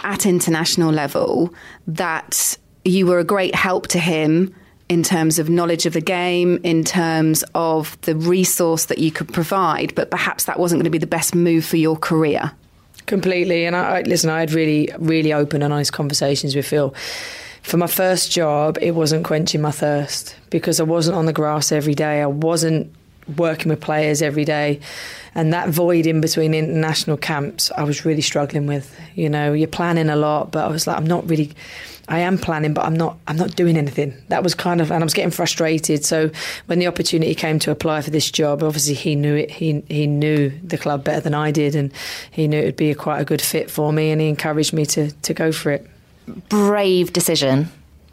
at 0.00 0.26
international 0.26 0.92
level 0.92 1.54
that 1.86 2.58
you 2.84 3.06
were 3.06 3.18
a 3.18 3.24
great 3.24 3.54
help 3.54 3.88
to 3.88 3.98
him 3.98 4.54
in 4.90 5.04
terms 5.04 5.38
of 5.38 5.48
knowledge 5.48 5.86
of 5.86 5.92
the 5.92 6.00
game, 6.00 6.58
in 6.64 6.82
terms 6.82 7.44
of 7.54 7.96
the 8.00 8.16
resource 8.16 8.86
that 8.86 8.98
you 8.98 9.12
could 9.12 9.32
provide, 9.32 9.94
but 9.94 10.10
perhaps 10.10 10.44
that 10.44 10.58
wasn't 10.58 10.78
going 10.78 10.84
to 10.84 10.90
be 10.90 10.98
the 10.98 11.06
best 11.06 11.32
move 11.32 11.64
for 11.64 11.76
your 11.76 11.96
career. 11.96 12.50
Completely. 13.06 13.66
And 13.66 13.76
I, 13.76 14.02
listen, 14.02 14.30
I 14.30 14.40
had 14.40 14.50
really, 14.50 14.88
really 14.98 15.32
open 15.32 15.62
and 15.62 15.72
honest 15.72 15.92
conversations 15.92 16.56
with 16.56 16.66
Phil. 16.66 16.92
For 17.62 17.76
my 17.76 17.86
first 17.86 18.32
job, 18.32 18.78
it 18.82 18.90
wasn't 18.90 19.24
quenching 19.24 19.60
my 19.60 19.70
thirst 19.70 20.34
because 20.50 20.80
I 20.80 20.82
wasn't 20.82 21.16
on 21.16 21.26
the 21.26 21.32
grass 21.32 21.70
every 21.70 21.94
day. 21.94 22.20
I 22.20 22.26
wasn't 22.26 22.92
working 23.36 23.68
with 23.68 23.80
players 23.80 24.22
every 24.22 24.44
day. 24.44 24.80
And 25.36 25.52
that 25.52 25.68
void 25.68 26.08
in 26.08 26.20
between 26.20 26.52
international 26.52 27.16
camps, 27.16 27.70
I 27.76 27.84
was 27.84 28.04
really 28.04 28.22
struggling 28.22 28.66
with. 28.66 28.98
You 29.14 29.28
know, 29.28 29.52
you're 29.52 29.68
planning 29.68 30.08
a 30.08 30.16
lot, 30.16 30.50
but 30.50 30.64
I 30.64 30.68
was 30.68 30.88
like, 30.88 30.96
I'm 30.96 31.06
not 31.06 31.30
really 31.30 31.52
I 32.10 32.18
am 32.18 32.38
planning, 32.38 32.74
but 32.74 32.84
I'm 32.84 32.94
not. 32.94 33.18
I'm 33.28 33.36
not 33.36 33.54
doing 33.54 33.76
anything. 33.76 34.12
That 34.28 34.42
was 34.42 34.54
kind 34.54 34.80
of, 34.80 34.90
and 34.90 35.02
I 35.02 35.04
was 35.04 35.14
getting 35.14 35.30
frustrated. 35.30 36.04
So 36.04 36.30
when 36.66 36.80
the 36.80 36.88
opportunity 36.88 37.34
came 37.36 37.60
to 37.60 37.70
apply 37.70 38.02
for 38.02 38.10
this 38.10 38.30
job, 38.30 38.62
obviously 38.64 38.94
he 38.94 39.14
knew 39.14 39.36
it. 39.36 39.50
He 39.50 39.82
he 39.88 40.06
knew 40.08 40.50
the 40.62 40.76
club 40.76 41.04
better 41.04 41.20
than 41.20 41.34
I 41.34 41.52
did, 41.52 41.76
and 41.76 41.92
he 42.30 42.48
knew 42.48 42.58
it 42.58 42.64
would 42.64 42.76
be 42.76 42.90
a, 42.90 42.94
quite 42.96 43.20
a 43.20 43.24
good 43.24 43.40
fit 43.40 43.70
for 43.70 43.92
me, 43.92 44.10
and 44.10 44.20
he 44.20 44.28
encouraged 44.28 44.72
me 44.72 44.84
to 44.86 45.12
to 45.12 45.32
go 45.32 45.52
for 45.52 45.70
it. 45.70 45.86
Brave 46.48 47.12
decision 47.12 47.70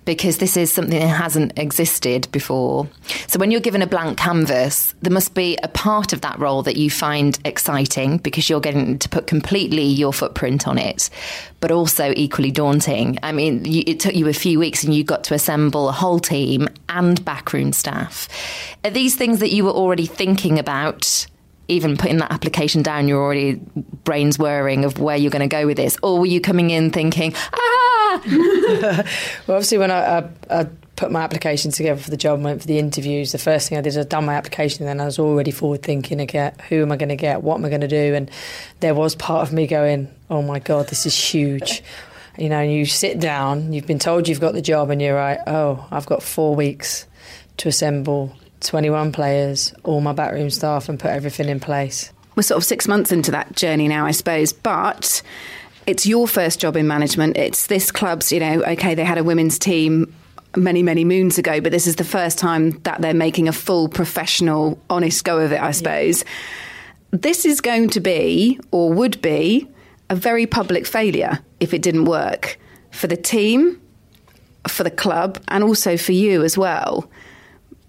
because 0.08 0.38
this 0.38 0.56
is 0.56 0.72
something 0.72 0.98
that 0.98 1.08
hasn't 1.08 1.60
existed 1.60 2.30
before. 2.32 2.88
So 3.28 3.38
when 3.38 3.52
you're 3.52 3.60
given 3.60 3.82
a 3.82 3.88
blank 3.88 4.18
canvas, 4.18 4.96
there 5.02 5.12
must 5.12 5.36
be 5.36 5.58
a 5.62 5.68
part 5.68 6.14
of 6.14 6.22
that 6.22 6.40
role 6.40 6.64
that 6.64 6.78
you 6.78 6.90
find 6.90 7.38
exciting 7.44 8.18
because 8.20 8.50
you're 8.50 8.62
getting 8.62 8.98
to 9.00 9.10
put 9.10 9.28
completely 9.28 9.84
your 9.84 10.14
footprint 10.14 10.66
on 10.66 10.78
it, 10.78 11.10
but 11.60 11.72
also 11.72 12.14
equally 12.16 12.52
daunting. 12.52 13.20
I 13.22 13.34
mean, 13.34 13.66
you, 13.66 13.84
it 13.86 14.00
took 14.00 14.16
you 14.16 14.30
a 14.30 14.34
few 14.34 14.58
weeks 14.58 14.86
and 14.86 14.94
you 14.94 15.04
got 15.04 15.26
to 15.26 15.34
assemble 15.34 15.90
a 15.90 15.92
whole 15.92 16.20
team 16.20 16.70
and 16.88 17.24
backroom 17.26 17.74
staff. 17.74 18.30
Are 18.86 18.90
these 18.90 19.16
things 19.18 19.40
that 19.40 19.52
you 19.52 19.66
were 19.66 19.72
already 19.72 20.06
thinking 20.06 20.58
about? 20.58 21.28
even 21.70 21.98
putting 21.98 22.16
that 22.16 22.32
application 22.32 22.82
down, 22.82 23.10
you're 23.10 23.22
already 23.22 23.60
brains 24.06 24.40
whirring 24.40 24.86
of 24.86 25.00
where 25.00 25.18
you're 25.18 25.30
going 25.30 25.42
to 25.42 25.54
go 25.54 25.66
with 25.66 25.76
this, 25.76 25.98
or 26.02 26.20
were 26.20 26.26
you 26.26 26.40
coming 26.40 26.70
in 26.70 26.92
thinking, 26.92 27.34
ah? 27.52 27.87
Well, 28.26 29.58
obviously, 29.58 29.78
when 29.78 29.92
I, 29.92 30.20
I, 30.20 30.30
I, 30.50 30.68
put 30.96 31.12
my 31.12 31.22
application 31.22 31.70
together 31.70 32.02
for 32.02 32.10
the 32.10 32.18
job 32.18 32.42
went 32.42 32.60
for 32.60 32.66
the 32.68 32.80
interviews, 32.80 33.32
the 33.32 33.38
first 33.38 33.70
thing 33.70 33.78
I 33.78 33.82
did 33.82 33.90
is 33.90 33.98
I 34.00 34.04
done 34.04 34.26
my 34.26 34.34
application, 34.34 34.84
and 34.84 34.90
then 34.90 35.00
I 35.00 35.06
was 35.06 35.20
already 35.20 35.52
forward 35.52 35.84
thinking 35.84 36.20
again, 36.20 36.54
who 36.70 36.82
am 36.82 36.92
I 36.92 36.98
going 36.98 37.10
to 37.10 37.16
get, 37.16 37.44
what 37.44 37.58
am 37.58 37.66
I 37.66 37.70
going 37.70 37.82
to 37.82 37.88
do, 37.88 38.16
and 38.16 38.32
there 38.80 38.96
was 38.96 39.16
part 39.16 39.48
of 39.48 39.54
me 39.54 39.68
going, 39.68 40.10
oh 40.30 40.42
my 40.42 40.60
god, 40.60 40.88
this 40.88 41.06
is 41.06 41.16
huge. 41.16 41.84
You 42.38 42.50
know, 42.50 42.62
you 42.62 42.86
sit 42.86 43.20
down, 43.20 43.74
you've 43.74 43.88
been 43.88 44.00
told 44.00 44.28
you've 44.28 44.40
got 44.40 44.54
the 44.54 44.62
job, 44.62 44.90
and 44.90 45.02
you're 45.02 45.20
like, 45.20 45.40
oh, 45.46 45.88
I've 45.92 46.08
got 46.08 46.24
four 46.24 46.56
weeks 46.56 47.06
to 47.58 47.70
assemble 47.70 48.34
21 48.62 49.12
players, 49.12 49.74
all 49.84 50.02
my 50.02 50.14
backroom 50.14 50.50
staff, 50.50 50.90
and 50.90 51.00
put 51.00 51.12
everything 51.12 51.50
in 51.50 51.60
place. 51.60 52.12
We're 52.36 52.44
sort 52.44 52.58
of 52.58 52.66
six 52.66 52.88
months 52.88 53.12
into 53.12 53.32
that 53.32 53.56
journey 53.56 53.88
now, 53.88 54.06
I 54.06 54.12
suppose, 54.12 54.54
but 54.54 55.22
it's 55.88 56.06
your 56.06 56.28
first 56.28 56.60
job 56.60 56.76
in 56.76 56.86
management. 56.86 57.38
It's 57.38 57.68
this 57.68 57.92
club's, 57.92 58.32
you 58.32 58.42
know, 58.42 58.62
okay, 58.64 58.94
they 58.94 59.06
had 59.06 59.18
a 59.18 59.24
women's 59.24 59.58
team 59.58 60.14
many, 60.56 60.84
many 60.84 61.06
moons 61.06 61.38
ago, 61.38 61.62
but 61.62 61.72
this 61.72 61.88
is 61.88 61.96
the 61.96 62.04
first 62.04 62.38
time 62.38 62.72
that 62.84 63.02
they're 63.02 63.14
making 63.14 63.48
a 63.48 63.54
full 63.54 63.88
professional, 63.88 64.80
honest 64.90 65.24
go 65.24 65.40
of 65.40 65.52
it, 65.54 65.62
I 65.62 65.72
suppose. 65.72 66.26
This 67.12 67.46
is 67.46 67.62
going 67.62 67.90
to 67.92 68.02
be, 68.02 68.60
or 68.72 68.92
would 68.92 69.22
be, 69.22 69.68
a 70.10 70.16
very 70.16 70.46
public 70.46 70.86
failure 70.86 71.40
if 71.60 71.74
it 71.74 71.82
didn't 71.82 72.06
work 72.06 72.60
for 72.92 73.08
the 73.08 73.18
team, 73.18 73.82
for 74.68 74.84
the 74.84 74.92
club, 74.92 75.42
and 75.48 75.64
also 75.64 75.96
for 75.96 76.12
you 76.12 76.44
as 76.44 76.58
well. 76.58 77.10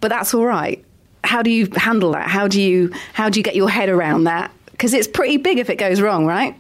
But 0.01 0.09
that's 0.09 0.35
all 0.35 0.47
right. 0.47 0.85
How 1.25 1.43
do 1.43 1.51
you 1.51 1.69
handle 1.75 2.13
that? 2.13 2.29
How 2.29 2.47
do 2.47 2.61
you 2.63 2.93
how 3.13 3.29
do 3.29 3.41
you 3.41 3.45
get 3.45 3.57
your 3.57 3.69
head 3.69 3.89
around 3.89 4.25
that? 4.25 4.53
Because 4.71 4.95
it's 4.95 5.09
pretty 5.09 5.37
big 5.37 5.59
if 5.59 5.69
it 5.69 5.77
goes 5.77 6.01
wrong, 6.01 6.27
right? 6.27 6.57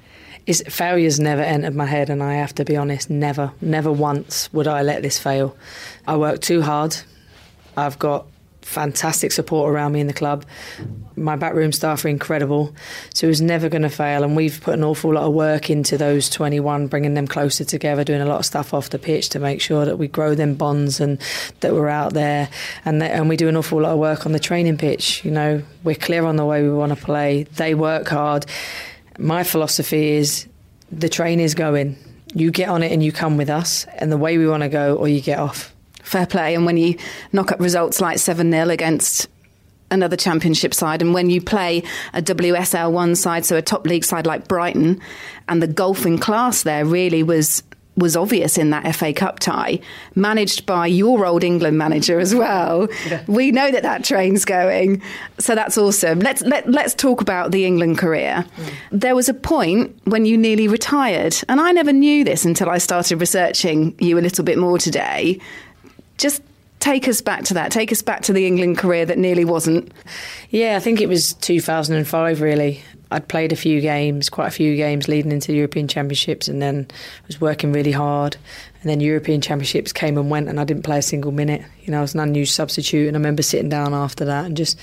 Is 0.49 0.65
failure's 0.67 1.21
never 1.21 1.43
entered 1.43 1.75
my 1.75 1.85
head, 1.85 2.09
and 2.09 2.23
I 2.23 2.37
have 2.37 2.55
to 2.55 2.65
be 2.65 2.75
honest, 2.75 3.11
never, 3.11 3.53
never 3.61 3.93
once 3.93 4.51
would 4.55 4.67
I 4.67 4.81
let 4.81 5.03
this 5.03 5.19
fail. 5.19 5.55
I 6.07 6.17
work 6.17 6.41
too 6.41 6.63
hard. 6.63 6.97
I've 7.77 7.99
got 7.99 8.25
fantastic 8.63 9.31
support 9.31 9.71
around 9.71 9.93
me 9.93 10.01
in 10.01 10.07
the 10.07 10.15
club. 10.15 10.47
My 11.17 11.37
backroom 11.37 11.71
staff 11.73 12.03
are 12.07 12.09
incredible, 12.09 12.75
so 13.13 13.27
it 13.27 13.29
was 13.29 13.43
never 13.43 13.69
going 13.69 13.83
to 13.83 13.91
fail. 13.91 14.25
And 14.25 14.35
we've 14.37 14.59
put 14.63 14.73
an 14.73 14.85
awful 14.85 15.13
lot 15.13 15.25
of 15.25 15.35
work 15.35 15.69
into 15.69 15.99
those 15.99 16.31
21, 16.31 16.87
bringing 16.87 17.13
them 17.13 17.27
closer 17.29 17.67
together, 17.67 18.03
doing 18.03 18.23
a 18.23 18.27
lot 18.27 18.39
of 18.39 18.47
stuff 18.47 18.73
off 18.73 18.89
the 18.89 18.99
pitch 18.99 19.29
to 19.31 19.39
make 19.39 19.61
sure 19.61 19.85
that 19.85 19.99
we 19.99 20.09
grow 20.09 20.35
them 20.35 20.55
bonds 20.55 20.99
and 20.99 21.19
that 21.61 21.75
we're 21.75 21.89
out 21.89 22.15
there. 22.15 22.49
And 22.87 23.03
that, 23.03 23.11
and 23.11 23.29
we 23.29 23.37
do 23.37 23.49
an 23.49 23.57
awful 23.59 23.83
lot 23.83 23.93
of 23.93 23.99
work 23.99 24.25
on 24.25 24.33
the 24.33 24.41
training 24.41 24.79
pitch. 24.79 25.27
You 25.27 25.31
know, 25.31 25.63
we're 25.85 25.95
clear 25.95 26.25
on 26.25 26.37
the 26.37 26.47
way 26.47 26.63
we 26.63 26.71
want 26.71 26.99
to 26.99 27.05
play. 27.05 27.43
They 27.43 27.75
work 27.75 28.09
hard. 28.09 28.47
My 29.19 29.43
philosophy 29.43 30.13
is 30.13 30.47
the 30.91 31.09
train 31.09 31.41
is 31.41 31.55
going. 31.55 31.97
You 32.35 32.51
get 32.51 32.69
on 32.69 32.83
it 32.83 32.93
and 32.93 33.03
you 33.03 33.11
come 33.11 33.37
with 33.37 33.51
us, 33.51 33.85
and 33.97 34.13
the 34.13 34.17
way 34.17 34.39
we 34.39 34.47
want 34.47 34.63
to 34.63 34.69
go, 34.69 34.95
or 34.95 35.09
you 35.09 35.21
get 35.21 35.39
off 35.39 35.75
fair 36.03 36.27
play. 36.27 36.55
And 36.55 36.65
when 36.65 36.77
you 36.77 36.97
knock 37.33 37.53
up 37.53 37.61
results 37.61 38.01
like 38.01 38.19
7 38.19 38.51
0 38.51 38.69
against 38.71 39.29
another 39.91 40.17
championship 40.17 40.73
side, 40.73 41.03
and 41.03 41.15
when 41.15 41.31
you 41.31 41.41
play 41.41 41.83
a 42.13 42.23
WSL 42.23 42.93
one 42.93 43.15
side, 43.15 43.45
so 43.45 43.57
a 43.57 43.63
top 43.63 43.87
league 43.87 44.05
side 44.05 44.27
like 44.27 44.47
Brighton, 44.47 45.01
and 45.49 45.63
the 45.63 45.67
golfing 45.67 46.19
class 46.19 46.63
there 46.63 46.85
really 46.85 47.23
was 47.23 47.63
was 47.99 48.17
obvious 48.17 48.57
in 48.57 48.71
that 48.71 48.95
FA 48.95 49.13
Cup 49.13 49.41
tie, 49.41 49.81
managed 50.15 50.65
by 50.65 50.87
your 50.87 51.27
old 51.27 51.45
England 51.45 51.77
manager 51.77 52.21
as 52.21 52.35
well. 52.35 52.89
Yeah. 53.07 53.23
We 53.27 53.51
know 53.51 53.71
that 53.71 53.83
that 53.83 54.05
train's 54.05 54.45
going, 54.45 55.03
so 55.39 55.55
that's 55.55 55.77
awesome. 55.77 56.21
Let's 56.21 56.43
let, 56.43 56.69
let's 56.71 56.95
talk 56.95 57.21
about 57.21 57.51
the 57.51 57.65
England 57.65 57.99
career. 57.99 58.45
Mm. 58.57 58.73
There 58.93 59.17
was 59.17 59.29
a 59.29 59.35
point 59.35 59.99
when 60.05 60.25
you 60.25 60.37
nearly 60.39 60.69
retired, 60.69 61.37
and 61.49 61.61
I 61.61 61.73
never 61.73 61.93
knew 61.93 62.25
this 62.25 62.45
until 62.45 62.71
I 62.71 62.79
started 62.79 63.21
researching 63.21 63.95
you 63.99 64.19
a 64.19 64.23
little 64.23 64.45
bit 64.45 64.59
more 64.59 64.79
today 64.79 65.41
just 66.19 66.43
take 66.81 67.09
us 67.09 67.21
back 67.21 67.45
to 67.45 67.55
that. 67.55 67.71
Take 67.73 67.93
us 67.93 68.03
back 68.03 68.23
to 68.23 68.33
the 68.33 68.47
England 68.47 68.79
career 68.79 69.05
that 69.07 69.19
nearly 69.19 69.45
wasn't. 69.45 69.93
Yeah, 70.51 70.77
I 70.77 70.81
think 70.81 71.01
it 71.01 71.09
was 71.09 71.35
2005, 71.35 72.41
really. 72.41 72.83
I'd 73.11 73.29
played 73.29 73.53
a 73.53 73.57
few 73.57 73.81
games, 73.81 74.29
quite 74.29 74.49
a 74.49 74.51
few 74.51 74.77
games 74.77 75.09
leading 75.09 75.33
into 75.33 75.49
the 75.49 75.57
European 75.57 75.89
Championships, 75.89 76.47
and 76.47 76.61
then 76.61 76.87
I 76.91 77.27
was 77.27 77.41
working 77.41 77.73
really 77.73 77.93
hard. 77.93 78.37
And 78.81 78.91
then 78.91 79.01
European 79.01 79.41
Championships 79.41 79.93
came 79.93 80.19
and 80.19 80.31
went, 80.31 80.49
and 80.49 80.61
I 80.61 80.65
didn't 80.65 80.83
play 80.83 80.99
a 80.99 81.03
single 81.03 81.33
minute. 81.33 81.63
You 81.83 81.91
know, 81.91 81.99
I 81.99 82.03
was 82.03 82.15
an 82.15 82.21
unused 82.21 82.55
substitute, 82.55 83.09
and 83.09 83.17
I 83.17 83.19
remember 83.19 83.43
sitting 83.43 83.71
down 83.71 83.95
after 83.95 84.25
that 84.27 84.45
and 84.45 84.57
just 84.57 84.79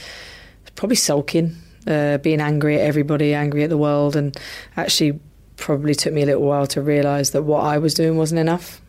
probably 0.76 0.96
sulking, 0.96 1.56
uh, 1.88 2.18
being 2.18 2.42
angry 2.42 2.76
at 2.76 2.82
everybody, 2.82 3.34
angry 3.34 3.64
at 3.64 3.70
the 3.70 3.78
world, 3.78 4.16
and 4.16 4.36
actually 4.76 5.20
probably 5.58 5.96
took 5.96 6.14
me 6.14 6.24
a 6.24 6.26
little 6.26 6.44
while 6.44 6.68
to 6.68 6.82
realise 6.82 7.30
that 7.30 7.44
what 7.44 7.64
I 7.64 7.78
was 7.78 7.94
doing 7.94 8.18
wasn't 8.18 8.40
enough. 8.40 8.82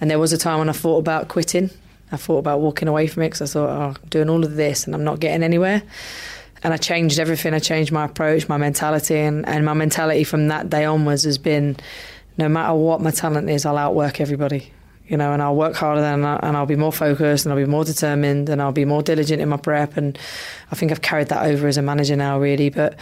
And 0.00 0.10
there 0.10 0.18
was 0.18 0.32
a 0.32 0.38
time 0.38 0.58
when 0.58 0.68
I 0.68 0.72
thought 0.72 0.98
about 0.98 1.28
quitting. 1.28 1.70
I 2.12 2.16
thought 2.16 2.38
about 2.38 2.60
walking 2.60 2.88
away 2.88 3.06
from 3.06 3.22
it 3.22 3.30
because 3.30 3.42
I 3.42 3.46
thought, 3.46 3.70
oh, 3.70 4.00
I'm 4.00 4.08
doing 4.10 4.28
all 4.28 4.44
of 4.44 4.54
this 4.54 4.84
and 4.84 4.94
I'm 4.94 5.02
not 5.02 5.18
getting 5.18 5.42
anywhere. 5.42 5.82
And 6.62 6.72
I 6.72 6.76
changed 6.76 7.18
everything. 7.18 7.54
I 7.54 7.58
changed 7.58 7.90
my 7.90 8.04
approach, 8.04 8.48
my 8.48 8.58
mentality, 8.58 9.18
and, 9.18 9.48
and 9.48 9.64
my 9.64 9.72
mentality 9.72 10.22
from 10.22 10.48
that 10.48 10.70
day 10.70 10.84
onwards 10.84 11.24
has 11.24 11.38
been 11.38 11.76
no 12.38 12.48
matter 12.48 12.74
what 12.74 13.00
my 13.00 13.10
talent 13.10 13.50
is, 13.50 13.66
I'll 13.66 13.78
outwork 13.78 14.20
everybody. 14.20 14.72
You 15.08 15.16
know, 15.16 15.32
and 15.32 15.42
I'll 15.42 15.56
work 15.56 15.74
harder 15.74 16.00
I, 16.00 16.12
and 16.14 16.56
I'll 16.56 16.64
be 16.64 16.76
more 16.76 16.92
focused 16.92 17.44
and 17.44 17.52
I'll 17.52 17.58
be 17.58 17.68
more 17.68 17.84
determined 17.84 18.48
and 18.48 18.62
I'll 18.62 18.72
be 18.72 18.84
more 18.84 19.02
diligent 19.02 19.42
in 19.42 19.48
my 19.48 19.56
prep. 19.56 19.96
And 19.96 20.18
I 20.70 20.76
think 20.76 20.92
I've 20.92 21.02
carried 21.02 21.28
that 21.28 21.44
over 21.44 21.66
as 21.66 21.76
a 21.76 21.82
manager 21.82 22.16
now, 22.16 22.38
really. 22.38 22.70
But 22.70 22.96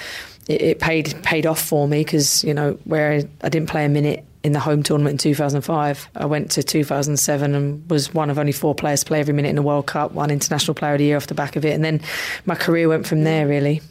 it, 0.48 0.62
it 0.62 0.78
paid 0.80 1.14
paid 1.22 1.46
off 1.46 1.60
for 1.60 1.86
me 1.86 2.00
because 2.00 2.42
you 2.42 2.54
know 2.54 2.78
where 2.84 3.22
I 3.42 3.48
didn't 3.48 3.68
play 3.68 3.84
a 3.84 3.88
minute 3.88 4.24
in 4.42 4.52
the 4.52 4.60
home 4.60 4.82
tournament 4.82 5.12
in 5.12 5.18
2005. 5.18 6.08
I 6.16 6.26
went 6.26 6.50
to 6.52 6.62
2007 6.62 7.54
and 7.54 7.90
was 7.90 8.14
one 8.14 8.30
of 8.30 8.38
only 8.38 8.52
four 8.52 8.74
players 8.74 9.00
to 9.00 9.06
play 9.06 9.20
every 9.20 9.34
minute 9.34 9.50
in 9.50 9.56
the 9.56 9.62
World 9.62 9.86
Cup, 9.86 10.12
one 10.12 10.30
International 10.30 10.74
Player 10.74 10.92
of 10.92 10.98
the 10.98 11.04
Year 11.04 11.16
off 11.16 11.26
the 11.26 11.34
back 11.34 11.56
of 11.56 11.64
it. 11.64 11.74
And 11.74 11.84
then 11.84 12.00
my 12.46 12.54
career 12.54 12.88
went 12.88 13.06
from 13.06 13.24
there, 13.24 13.46
really 13.46 13.82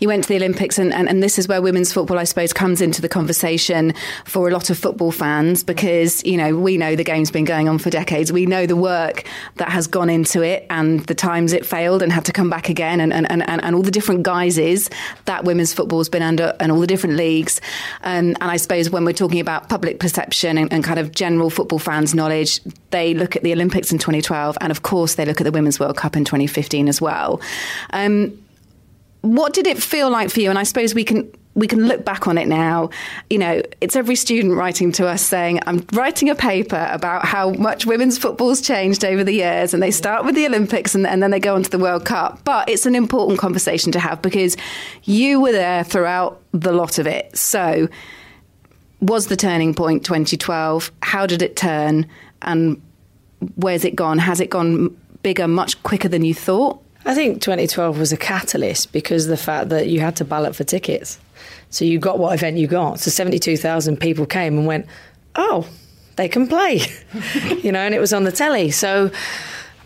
you 0.00 0.08
went 0.08 0.24
to 0.24 0.28
the 0.28 0.36
Olympics, 0.36 0.78
and, 0.78 0.92
and, 0.92 1.08
and 1.08 1.22
this 1.22 1.38
is 1.38 1.48
where 1.48 1.60
women's 1.60 1.92
football, 1.92 2.18
I 2.18 2.24
suppose, 2.24 2.52
comes 2.52 2.80
into 2.80 3.02
the 3.02 3.08
conversation 3.08 3.94
for 4.24 4.48
a 4.48 4.52
lot 4.52 4.70
of 4.70 4.78
football 4.78 5.10
fans 5.10 5.62
because, 5.64 6.24
you 6.24 6.36
know, 6.36 6.56
we 6.56 6.76
know 6.76 6.96
the 6.96 7.04
game's 7.04 7.30
been 7.30 7.44
going 7.44 7.68
on 7.68 7.78
for 7.78 7.90
decades. 7.90 8.32
We 8.32 8.46
know 8.46 8.66
the 8.66 8.76
work 8.76 9.24
that 9.56 9.68
has 9.70 9.86
gone 9.86 10.10
into 10.10 10.42
it 10.42 10.66
and 10.70 11.00
the 11.00 11.14
times 11.14 11.52
it 11.52 11.66
failed 11.66 12.02
and 12.02 12.12
had 12.12 12.24
to 12.26 12.32
come 12.32 12.50
back 12.50 12.68
again 12.68 13.00
and, 13.00 13.12
and, 13.12 13.26
and, 13.30 13.42
and 13.48 13.74
all 13.74 13.82
the 13.82 13.90
different 13.90 14.22
guises 14.22 14.90
that 15.24 15.44
women's 15.44 15.72
football 15.72 15.98
has 15.98 16.08
been 16.08 16.22
under 16.22 16.54
and 16.60 16.72
all 16.72 16.80
the 16.80 16.86
different 16.86 17.16
leagues. 17.16 17.60
Um, 18.02 18.36
and 18.40 18.50
I 18.50 18.56
suppose 18.56 18.90
when 18.90 19.04
we're 19.04 19.12
talking 19.12 19.40
about 19.40 19.68
public 19.68 20.00
perception 20.00 20.58
and, 20.58 20.72
and 20.72 20.84
kind 20.84 20.98
of 20.98 21.12
general 21.12 21.50
football 21.50 21.78
fans' 21.78 22.14
knowledge, 22.14 22.60
they 22.90 23.14
look 23.14 23.36
at 23.36 23.42
the 23.42 23.52
Olympics 23.52 23.92
in 23.92 23.98
2012 23.98 24.58
and, 24.60 24.70
of 24.70 24.82
course, 24.82 25.14
they 25.14 25.24
look 25.24 25.40
at 25.40 25.44
the 25.44 25.52
Women's 25.52 25.80
World 25.80 25.96
Cup 25.96 26.16
in 26.16 26.24
2015 26.24 26.88
as 26.88 27.00
well. 27.00 27.40
Um, 27.90 28.38
what 29.22 29.52
did 29.52 29.66
it 29.66 29.82
feel 29.82 30.10
like 30.10 30.30
for 30.30 30.40
you? 30.40 30.50
And 30.50 30.58
I 30.58 30.62
suppose 30.62 30.94
we 30.94 31.04
can 31.04 31.30
we 31.58 31.66
can 31.66 31.88
look 31.88 32.04
back 32.04 32.28
on 32.28 32.38
it 32.38 32.46
now. 32.46 32.88
You 33.28 33.38
know, 33.38 33.62
it's 33.80 33.96
every 33.96 34.14
student 34.14 34.54
writing 34.54 34.92
to 34.92 35.08
us 35.08 35.22
saying, 35.22 35.58
I'm 35.66 35.84
writing 35.92 36.30
a 36.30 36.36
paper 36.36 36.88
about 36.92 37.24
how 37.24 37.50
much 37.50 37.84
women's 37.84 38.16
football's 38.16 38.60
changed 38.60 39.04
over 39.04 39.24
the 39.24 39.32
years. 39.32 39.74
And 39.74 39.82
they 39.82 39.90
start 39.90 40.24
with 40.24 40.36
the 40.36 40.46
Olympics 40.46 40.94
and, 40.94 41.04
and, 41.04 41.20
then 41.20 41.32
they 41.32 41.40
go 41.40 41.56
on 41.56 41.64
to 41.64 41.70
the 41.70 41.78
World 41.78 42.04
Cup. 42.04 42.44
But 42.44 42.68
it's 42.68 42.86
an 42.86 42.94
important 42.94 43.40
conversation 43.40 43.90
to 43.92 43.98
have 43.98 44.22
because 44.22 44.56
you 45.02 45.40
were 45.40 45.50
there 45.50 45.82
throughout 45.82 46.40
the 46.52 46.70
lot 46.70 47.00
of 47.00 47.08
it. 47.08 47.36
So, 47.36 47.88
was 49.00 49.26
the 49.26 49.36
turning 49.36 49.74
point 49.74 50.04
2012? 50.04 50.92
How 51.02 51.26
did 51.26 51.42
it 51.42 51.56
turn? 51.56 52.06
And 52.42 52.80
where's 53.56 53.84
it 53.84 53.96
gone? 53.96 54.18
Has 54.18 54.40
it 54.40 54.48
gone 54.48 54.96
bigger 55.22 55.48
much 55.48 55.82
quicker 55.82 56.08
than 56.08 56.24
you 56.24 56.34
thought? 56.34 56.80
I 57.04 57.14
think 57.14 57.40
2012 57.40 57.98
was 57.98 58.12
a 58.12 58.16
catalyst 58.16 58.92
because 58.92 59.24
of 59.24 59.30
the 59.30 59.36
fact 59.36 59.70
that 59.70 59.88
you 59.88 60.00
had 60.00 60.16
to 60.16 60.24
ballot 60.24 60.54
for 60.54 60.64
tickets. 60.64 61.18
So 61.70 61.84
you 61.84 61.98
got 61.98 62.18
what 62.18 62.34
event 62.34 62.56
you 62.56 62.66
got. 62.66 63.00
So 63.00 63.10
72,000 63.10 63.98
people 63.98 64.26
came 64.26 64.58
and 64.58 64.66
went, 64.66 64.86
oh, 65.36 65.66
they 66.16 66.28
can 66.28 66.46
play, 66.48 66.80
you 67.62 67.72
know, 67.72 67.80
and 67.80 67.94
it 67.94 68.00
was 68.00 68.12
on 68.12 68.24
the 68.24 68.32
telly. 68.32 68.70
So, 68.70 69.10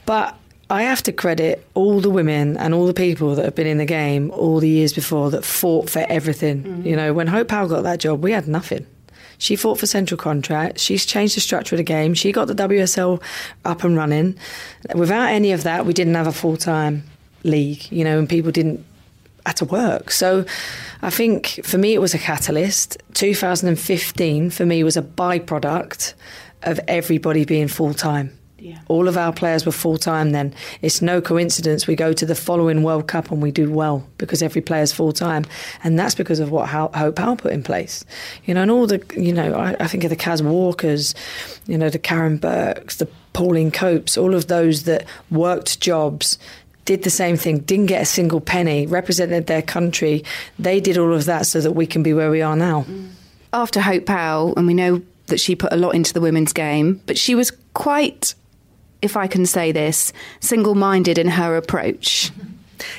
but 0.07 0.37
I 0.71 0.85
have 0.85 1.03
to 1.03 1.13
credit 1.13 1.67
all 1.75 2.01
the 2.01 2.09
women 2.09 2.57
and 2.57 2.73
all 2.73 2.87
the 2.87 2.95
people 2.95 3.35
that 3.35 3.45
have 3.45 3.55
been 3.55 3.67
in 3.67 3.79
the 3.79 3.85
game 3.85 4.31
all 4.31 4.59
the 4.59 4.69
years 4.69 4.95
before 4.95 5.31
that 5.31 5.45
fought 5.45 5.91
for 5.91 6.07
everything. 6.09 6.63
Mm-hmm. 6.63 6.87
You 6.87 6.97
know, 6.97 7.13
when 7.13 7.27
Hope 7.27 7.49
Powell 7.49 7.69
got 7.69 7.83
that 7.83 8.01
job, 8.01 8.23
we 8.23 8.33
had 8.33 8.49
nothing. 8.49 8.87
She 9.43 9.57
fought 9.57 9.81
for 9.81 9.87
central 9.87 10.17
contract. 10.17 10.79
She's 10.79 11.05
changed 11.05 11.35
the 11.35 11.41
structure 11.41 11.75
of 11.75 11.79
the 11.79 11.83
game. 11.83 12.15
She 12.15 12.31
got 12.31 12.47
the 12.47 12.55
WSL 12.55 13.21
up 13.65 13.83
and 13.83 13.97
running. 13.97 14.37
Without 14.95 15.31
any 15.31 15.51
of 15.51 15.65
that, 15.65 15.85
we 15.85 15.93
didn't 15.93 16.15
have 16.15 16.29
a 16.29 16.33
full 16.33 16.57
time 16.57 17.03
league, 17.43 17.91
you 17.91 18.05
know, 18.05 18.21
and 18.21 18.29
people 18.29 18.53
didn't 18.53 18.85
had 19.45 19.57
to 19.57 19.65
work. 19.65 20.13
So 20.13 20.45
I 21.03 21.11
think 21.11 21.59
for 21.65 21.77
me 21.77 21.93
it 21.93 22.01
was 22.01 22.15
a 22.15 22.21
catalyst. 22.21 23.03
2015 23.15 24.51
for 24.51 24.65
me 24.65 24.85
was 24.85 24.97
a 24.97 25.03
byproduct 25.03 26.15
of 26.63 26.79
everybody 26.87 27.45
being 27.45 27.67
full 27.67 27.95
time. 27.95 28.39
Yeah. 28.63 28.79
All 28.87 29.09
of 29.09 29.17
our 29.17 29.33
players 29.33 29.67
were 29.67 29.73
full 29.73 29.99
time 29.99 30.31
then. 30.31 30.55
It's 30.83 31.03
no 31.03 31.21
coincidence 31.21 31.89
we 31.89 31.97
go 31.97 32.13
to 32.13 32.25
the 32.25 32.37
following 32.37 32.85
World 32.85 33.09
Cup 33.09 33.33
and 33.33 33.43
we 33.43 33.51
do 33.51 33.73
well 33.73 34.07
because 34.19 34.41
every 34.41 34.63
player's 34.63 34.93
full 34.93 35.13
time. 35.13 35.45
And 35.83 35.99
that's 35.99 36.15
because 36.15 36.39
of 36.39 36.53
what 36.53 36.69
Hope 36.69 37.17
Powell 37.17 37.35
put 37.35 37.53
in 37.53 37.65
place. 37.65 38.05
You 38.45 38.55
know, 38.55 38.63
and 38.63 38.71
all 38.71 38.87
the, 38.87 39.05
you 39.17 39.33
know, 39.33 39.55
I, 39.55 39.75
I 39.81 39.89
think 39.89 40.05
of 40.05 40.11
the 40.11 40.17
Kaz 40.17 40.43
Walkers, 40.43 41.13
you 41.67 41.77
know, 41.77 41.91
the 41.91 41.99
Karen 41.99 42.37
Burks, 42.37 42.97
the 42.97 43.09
Pauline 43.33 43.73
Copes, 43.73 44.17
all 44.17 44.33
of 44.33 44.47
those 44.47 44.85
that 44.85 45.07
worked 45.29 45.81
jobs 45.81 46.39
did 46.85 47.03
the 47.03 47.11
same 47.11 47.37
thing, 47.37 47.59
didn't 47.61 47.87
get 47.87 48.03
a 48.03 48.07
single 48.07 48.41
penny, 48.41 48.87
represented 48.87 49.49
their 49.49 49.63
country. 49.63 50.25
They 50.59 50.79
did 50.79 50.99
all 50.99 51.13
of 51.13 51.25
that 51.25 51.47
so 51.47 51.61
that 51.61 51.73
we 51.73 51.87
can 51.87 52.05
be 52.05 52.13
where 52.13 52.31
we 52.31 52.43
are 52.43 52.57
now. 52.57 52.87
After 53.53 53.81
Hope 53.81 54.07
Powell, 54.07 54.55
and 54.57 54.69
we 54.69 54.75
know 54.75 55.03
that 55.27 55.41
she 55.41 55.57
put 55.57 55.73
a 55.73 55.77
lot 55.77 55.95
into 55.95 56.13
the 56.13 56.21
women's 56.21 56.53
game, 56.53 57.01
but 57.07 57.19
she 57.19 57.35
was 57.35 57.53
quite, 57.75 58.35
if 59.03 59.17
I 59.17 59.27
can 59.27 59.45
say 59.45 59.73
this, 59.73 60.13
single 60.41 60.75
minded 60.75 61.19
in 61.19 61.29
her 61.29 61.57
approach. 61.57 62.31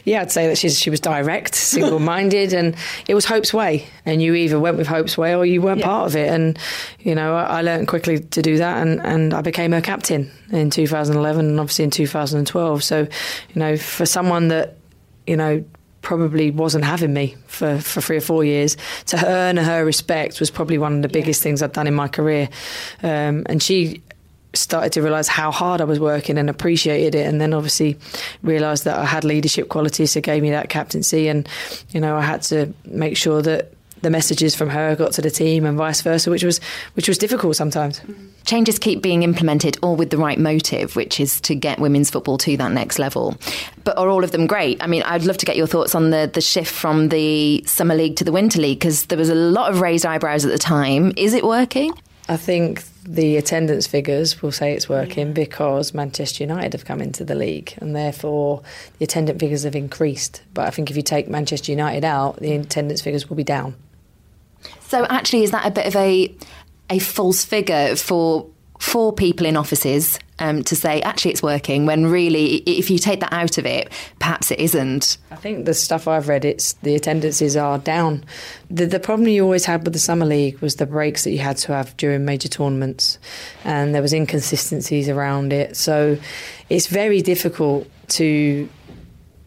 Yeah, 0.06 0.22
I'd 0.22 0.32
say 0.32 0.47
that 0.47 0.58
she's, 0.58 0.80
she 0.80 0.89
was 0.89 0.99
direct, 0.99 1.56
single 1.56 1.99
minded, 1.99 2.54
and 2.54 2.76
it 3.08 3.16
was 3.16 3.26
Hope's 3.26 3.54
way. 3.54 3.88
And 4.06 4.22
you 4.22 4.34
either 4.34 4.60
went 4.60 4.78
with 4.78 4.88
Hope's 4.88 5.18
way 5.18 5.36
or 5.36 5.45
you 5.45 5.62
weren't 5.62 5.80
yeah. 5.80 5.86
part 5.86 6.08
of 6.08 6.16
it. 6.16 6.30
And, 6.30 6.58
you 6.99 7.16
know, 7.16 7.36
I, 7.36 7.43
I, 7.43 7.62
learned 7.62 7.88
quickly 7.88 8.20
to 8.20 8.41
do 8.41 8.58
that, 8.58 8.86
and, 8.86 9.01
and 9.01 9.34
I 9.34 9.41
became 9.41 9.72
her 9.72 9.82
captain 9.82 10.32
in 10.51 10.70
2011 10.70 11.45
and 11.45 11.60
obviously 11.60 11.86
in 11.86 11.91
2012. 11.91 12.84
So, 12.84 12.99
you 12.99 13.10
know, 13.56 13.78
for 13.78 14.06
someone 14.06 14.49
that, 14.49 14.78
you 15.26 15.38
know, 15.38 15.64
probably 16.01 16.51
wasn't 16.51 16.84
having 16.84 17.14
me 17.14 17.36
for, 17.47 17.80
for 17.80 18.01
three 18.01 18.18
or 18.18 18.22
four 18.22 18.43
years. 18.43 18.76
To 19.06 19.26
earn 19.26 19.56
her 19.56 19.86
respect 19.86 20.41
was 20.41 20.51
probably 20.51 20.78
one 20.78 20.97
of 20.97 21.01
the 21.01 21.08
biggest 21.08 21.39
yeah. 21.39 21.43
things 21.43 21.64
I'd 21.64 21.72
done 21.72 21.88
in 21.88 21.93
my 21.93 22.10
career. 22.10 22.49
Um, 23.01 23.43
and 23.47 23.64
she 23.64 24.04
started 24.54 24.91
to 24.93 25.01
realize 25.01 25.28
how 25.28 25.51
hard 25.51 25.82
I 25.82 25.86
was 25.86 25.99
working 25.99 26.38
and 26.38 26.49
appreciated 26.49 27.16
it 27.16 27.28
and 27.28 27.41
then 27.41 27.54
obviously 27.54 27.97
realized 28.43 28.86
that 28.86 28.97
I 28.97 29.06
had 29.06 29.24
leadership 29.24 29.70
qualities 29.70 30.12
so 30.12 30.22
gave 30.22 30.43
me 30.43 30.51
that 30.51 30.70
captaincy 30.70 31.28
and 31.28 31.47
you 31.89 31.99
know 31.99 32.16
I 32.16 32.22
had 32.22 32.43
to 32.43 32.74
make 32.86 33.18
sure 33.18 33.41
that 33.41 33.74
the 34.01 34.10
messages 34.10 34.54
from 34.54 34.70
her 34.70 34.95
got 34.95 35.14
to 35.14 35.22
the 35.22 35.32
team 35.32 35.66
and 35.66 35.78
vice 35.78 36.01
versa 36.01 36.30
which 36.30 36.43
was 36.43 36.60
which 36.93 37.08
was 37.08 37.18
difficult 37.18 37.56
sometimes. 37.56 37.99
Mm-hmm. 38.01 38.28
Changes 38.45 38.78
keep 38.78 39.01
being 39.01 39.24
implemented 39.24 39.78
all 39.82 39.95
with 39.95 40.10
the 40.10 40.18
right 40.18 40.38
motive 40.38 40.95
which 40.95 41.20
is 41.20 41.39
to 41.41 41.56
get 41.56 41.80
women's 41.80 42.12
football 42.12 42.38
to 42.39 42.58
that 42.58 42.74
next 42.74 42.99
level. 42.99 43.38
But 43.86 43.97
are 43.97 44.10
all 44.10 44.24
of 44.24 44.32
them 44.32 44.45
great? 44.45 44.84
I 44.84 44.88
mean 44.88 45.04
I'd 45.04 45.24
love 45.24 45.38
to 45.38 45.45
get 45.45 45.58
your 45.58 45.68
thoughts 45.68 45.95
on 45.95 46.12
the 46.12 46.30
the 46.32 46.41
shift 46.41 46.72
from 46.72 47.10
the 47.10 47.64
summer 47.66 47.95
league 47.95 48.18
to 48.18 48.24
the 48.24 48.32
winter 48.32 48.62
league 48.62 48.80
because 48.80 49.06
there 49.08 49.18
was 49.18 49.30
a 49.30 49.36
lot 49.36 49.72
of 49.72 49.82
raised 49.82 50.06
eyebrows 50.06 50.45
at 50.45 50.51
the 50.51 50.60
time. 50.60 51.14
Is 51.18 51.34
it 51.34 51.43
working? 51.43 51.93
I 52.30 52.38
think 52.38 52.84
the 53.06 53.38
attendance 53.38 53.86
figures 53.86 54.41
will 54.41 54.51
say 54.51 54.74
it's 54.74 54.88
working 54.88 55.34
because 55.34 55.93
Manchester 55.93 56.43
United 56.43 56.74
have 56.74 56.86
come 56.86 57.01
into 57.01 57.26
the 57.26 57.36
league 57.36 57.74
and 57.78 57.95
therefore 57.95 58.62
the 58.97 59.04
attendance 59.04 59.39
figures 59.39 59.64
have 59.64 59.76
increased. 59.76 60.41
But 60.54 60.68
I 60.68 60.70
think 60.70 60.89
if 60.89 60.95
you 60.95 61.04
take 61.04 61.28
Manchester 61.28 61.72
United 61.72 62.06
out, 62.06 62.38
the 62.38 62.54
attendance 62.54 63.01
figures 63.01 63.30
will 63.30 63.36
be 63.36 63.43
down. 63.43 63.76
So 64.82 65.06
actually, 65.06 65.43
is 65.43 65.51
that 65.51 65.66
a 65.66 65.72
bit 65.72 65.86
of 65.86 65.95
a 65.95 66.34
a 66.89 66.99
false 66.99 67.43
figure 67.43 67.95
for 67.95 68.47
for 68.84 69.14
people 69.14 69.46
in 69.46 69.56
offices 69.56 70.20
um, 70.40 70.62
to 70.62 70.76
say 70.76 71.02
actually 71.04 71.32
it's 71.32 71.42
working 71.42 71.86
when 71.86 72.06
really 72.06 72.58
if 72.58 72.92
you 72.92 73.00
take 73.00 73.22
that 73.22 73.32
out 73.32 73.58
of 73.58 73.66
it 73.66 73.90
perhaps 74.20 74.52
it 74.52 74.60
isn't 74.60 75.18
i 75.32 75.38
think 75.38 75.66
the 75.66 75.74
stuff 75.74 76.06
i've 76.06 76.28
read 76.28 76.44
it's 76.44 76.74
the 76.84 76.94
attendances 76.94 77.56
are 77.56 77.80
down 77.80 78.26
the, 78.70 78.86
the 78.86 79.00
problem 79.00 79.30
you 79.30 79.42
always 79.42 79.64
had 79.64 79.86
with 79.86 79.94
the 79.94 80.00
summer 80.00 80.26
league 80.26 80.60
was 80.60 80.76
the 80.76 80.86
breaks 80.86 81.24
that 81.24 81.32
you 81.32 81.40
had 81.40 81.56
to 81.56 81.72
have 81.72 81.96
during 81.96 82.26
major 82.26 82.50
tournaments 82.50 83.20
and 83.64 83.96
there 83.96 84.02
was 84.02 84.12
inconsistencies 84.12 85.08
around 85.08 85.54
it 85.54 85.78
so 85.78 86.18
it's 86.70 86.88
very 86.88 87.22
difficult 87.22 87.88
to 88.10 88.68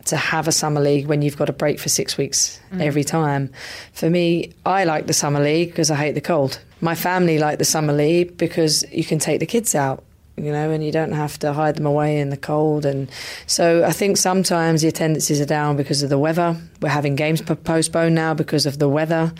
to 0.06 0.16
have 0.16 0.48
a 0.48 0.52
summer 0.52 0.80
league 0.80 1.08
when 1.08 1.20
you've 1.20 1.36
got 1.36 1.50
a 1.50 1.52
break 1.52 1.78
for 1.78 1.88
six 1.88 2.16
weeks 2.16 2.60
mm. 2.70 2.80
every 2.80 3.02
time. 3.02 3.50
For 3.92 4.08
me, 4.08 4.54
I 4.64 4.84
like 4.84 5.08
the 5.08 5.12
summer 5.12 5.40
league 5.40 5.70
because 5.70 5.90
I 5.90 5.96
hate 5.96 6.12
the 6.12 6.20
cold. 6.20 6.60
My 6.80 6.94
family 6.94 7.38
like 7.38 7.58
the 7.58 7.64
summer 7.64 7.92
league 7.92 8.36
because 8.36 8.84
you 8.92 9.04
can 9.04 9.18
take 9.18 9.40
the 9.40 9.46
kids 9.46 9.74
out 9.74 10.04
you 10.36 10.52
know, 10.52 10.70
and 10.70 10.84
you 10.84 10.92
don't 10.92 11.12
have 11.12 11.38
to 11.38 11.52
hide 11.52 11.76
them 11.76 11.86
away 11.86 12.18
in 12.18 12.28
the 12.28 12.36
cold. 12.36 12.84
And 12.84 13.10
so 13.46 13.84
I 13.84 13.92
think 13.92 14.18
sometimes 14.18 14.82
the 14.82 14.88
attendances 14.88 15.40
are 15.40 15.46
down 15.46 15.76
because 15.76 16.02
of 16.02 16.10
the 16.10 16.18
weather. 16.18 16.56
We're 16.80 16.90
having 16.90 17.16
games 17.16 17.40
postponed 17.40 18.14
now 18.14 18.34
because 18.34 18.66
of 18.66 18.78
the 18.78 18.88
weather. 18.88 19.32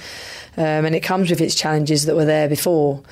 Um, 0.57 0.87
and 0.87 0.95
it 0.95 1.01
comes 1.01 1.29
with 1.29 1.41
its 1.41 1.55
challenges 1.55 2.07
that 2.07 2.17
were 2.17 2.25
there 2.25 2.49
before. 2.49 3.03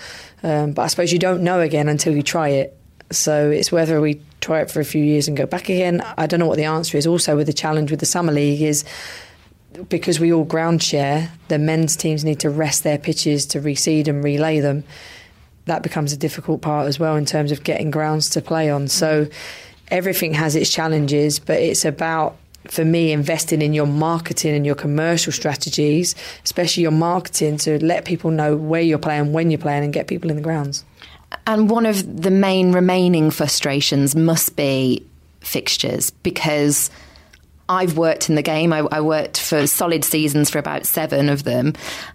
Um, 0.42 0.72
but 0.72 0.82
I 0.82 0.86
suppose 0.86 1.12
you 1.12 1.18
don't 1.18 1.42
know 1.42 1.60
again 1.60 1.88
until 1.88 2.16
you 2.16 2.22
try 2.22 2.48
it. 2.48 2.76
So 3.10 3.50
it's 3.50 3.70
whether 3.70 4.00
we 4.00 4.22
try 4.40 4.62
it 4.62 4.70
for 4.70 4.80
a 4.80 4.84
few 4.84 5.04
years 5.04 5.28
and 5.28 5.36
go 5.36 5.44
back 5.44 5.64
again. 5.64 6.00
I 6.16 6.26
don't 6.26 6.40
know 6.40 6.46
what 6.46 6.56
the 6.56 6.64
answer 6.64 6.96
is. 6.96 7.06
Also, 7.06 7.36
with 7.36 7.46
the 7.46 7.52
challenge 7.52 7.90
with 7.90 8.00
the 8.00 8.06
Summer 8.06 8.32
League 8.32 8.62
is 8.62 8.84
because 9.88 10.20
we 10.20 10.32
all 10.32 10.44
ground 10.44 10.82
share, 10.82 11.32
the 11.48 11.58
men's 11.58 11.96
teams 11.96 12.24
need 12.24 12.40
to 12.40 12.50
rest 12.50 12.84
their 12.84 12.98
pitches 12.98 13.46
to 13.46 13.60
reseed 13.60 14.08
and 14.08 14.22
relay 14.22 14.60
them 14.60 14.84
that 15.66 15.82
becomes 15.82 16.12
a 16.12 16.16
difficult 16.16 16.60
part 16.60 16.86
as 16.86 16.98
well 16.98 17.16
in 17.16 17.24
terms 17.24 17.50
of 17.50 17.64
getting 17.64 17.90
grounds 17.90 18.30
to 18.30 18.42
play 18.42 18.70
on. 18.70 18.88
So 18.88 19.26
everything 19.88 20.34
has 20.34 20.56
its 20.56 20.70
challenges, 20.70 21.38
but 21.38 21.58
it's 21.60 21.84
about 21.84 22.36
for 22.66 22.84
me 22.84 23.12
investing 23.12 23.60
in 23.60 23.74
your 23.74 23.86
marketing 23.86 24.54
and 24.54 24.64
your 24.64 24.74
commercial 24.74 25.32
strategies, 25.32 26.14
especially 26.44 26.82
your 26.82 26.92
marketing 26.92 27.58
to 27.58 27.82
let 27.84 28.04
people 28.04 28.30
know 28.30 28.56
where 28.56 28.80
you're 28.80 28.98
playing, 28.98 29.32
when 29.32 29.50
you're 29.50 29.58
playing, 29.58 29.84
and 29.84 29.92
get 29.92 30.06
people 30.06 30.30
in 30.30 30.36
the 30.36 30.42
grounds. 30.42 30.84
And 31.46 31.68
one 31.68 31.84
of 31.84 32.22
the 32.22 32.30
main 32.30 32.72
remaining 32.72 33.30
frustrations 33.30 34.14
must 34.14 34.56
be 34.56 35.04
fixtures 35.40 36.10
because 36.10 36.90
I've 37.68 37.96
worked 37.96 38.28
in 38.28 38.34
the 38.34 38.42
game. 38.42 38.72
I, 38.72 38.80
I, 38.90 39.00
worked 39.00 39.40
for 39.40 39.66
solid 39.66 40.04
seasons 40.04 40.50
for 40.50 40.58
about 40.58 40.84
seven 40.86 41.28
of 41.28 41.44
them, 41.44 41.72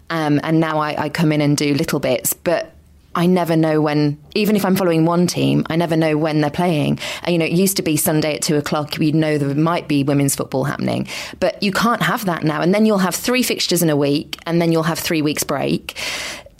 um, 0.09 0.39
and 0.43 0.59
now 0.59 0.79
I, 0.79 1.05
I, 1.05 1.09
come 1.09 1.31
in 1.31 1.41
and 1.41 1.57
do 1.57 1.73
little 1.73 1.99
bits. 1.99 2.33
But 2.33 2.75
I 3.15 3.25
never 3.25 3.55
know 3.55 3.81
when, 3.81 4.19
even 4.35 4.55
if 4.55 4.63
I'm 4.63 4.75
following 4.75 5.05
one 5.05 5.25
team, 5.25 5.65
I 5.69 5.75
never 5.75 5.97
know 5.97 6.15
when 6.17 6.41
they're 6.41 6.51
playing. 6.51 6.99
And, 7.23 7.33
you 7.33 7.39
know, 7.39 7.45
it 7.45 7.51
used 7.51 7.77
to 7.77 7.83
be 7.83 7.97
Sunday 7.97 8.35
at 8.35 8.43
two 8.43 8.55
o'clock, 8.55 8.99
you'd 8.99 9.15
know 9.15 9.37
there 9.37 9.55
might 9.55 9.87
be 9.87 10.03
women's 10.03 10.35
football 10.35 10.63
happening. 10.63 11.07
But 11.39 11.61
you 11.63 11.71
can't 11.71 12.03
have 12.03 12.25
that 12.25 12.43
now. 12.43 12.61
And 12.61 12.73
then 12.73 12.85
you'll 12.85 12.99
have 12.99 13.15
three 13.15 13.41
fixtures 13.41 13.81
in 13.81 13.89
a 13.89 13.95
week, 13.95 14.37
and 14.45 14.61
then 14.61 14.71
you'll 14.71 14.83
have 14.83 14.99
three 14.99 15.23
weeks' 15.23 15.43
break. 15.43 15.97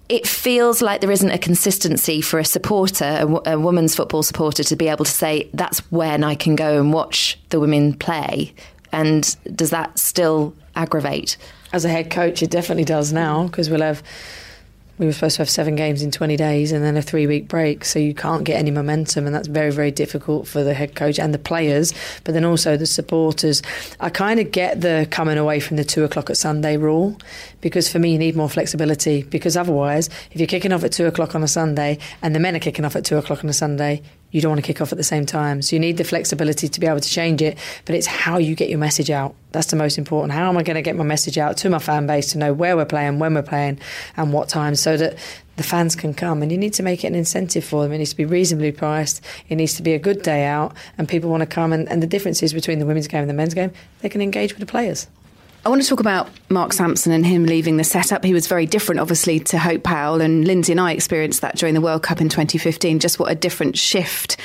It 0.10 0.28
feels 0.28 0.82
like 0.82 1.02
there 1.02 1.12
isn't 1.12 1.30
a 1.30 1.38
consistency 1.38 2.20
for 2.20 2.40
a 2.40 2.46
supporter, 2.46 3.06
a, 3.46 3.54
a 3.54 3.60
women's 3.60 3.96
football 3.96 4.24
supporter, 4.24 4.64
to 4.64 4.76
be 4.76 4.88
able 4.88 5.06
to 5.06 5.12
say, 5.12 5.52
that's 5.54 5.80
when 5.92 6.24
I 6.24 6.34
can 6.34 6.56
go 6.56 6.80
and 6.80 6.92
watch 6.92 7.40
the 7.50 7.60
women 7.60 7.94
play. 7.94 8.56
And 8.92 9.36
does 9.56 9.70
that 9.70 9.98
still 10.00 10.54
aggravate? 10.76 11.38
As 11.72 11.86
a 11.86 11.90
head 11.90 12.10
coach, 12.10 12.42
it 12.42 12.50
definitely 12.50 12.86
does 12.86 13.14
now 13.14 13.44
because 13.48 13.70
we'll 13.70 13.82
have 13.82 14.02
we 15.00 15.06
were 15.06 15.14
supposed 15.14 15.38
to 15.38 15.42
have 15.42 15.50
seven 15.50 15.76
games 15.78 16.04
in 16.04 16.12
20 16.12 16.36
days 16.36 16.74
and 16.74 16.84
then 16.84 16.98
a 16.98 17.02
three 17.02 17.26
week 17.26 17.48
break. 17.48 17.86
So 17.86 17.98
you 18.00 18.14
can't 18.14 18.44
get 18.44 18.60
any 18.60 18.70
momentum, 18.70 19.26
and 19.26 19.34
that's 19.34 19.48
very, 19.48 19.72
very 19.72 19.92
difficult 19.92 20.46
for 20.46 20.62
the 20.62 20.74
head 20.74 20.94
coach 20.94 21.18
and 21.18 21.34
the 21.34 21.40
players, 21.40 21.94
but 22.26 22.34
then 22.34 22.44
also 22.44 22.76
the 22.76 22.86
supporters. 22.86 23.62
I 24.02 24.10
kind 24.10 24.42
of 24.42 24.52
get 24.52 24.82
the 24.82 25.08
coming 25.10 25.38
away 25.38 25.62
from 25.62 25.78
the 25.78 25.86
two 25.86 26.04
o'clock 26.04 26.30
at 26.30 26.38
Sunday 26.38 26.76
rule 26.76 27.18
because 27.62 27.92
for 27.92 28.00
me, 28.00 28.12
you 28.12 28.18
need 28.18 28.36
more 28.36 28.50
flexibility. 28.50 29.24
Because 29.24 29.58
otherwise, 29.58 30.10
if 30.32 30.40
you're 30.40 30.48
kicking 30.48 30.72
off 30.72 30.84
at 30.84 30.92
two 30.92 31.06
o'clock 31.06 31.36
on 31.36 31.44
a 31.44 31.48
Sunday 31.48 32.00
and 32.22 32.36
the 32.36 32.40
men 32.40 32.56
are 32.56 32.60
kicking 32.60 32.86
off 32.86 32.96
at 32.96 33.06
two 33.06 33.18
o'clock 33.18 33.44
on 33.44 33.50
a 33.50 33.54
Sunday, 33.54 34.02
you 34.32 34.42
don't 34.42 34.52
want 34.52 34.64
to 34.64 34.68
kick 34.68 34.82
off 34.82 34.92
at 34.92 34.98
the 34.98 35.04
same 35.04 35.26
time. 35.26 35.62
So 35.62 35.76
you 35.76 35.80
need 35.80 35.98
the 35.98 36.04
flexibility 36.04 36.68
to 36.68 36.80
be 36.80 36.88
able 36.88 37.00
to 37.00 37.10
change 37.10 37.42
it, 37.42 37.58
but 37.86 37.96
it's 37.96 38.06
how 38.06 38.38
you 38.38 38.56
get 38.56 38.70
your 38.70 38.80
message 38.80 39.10
out. 39.10 39.36
That's 39.52 39.68
the 39.68 39.76
most 39.76 39.98
important. 39.98 40.34
How 40.34 40.50
am 40.50 40.58
I 40.58 40.64
going 40.64 40.76
to 40.76 40.82
get 40.82 40.96
my 40.96 41.04
message 41.04 41.38
out 41.38 41.58
to 41.58 41.70
my 41.70 41.80
fan 41.80 42.06
base 42.06 42.32
to 42.34 42.38
know 42.38 42.54
where 42.54 42.78
we're 42.78 42.86
playing, 42.86 43.20
when 43.20 43.34
we're 43.34 43.42
playing, 43.42 43.80
and 44.16 44.32
what 44.32 44.48
time 44.48 44.76
so 44.76 44.98
that 44.98 45.18
the 45.56 45.64
fans 45.64 45.96
can 45.96 46.14
come? 46.14 46.44
And 46.44 46.52
you 46.52 46.58
need 46.58 46.74
to 46.74 46.84
make 46.84 47.04
it 47.04 47.08
an 47.08 47.16
incentive 47.16 47.64
for 47.64 47.82
them. 47.82 47.92
It 47.92 47.98
needs 47.98 48.12
to 48.12 48.18
be 48.18 48.26
reasonably 48.26 48.72
priced. 48.72 49.22
It 49.50 49.56
needs 49.56 49.74
to 49.76 49.84
be 49.84 49.94
a 49.94 50.00
good 50.00 50.22
day 50.22 50.46
out, 50.46 50.76
and 50.98 51.10
people 51.10 51.32
want 51.32 51.42
to 51.42 51.48
come. 51.48 51.74
And, 51.74 51.90
and 51.90 52.04
the 52.04 52.08
difference 52.08 52.44
is 52.44 52.54
between 52.54 52.78
the 52.78 52.86
women's 52.86 53.08
game 53.08 53.22
and 53.22 53.30
the 53.30 53.34
men's 53.34 53.56
game, 53.56 53.72
they 54.02 54.10
can 54.10 54.22
engage 54.22 54.54
with 54.54 54.60
the 54.60 54.72
players. 54.72 55.08
I 55.66 55.70
want 55.70 55.82
to 55.82 55.88
talk 55.88 56.00
about 56.00 56.30
Mark 56.48 56.72
Sampson 56.72 57.12
and 57.12 57.26
him 57.26 57.46
leaving 57.46 57.76
the 57.76 57.84
setup. 57.84 58.24
He 58.24 58.34
was 58.34 58.48
very 58.48 58.66
different, 58.66 59.02
obviously, 59.02 59.40
to 59.42 59.58
Hope 59.58 59.84
Powell, 59.84 60.22
and 60.22 60.48
Lynsey 60.48 60.72
and 60.72 60.80
I 60.80 60.94
experienced 60.94 61.42
that 61.42 61.58
during 61.58 61.76
the 61.76 61.82
World 61.82 62.02
Cup 62.02 62.22
in 62.22 62.30
2015. 62.30 63.00
Just 63.00 63.20
what 63.20 63.30
a 63.30 63.36
different 63.36 63.78
shift 63.78 64.38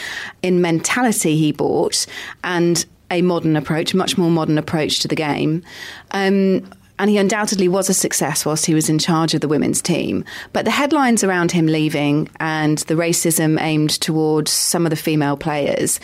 in 0.42 0.60
mentality 0.60 1.36
he 1.36 1.52
brought, 1.52 2.06
and 2.42 2.84
a 3.12 3.22
modern 3.22 3.54
approach, 3.54 3.94
much 3.94 4.18
more 4.18 4.30
modern 4.30 4.58
approach 4.58 5.00
to 5.00 5.08
the 5.08 5.14
game. 5.14 5.62
Um, 6.10 6.68
and 6.98 7.10
he 7.10 7.18
undoubtedly 7.18 7.68
was 7.68 7.88
a 7.88 7.94
success 7.94 8.46
whilst 8.46 8.66
he 8.66 8.74
was 8.74 8.88
in 8.88 8.98
charge 8.98 9.34
of 9.34 9.40
the 9.40 9.48
women's 9.48 9.82
team. 9.82 10.24
But 10.52 10.64
the 10.64 10.70
headlines 10.70 11.24
around 11.24 11.50
him 11.50 11.66
leaving 11.66 12.28
and 12.38 12.78
the 12.78 12.94
racism 12.94 13.60
aimed 13.60 14.00
towards 14.00 14.52
some 14.52 14.86
of 14.86 14.90
the 14.90 14.96
female 14.96 15.36
players 15.36 15.98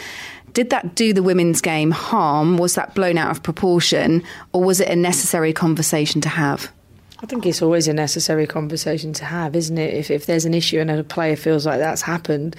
did 0.53 0.71
that 0.71 0.95
do 0.95 1.13
the 1.13 1.23
women's 1.23 1.61
game 1.61 1.91
harm? 1.91 2.59
Was 2.59 2.75
that 2.75 2.95
blown 2.95 3.19
out 3.19 3.31
of 3.31 3.43
proportion, 3.43 4.23
or 4.53 4.63
was 4.63 4.81
it 4.81 4.89
a 4.89 4.97
necessary 4.97 5.53
conversation 5.53 6.21
to 6.23 6.29
have? 6.29 6.71
I 7.23 7.27
think 7.27 7.45
it's 7.45 7.61
always 7.61 7.87
a 7.87 7.93
necessary 7.93 8.47
conversation 8.47 9.13
to 9.15 9.25
have, 9.25 9.55
isn't 9.55 9.77
it? 9.77 9.95
If, 9.95 10.11
if 10.11 10.27
there's 10.27 10.47
an 10.47 10.55
issue 10.55 10.81
and 10.81 10.91
a 10.91 11.05
player 11.05 11.37
feels 11.37 11.67
like 11.67 11.79
that's 11.79 12.03
happened, 12.03 12.57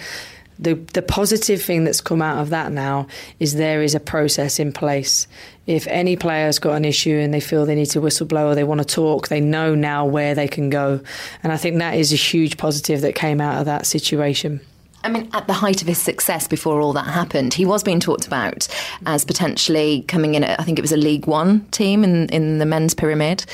the 0.59 0.75
the 0.93 1.01
positive 1.01 1.61
thing 1.61 1.83
that's 1.83 2.01
come 2.01 2.21
out 2.21 2.37
of 2.39 2.51
that 2.51 2.71
now 2.71 3.07
is 3.39 3.55
there 3.55 3.81
is 3.81 3.95
a 3.95 3.99
process 3.99 4.59
in 4.59 4.71
place. 4.71 5.27
If 5.65 5.87
any 5.87 6.15
player's 6.15 6.59
got 6.59 6.75
an 6.75 6.85
issue 6.85 7.17
and 7.17 7.33
they 7.33 7.39
feel 7.39 7.65
they 7.65 7.75
need 7.75 7.87
to 7.87 8.01
whistleblow 8.01 8.51
or 8.51 8.55
they 8.55 8.63
want 8.63 8.79
to 8.81 8.85
talk, 8.85 9.27
they 9.27 9.41
know 9.41 9.73
now 9.73 10.05
where 10.05 10.35
they 10.35 10.47
can 10.47 10.69
go. 10.69 11.01
And 11.41 11.51
I 11.51 11.57
think 11.57 11.79
that 11.79 11.95
is 11.95 12.13
a 12.13 12.17
huge 12.17 12.57
positive 12.57 13.01
that 13.01 13.15
came 13.15 13.41
out 13.41 13.59
of 13.59 13.65
that 13.65 13.87
situation. 13.87 14.61
I 15.03 15.09
mean, 15.09 15.29
at 15.33 15.47
the 15.47 15.53
height 15.53 15.81
of 15.81 15.87
his 15.87 15.97
success 15.97 16.47
before 16.47 16.81
all 16.81 16.93
that 16.93 17.07
happened, 17.07 17.53
he 17.53 17.65
was 17.65 17.83
being 17.83 17.99
talked 17.99 18.27
about 18.27 18.67
as 19.05 19.25
potentially 19.25 20.03
coming 20.07 20.35
in. 20.35 20.43
At, 20.43 20.59
I 20.59 20.63
think 20.63 20.77
it 20.77 20.83
was 20.83 20.91
a 20.91 20.97
League 20.97 21.27
One 21.27 21.61
team 21.71 22.03
in 22.03 22.27
in 22.29 22.59
the 22.59 22.65
men's 22.65 22.93
pyramid, 22.93 23.45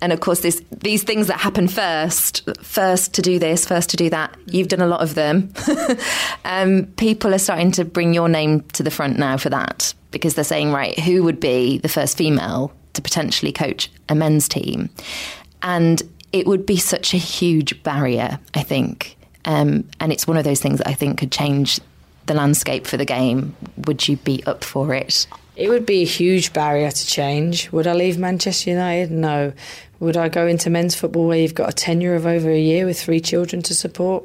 and 0.00 0.12
of 0.12 0.20
course, 0.20 0.40
this, 0.40 0.62
these 0.70 1.02
things 1.02 1.26
that 1.28 1.40
happen 1.40 1.68
first, 1.68 2.48
first 2.62 3.14
to 3.14 3.22
do 3.22 3.38
this, 3.38 3.64
first 3.64 3.90
to 3.90 3.96
do 3.96 4.10
that. 4.10 4.34
You've 4.46 4.68
done 4.68 4.82
a 4.82 4.86
lot 4.86 5.00
of 5.00 5.14
them. 5.14 5.52
um, 6.44 6.86
people 6.96 7.34
are 7.34 7.38
starting 7.38 7.72
to 7.72 7.84
bring 7.84 8.12
your 8.12 8.28
name 8.28 8.60
to 8.74 8.82
the 8.82 8.90
front 8.90 9.18
now 9.18 9.36
for 9.36 9.48
that 9.50 9.94
because 10.10 10.34
they're 10.34 10.44
saying, 10.44 10.70
right, 10.70 10.98
who 10.98 11.22
would 11.24 11.40
be 11.40 11.78
the 11.78 11.88
first 11.88 12.18
female 12.18 12.72
to 12.92 13.02
potentially 13.02 13.52
coach 13.52 13.90
a 14.08 14.14
men's 14.14 14.48
team? 14.48 14.90
And 15.62 16.02
it 16.32 16.46
would 16.46 16.66
be 16.66 16.76
such 16.76 17.14
a 17.14 17.18
huge 17.18 17.82
barrier, 17.82 18.38
I 18.54 18.62
think 18.62 19.15
um, 19.46 19.88
and 20.00 20.12
it's 20.12 20.26
one 20.26 20.36
of 20.36 20.44
those 20.44 20.60
things 20.60 20.78
that 20.78 20.88
I 20.88 20.94
think 20.94 21.18
could 21.18 21.32
change 21.32 21.80
the 22.26 22.34
landscape 22.34 22.86
for 22.86 22.96
the 22.96 23.04
game. 23.04 23.56
Would 23.86 24.06
you 24.08 24.16
be 24.18 24.44
up 24.44 24.64
for 24.64 24.92
it? 24.92 25.26
It 25.54 25.70
would 25.70 25.86
be 25.86 26.02
a 26.02 26.06
huge 26.06 26.52
barrier 26.52 26.90
to 26.90 27.06
change. 27.06 27.72
Would 27.72 27.86
I 27.86 27.94
leave 27.94 28.18
Manchester 28.18 28.70
United? 28.70 29.10
No. 29.10 29.52
Would 30.00 30.16
I 30.16 30.28
go 30.28 30.46
into 30.46 30.68
men's 30.68 30.94
football 30.94 31.26
where 31.26 31.38
you've 31.38 31.54
got 31.54 31.70
a 31.70 31.72
tenure 31.72 32.14
of 32.14 32.26
over 32.26 32.50
a 32.50 32.60
year 32.60 32.84
with 32.84 33.00
three 33.00 33.20
children 33.20 33.62
to 33.62 33.74
support? 33.74 34.24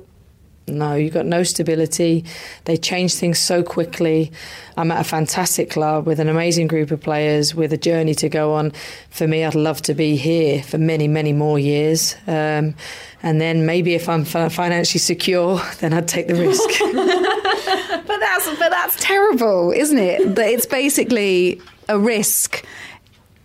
No, 0.68 0.96
you've 0.96 1.14
got 1.14 1.26
no 1.26 1.44
stability. 1.44 2.24
They 2.66 2.78
change 2.78 3.16
things 3.16 3.40
so 3.40 3.64
quickly. 3.64 4.32
I'm 4.78 4.92
at 4.92 5.02
a 5.02 5.04
fantastic 5.04 5.70
club 5.70 6.06
with 6.06 6.20
an 6.20 6.30
amazing 6.30 6.68
group 6.68 6.92
of 6.92 7.02
players 7.02 7.54
with 7.56 7.74
a 7.74 7.78
journey 7.78 8.14
to 8.16 8.30
go 8.30 8.54
on. 8.54 8.72
For 9.10 9.28
me, 9.28 9.44
I'd 9.44 9.56
love 9.56 9.82
to 9.84 9.94
be 9.94 10.16
here 10.16 10.64
for 10.64 10.78
many, 10.78 11.08
many 11.08 11.34
more 11.34 11.60
years. 11.60 12.16
Um, 12.28 12.76
and 13.24 13.42
then 13.42 13.66
maybe 13.66 13.96
if 13.96 14.08
I'm 14.08 14.24
financially 14.24 15.00
secure, 15.00 15.62
then 15.80 15.94
I'd 15.94 16.08
take 16.08 16.28
the 16.28 16.36
risk. 16.36 16.70
but 18.08 18.20
that's 18.20 18.50
but 18.58 18.70
that's 18.70 18.96
terrible, 19.04 19.72
isn't 19.72 19.98
it? 19.98 20.36
That 20.36 20.48
it's 20.48 20.66
basically 20.66 21.62
a 21.90 22.00
risk 22.00 22.64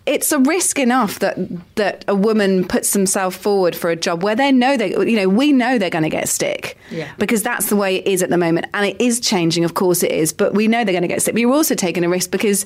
it's 0.07 0.31
a 0.31 0.39
risk 0.39 0.79
enough 0.79 1.19
that 1.19 1.37
that 1.75 2.05
a 2.07 2.15
woman 2.15 2.65
puts 2.65 2.93
themselves 2.93 3.35
forward 3.35 3.75
for 3.75 3.91
a 3.91 3.95
job 3.95 4.23
where 4.23 4.35
they 4.35 4.51
know 4.51 4.77
they 4.77 4.91
you 4.91 5.17
know 5.17 5.27
we 5.27 5.51
know 5.51 5.77
they're 5.77 5.89
going 5.89 6.03
to 6.03 6.09
get 6.09 6.29
stick. 6.29 6.77
Yeah. 6.89 7.11
because 7.17 7.43
that's 7.43 7.67
the 7.67 7.75
way 7.75 7.97
it 7.97 8.07
is 8.07 8.23
at 8.23 8.29
the 8.29 8.37
moment 8.37 8.67
and 8.73 8.85
it 8.85 8.99
is 9.01 9.19
changing 9.19 9.65
of 9.65 9.73
course 9.73 10.01
it 10.01 10.11
is 10.11 10.31
but 10.31 10.53
we 10.53 10.67
know 10.67 10.83
they're 10.83 10.93
going 10.93 11.01
to 11.01 11.07
get 11.07 11.21
stick. 11.21 11.35
But 11.35 11.41
you're 11.41 11.53
also 11.53 11.75
taking 11.75 12.03
a 12.05 12.09
risk 12.09 12.31
because 12.31 12.65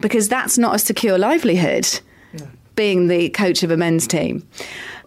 because 0.00 0.28
that's 0.28 0.58
not 0.58 0.74
a 0.74 0.78
secure 0.78 1.16
livelihood 1.16 1.88
being 2.74 3.08
the 3.08 3.28
coach 3.30 3.62
of 3.62 3.70
a 3.70 3.76
men's 3.76 4.06
team. 4.06 4.46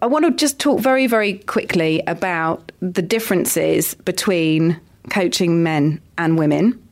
I 0.00 0.06
want 0.06 0.24
to 0.24 0.30
just 0.30 0.58
talk 0.58 0.80
very 0.80 1.06
very 1.06 1.34
quickly 1.34 2.02
about 2.06 2.72
the 2.80 3.02
differences 3.02 3.94
between 3.94 4.80
coaching 5.10 5.62
men 5.62 6.00
and 6.18 6.38
women 6.38 6.82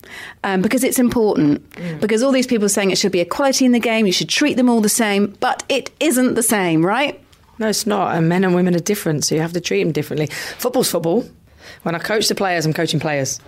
um, 0.42 0.62
because 0.62 0.84
it's 0.84 0.98
important. 0.98 1.68
Mm. 1.72 2.00
Because 2.00 2.22
all 2.22 2.32
these 2.32 2.46
people 2.46 2.64
are 2.64 2.70
saying 2.70 2.90
it 2.90 2.98
should 2.98 3.12
be 3.12 3.20
equality 3.20 3.64
in 3.64 3.72
the 3.72 3.80
game, 3.80 4.06
you 4.06 4.12
should 4.12 4.28
treat 4.28 4.56
them 4.56 4.68
all 4.68 4.80
the 4.80 4.88
same, 4.88 5.36
but 5.40 5.62
it 5.68 5.90
isn't 6.00 6.34
the 6.34 6.42
same, 6.42 6.84
right? 6.84 7.20
No, 7.58 7.68
it's 7.68 7.86
not. 7.86 8.16
And 8.16 8.28
men 8.28 8.44
and 8.44 8.54
women 8.54 8.74
are 8.74 8.80
different, 8.80 9.24
so 9.24 9.34
you 9.34 9.40
have 9.40 9.52
to 9.52 9.60
treat 9.60 9.82
them 9.82 9.92
differently. 9.92 10.26
Football's 10.58 10.90
football. 10.90 11.24
When 11.82 11.94
I 11.94 11.98
coach 11.98 12.28
the 12.28 12.34
players, 12.34 12.66
I'm 12.66 12.72
coaching 12.72 13.00
players. 13.00 13.40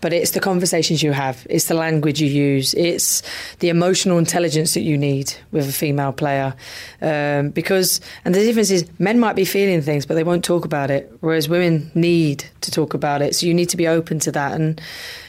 But 0.00 0.12
it's 0.12 0.32
the 0.32 0.40
conversations 0.40 1.02
you 1.02 1.12
have, 1.12 1.46
it's 1.50 1.66
the 1.66 1.74
language 1.74 2.20
you 2.20 2.28
use, 2.28 2.74
it's 2.74 3.22
the 3.58 3.68
emotional 3.68 4.18
intelligence 4.18 4.74
that 4.74 4.80
you 4.82 4.96
need 4.96 5.34
with 5.52 5.68
a 5.68 5.72
female 5.72 6.12
player. 6.12 6.54
Um, 7.00 7.50
because, 7.50 8.00
and 8.24 8.34
the 8.34 8.40
difference 8.40 8.70
is, 8.70 8.88
men 8.98 9.18
might 9.18 9.36
be 9.36 9.44
feeling 9.44 9.82
things, 9.82 10.06
but 10.06 10.14
they 10.14 10.24
won't 10.24 10.44
talk 10.44 10.64
about 10.64 10.90
it, 10.90 11.12
whereas 11.20 11.48
women 11.48 11.90
need 11.94 12.44
to 12.62 12.70
talk 12.70 12.94
about 12.94 13.22
it. 13.22 13.34
So 13.34 13.46
you 13.46 13.54
need 13.54 13.68
to 13.70 13.76
be 13.76 13.86
open 13.86 14.18
to 14.20 14.32
that. 14.32 14.52
And, 14.52 14.80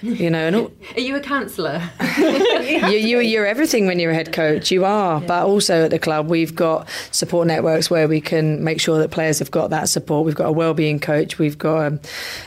you 0.02 0.30
know, 0.30 0.48
and 0.48 0.56
all, 0.56 0.72
are 0.96 1.02
you 1.02 1.16
a 1.16 1.20
counsellor? 1.20 1.82
you, 2.18 2.98
you, 2.98 3.20
you're 3.20 3.46
everything 3.46 3.86
when 3.86 4.00
you're 4.00 4.12
a 4.12 4.16
head 4.16 4.34
coach. 4.34 4.72
You 4.72 4.86
are. 4.86 5.22
Yeah. 5.22 5.28
But 5.28 5.46
also 5.46 5.86
at 5.86 5.92
the 5.92 6.00
club, 6.00 6.30
we've 6.30 6.56
got 6.56 6.88
support 7.12 7.48
networks 7.48 7.90
where 7.90 8.08
we 8.08 8.22
can 8.22 8.64
make 8.64 8.80
sure 8.80 8.98
that 9.00 9.12
players 9.12 9.40
have 9.40 9.52
got 9.52 9.70
that 9.70 9.90
support. 9.90 10.26
We've 10.26 10.36
got 10.36 10.48
a 10.48 10.52
well-being 10.52 11.00
coach. 11.00 11.38
We've 11.38 11.58
got 11.58 11.86
um, 11.86 12.00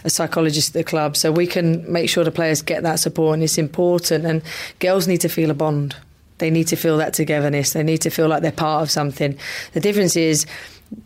a 0.04 0.10
psychologist 0.10 0.70
at 0.70 0.72
the 0.74 0.84
club, 0.84 1.16
so 1.16 1.32
we 1.32 1.46
can 1.46 1.90
make 1.90 2.08
sure 2.08 2.24
the 2.24 2.30
players 2.30 2.62
get 2.62 2.82
that 2.82 2.96
support, 3.00 3.34
and 3.34 3.42
it's 3.42 3.58
important. 3.58 4.24
And 4.24 4.42
girls 4.78 5.06
need 5.08 5.20
to 5.22 5.28
feel 5.28 5.50
a 5.50 5.54
bond. 5.54 5.96
They 6.38 6.50
need 6.50 6.68
to 6.68 6.76
feel 6.76 6.98
that 6.98 7.14
togetherness. 7.14 7.72
They 7.72 7.82
need 7.82 7.98
to 8.02 8.10
feel 8.10 8.28
like 8.28 8.42
they're 8.42 8.52
part 8.52 8.82
of 8.82 8.90
something. 8.90 9.36
The 9.72 9.80
difference 9.80 10.16
is, 10.16 10.46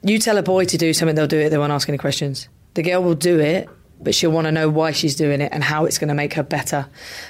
you 0.03 0.19
tell 0.19 0.39
a 0.39 0.43
boy 0.43 0.67
to 0.67 0.77
do 0.77 0.93
something, 0.93 1.17
they'll 1.17 1.27
do 1.27 1.39
it. 1.39 1.49
They 1.49 1.59
won't 1.59 1.73
ask 1.73 1.89
any 1.89 1.99
questions. 1.99 2.49
The 2.75 2.83
girl 2.83 3.03
will 3.03 3.15
do 3.15 3.41
it, 3.41 3.69
but 4.01 4.15
she'll 4.15 4.31
want 4.31 4.47
to 4.47 4.53
know 4.53 4.69
why 4.69 4.93
she's 4.93 5.15
doing 5.15 5.41
it 5.41 5.51
and 5.53 5.63
how 5.65 5.85
it's 5.85 5.99
going 5.99 6.09
to 6.09 6.15
make 6.15 6.35
her 6.35 6.43
better. 6.43 6.87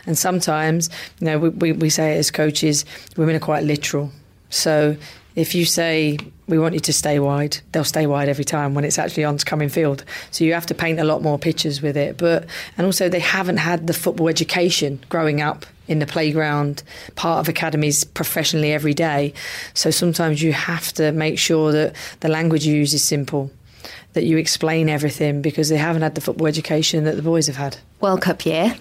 And 0.07 0.17
sometimes, 0.17 0.91
you 1.21 1.27
know, 1.27 1.39
we, 1.39 1.49
we, 1.51 1.73
we 1.73 1.91
say 1.91 2.15
it 2.15 2.19
as 2.19 2.31
coaches, 2.31 2.85
women 3.17 3.37
are 3.37 3.41
quite 3.41 3.65
literal. 3.65 4.11
So 4.51 4.97
if 5.35 5.55
you 5.55 5.65
say 5.65 6.19
we 6.47 6.59
want 6.59 6.75
you 6.75 6.81
to 6.81 6.93
stay 6.93 7.19
wide, 7.19 7.59
they'll 7.73 7.85
stay 7.85 8.07
wide 8.07 8.29
every 8.29 8.45
time 8.45 8.75
when 8.75 8.85
it's 8.85 8.99
actually 8.99 9.25
on 9.25 9.39
to 9.39 9.45
coming 9.45 9.69
field. 9.69 10.05
So 10.31 10.45
you 10.45 10.53
have 10.53 10.67
to 10.67 10.75
paint 10.75 11.01
a 11.01 11.05
lot 11.05 11.23
more 11.23 11.39
pictures 11.39 11.81
with 11.81 11.97
it. 11.97 12.19
But 12.19 12.47
and 12.77 12.85
also 12.85 13.09
they 13.09 13.21
haven't 13.21 13.59
had 13.59 13.87
the 13.87 13.95
football 13.95 14.29
education 14.29 15.01
growing 15.09 15.41
up 15.41 15.65
in 15.89 15.99
the 15.99 16.07
playground, 16.07 16.83
part 17.17 17.41
of 17.41 17.49
academies 17.49 18.05
professionally 18.05 18.73
every 18.73 18.95
day. 18.95 19.35
So 19.75 19.91
sometimes 19.91 20.43
you 20.43 20.53
have 20.53 20.93
to 20.95 21.13
make 21.13 21.39
sure 21.39 21.73
that 21.73 21.97
the 22.21 22.29
language 22.29 22.67
you 22.67 22.75
use 22.75 22.95
is 22.95 23.03
simple. 23.03 23.51
That 24.13 24.25
you 24.25 24.37
explain 24.37 24.91
everything 24.91 25.41
because 25.41 25.71
they 25.71 25.79
haven't 25.79 26.03
had 26.03 26.15
the 26.15 26.21
football 26.21 26.47
education 26.47 27.05
that 27.05 27.17
the 27.17 27.23
boys 27.23 27.47
have 27.47 27.57
had. 27.57 27.79
World 28.01 28.21
Cup 28.21 28.45
year, 28.45 28.77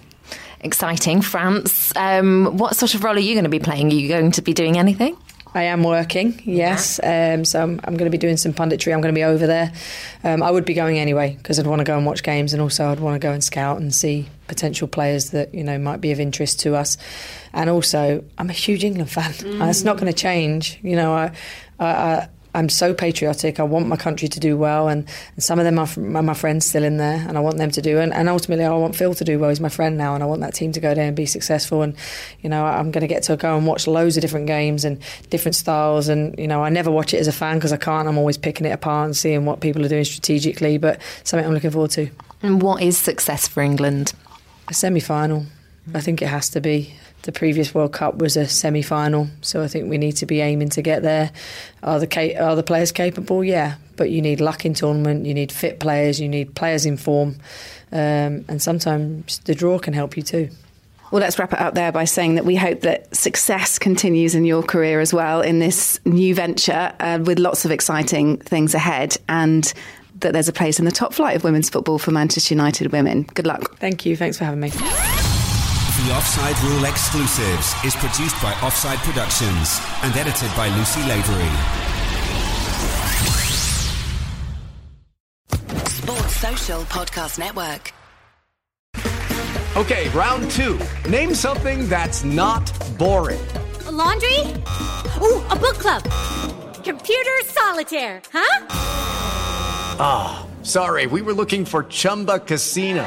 exciting. 0.60 1.22
France. 1.22 1.92
Um, 1.96 2.58
what 2.58 2.76
sort 2.76 2.94
of 2.94 3.02
role 3.02 3.16
are 3.16 3.20
you 3.20 3.34
going 3.34 3.44
to 3.44 3.50
be 3.50 3.58
playing? 3.58 3.90
Are 3.90 3.94
you 3.94 4.08
going 4.08 4.32
to 4.32 4.42
be 4.42 4.52
doing 4.52 4.78
anything? 4.78 5.16
I 5.54 5.64
am 5.64 5.84
working, 5.84 6.40
yes. 6.44 6.98
Um, 7.02 7.44
so 7.44 7.62
I'm, 7.62 7.80
I'm, 7.84 7.96
going 7.96 8.10
to 8.10 8.10
be 8.10 8.18
doing 8.18 8.38
some 8.38 8.54
punditry. 8.54 8.94
I'm 8.94 9.02
going 9.02 9.14
to 9.14 9.18
be 9.18 9.24
over 9.24 9.46
there. 9.46 9.72
Um, 10.24 10.42
I 10.42 10.50
would 10.50 10.64
be 10.64 10.72
going 10.72 10.98
anyway 10.98 11.36
because 11.36 11.58
I'd 11.58 11.66
want 11.66 11.80
to 11.80 11.84
go 11.84 11.96
and 11.96 12.06
watch 12.06 12.22
games, 12.22 12.54
and 12.54 12.62
also 12.62 12.88
I'd 12.88 13.00
want 13.00 13.20
to 13.20 13.26
go 13.26 13.32
and 13.32 13.44
scout 13.44 13.78
and 13.78 13.94
see 13.94 14.28
potential 14.48 14.88
players 14.88 15.30
that 15.30 15.54
you 15.54 15.62
know 15.62 15.78
might 15.78 16.00
be 16.00 16.10
of 16.10 16.20
interest 16.20 16.60
to 16.60 16.74
us. 16.74 16.96
And 17.52 17.68
also, 17.68 18.24
I'm 18.38 18.48
a 18.48 18.54
huge 18.54 18.82
England 18.82 19.10
fan. 19.10 19.32
Mm. 19.32 19.68
It's 19.68 19.84
not 19.84 19.98
going 19.98 20.10
to 20.10 20.18
change. 20.18 20.78
You 20.82 20.96
know, 20.96 21.12
I, 21.12 21.32
I, 21.78 22.28
I'm 22.54 22.68
so 22.68 22.92
patriotic. 22.92 23.58
I 23.58 23.62
want 23.62 23.86
my 23.86 23.96
country 23.96 24.28
to 24.28 24.38
do 24.38 24.56
well, 24.58 24.88
and, 24.88 25.08
and 25.34 25.42
some 25.42 25.58
of 25.58 25.64
them 25.64 25.78
are, 25.78 25.88
are, 26.18 26.22
my 26.22 26.34
friends 26.34 26.66
still 26.66 26.84
in 26.84 26.98
there, 26.98 27.24
and 27.26 27.38
I 27.38 27.40
want 27.40 27.56
them 27.56 27.70
to 27.70 27.80
do. 27.80 27.98
And, 27.98 28.12
and 28.12 28.28
ultimately, 28.28 28.64
I 28.64 28.70
want 28.74 28.94
Phil 28.94 29.14
to 29.14 29.24
do 29.24 29.38
well. 29.38 29.48
He's 29.48 29.60
my 29.60 29.70
friend 29.70 29.96
now, 29.96 30.14
and 30.14 30.22
I 30.22 30.26
want 30.26 30.42
that 30.42 30.54
team 30.54 30.72
to 30.72 30.80
go 30.80 30.94
there 30.94 31.06
and 31.06 31.16
be 31.16 31.24
successful. 31.24 31.80
And 31.80 31.96
you 32.42 32.50
know, 32.50 32.64
I'm 32.64 32.90
going 32.90 33.00
to 33.02 33.06
get 33.08 33.22
to 33.24 33.36
go 33.36 33.56
and 33.56 33.66
watch 33.66 33.86
loads 33.86 34.16
of 34.16 34.20
different 34.20 34.46
games 34.46 34.84
and 34.84 35.00
different 35.30 35.56
styles. 35.56 36.08
And 36.08 36.38
you 36.38 36.46
know, 36.46 36.62
I 36.62 36.68
never 36.68 36.90
watch 36.90 37.14
it 37.14 37.18
as 37.18 37.28
a 37.28 37.32
fan 37.32 37.56
because 37.56 37.72
I 37.72 37.78
can't. 37.78 38.06
I'm 38.06 38.18
always 38.18 38.36
picking 38.36 38.66
it 38.66 38.70
apart 38.70 39.06
and 39.06 39.16
seeing 39.16 39.46
what 39.46 39.60
people 39.60 39.84
are 39.84 39.88
doing 39.88 40.04
strategically. 40.04 40.76
But 40.76 41.00
something 41.24 41.46
I'm 41.46 41.54
looking 41.54 41.70
forward 41.70 41.92
to. 41.92 42.10
And 42.42 42.60
what 42.60 42.82
is 42.82 42.98
success 42.98 43.48
for 43.48 43.62
England? 43.62 44.12
A 44.68 44.74
semi-final. 44.74 45.46
I 45.94 46.00
think 46.00 46.22
it 46.22 46.28
has 46.28 46.48
to 46.50 46.60
be 46.60 46.94
the 47.22 47.32
previous 47.32 47.74
World 47.74 47.92
Cup 47.92 48.16
was 48.18 48.36
a 48.36 48.46
semi 48.46 48.82
final, 48.82 49.28
so 49.40 49.62
I 49.62 49.68
think 49.68 49.88
we 49.88 49.98
need 49.98 50.16
to 50.16 50.26
be 50.26 50.40
aiming 50.40 50.70
to 50.70 50.82
get 50.82 51.02
there. 51.02 51.30
Are 51.82 52.00
the, 52.00 52.38
are 52.38 52.56
the 52.56 52.62
players 52.62 52.92
capable? 52.92 53.44
Yeah, 53.44 53.76
but 53.96 54.10
you 54.10 54.20
need 54.20 54.40
luck 54.40 54.64
in 54.64 54.74
tournament, 54.74 55.26
you 55.26 55.34
need 55.34 55.52
fit 55.52 55.80
players, 55.80 56.20
you 56.20 56.28
need 56.28 56.54
players 56.54 56.84
in 56.84 56.96
form, 56.96 57.36
um, 57.92 58.44
and 58.48 58.60
sometimes 58.60 59.38
the 59.40 59.54
draw 59.54 59.78
can 59.78 59.94
help 59.94 60.16
you 60.16 60.22
too. 60.22 60.50
Well, 61.12 61.20
let's 61.20 61.38
wrap 61.38 61.52
it 61.52 61.60
up 61.60 61.74
there 61.74 61.92
by 61.92 62.06
saying 62.06 62.36
that 62.36 62.46
we 62.46 62.56
hope 62.56 62.80
that 62.80 63.14
success 63.14 63.78
continues 63.78 64.34
in 64.34 64.46
your 64.46 64.62
career 64.62 64.98
as 64.98 65.12
well 65.12 65.42
in 65.42 65.58
this 65.58 66.00
new 66.06 66.34
venture 66.34 66.94
uh, 67.00 67.18
with 67.22 67.38
lots 67.38 67.66
of 67.66 67.70
exciting 67.70 68.38
things 68.38 68.74
ahead 68.74 69.18
and 69.28 69.74
that 70.20 70.32
there's 70.32 70.48
a 70.48 70.54
place 70.54 70.78
in 70.78 70.86
the 70.86 70.90
top 70.90 71.12
flight 71.12 71.36
of 71.36 71.44
women's 71.44 71.68
football 71.68 71.98
for 71.98 72.12
Manchester 72.12 72.54
United 72.54 72.92
women. 72.92 73.24
Good 73.34 73.46
luck. 73.46 73.76
Thank 73.76 74.06
you. 74.06 74.16
Thanks 74.16 74.38
for 74.38 74.44
having 74.44 74.60
me. 74.60 75.31
The 76.02 76.12
Offside 76.14 76.58
Rule 76.64 76.84
Exclusives 76.84 77.76
is 77.84 77.94
produced 77.94 78.34
by 78.42 78.52
Offside 78.54 78.98
Productions 79.06 79.78
and 80.02 80.12
edited 80.16 80.50
by 80.56 80.66
Lucy 80.76 81.00
Lavery. 81.02 81.48
Sports 85.86 86.36
Social 86.38 86.82
Podcast 86.86 87.38
Network. 87.38 87.92
Okay, 89.76 90.08
round 90.08 90.50
two. 90.50 90.76
Name 91.08 91.34
something 91.34 91.88
that's 91.88 92.24
not 92.24 92.68
boring. 92.98 93.46
A 93.86 93.92
laundry? 93.92 94.40
Ooh, 95.22 95.40
a 95.50 95.56
book 95.56 95.78
club. 95.78 96.02
Computer 96.82 97.40
solitaire, 97.44 98.20
huh? 98.32 98.66
Ah, 100.00 100.42
oh, 100.42 100.64
sorry, 100.64 101.06
we 101.06 101.22
were 101.22 101.32
looking 101.32 101.64
for 101.64 101.84
Chumba 101.84 102.40
Casino. 102.40 103.06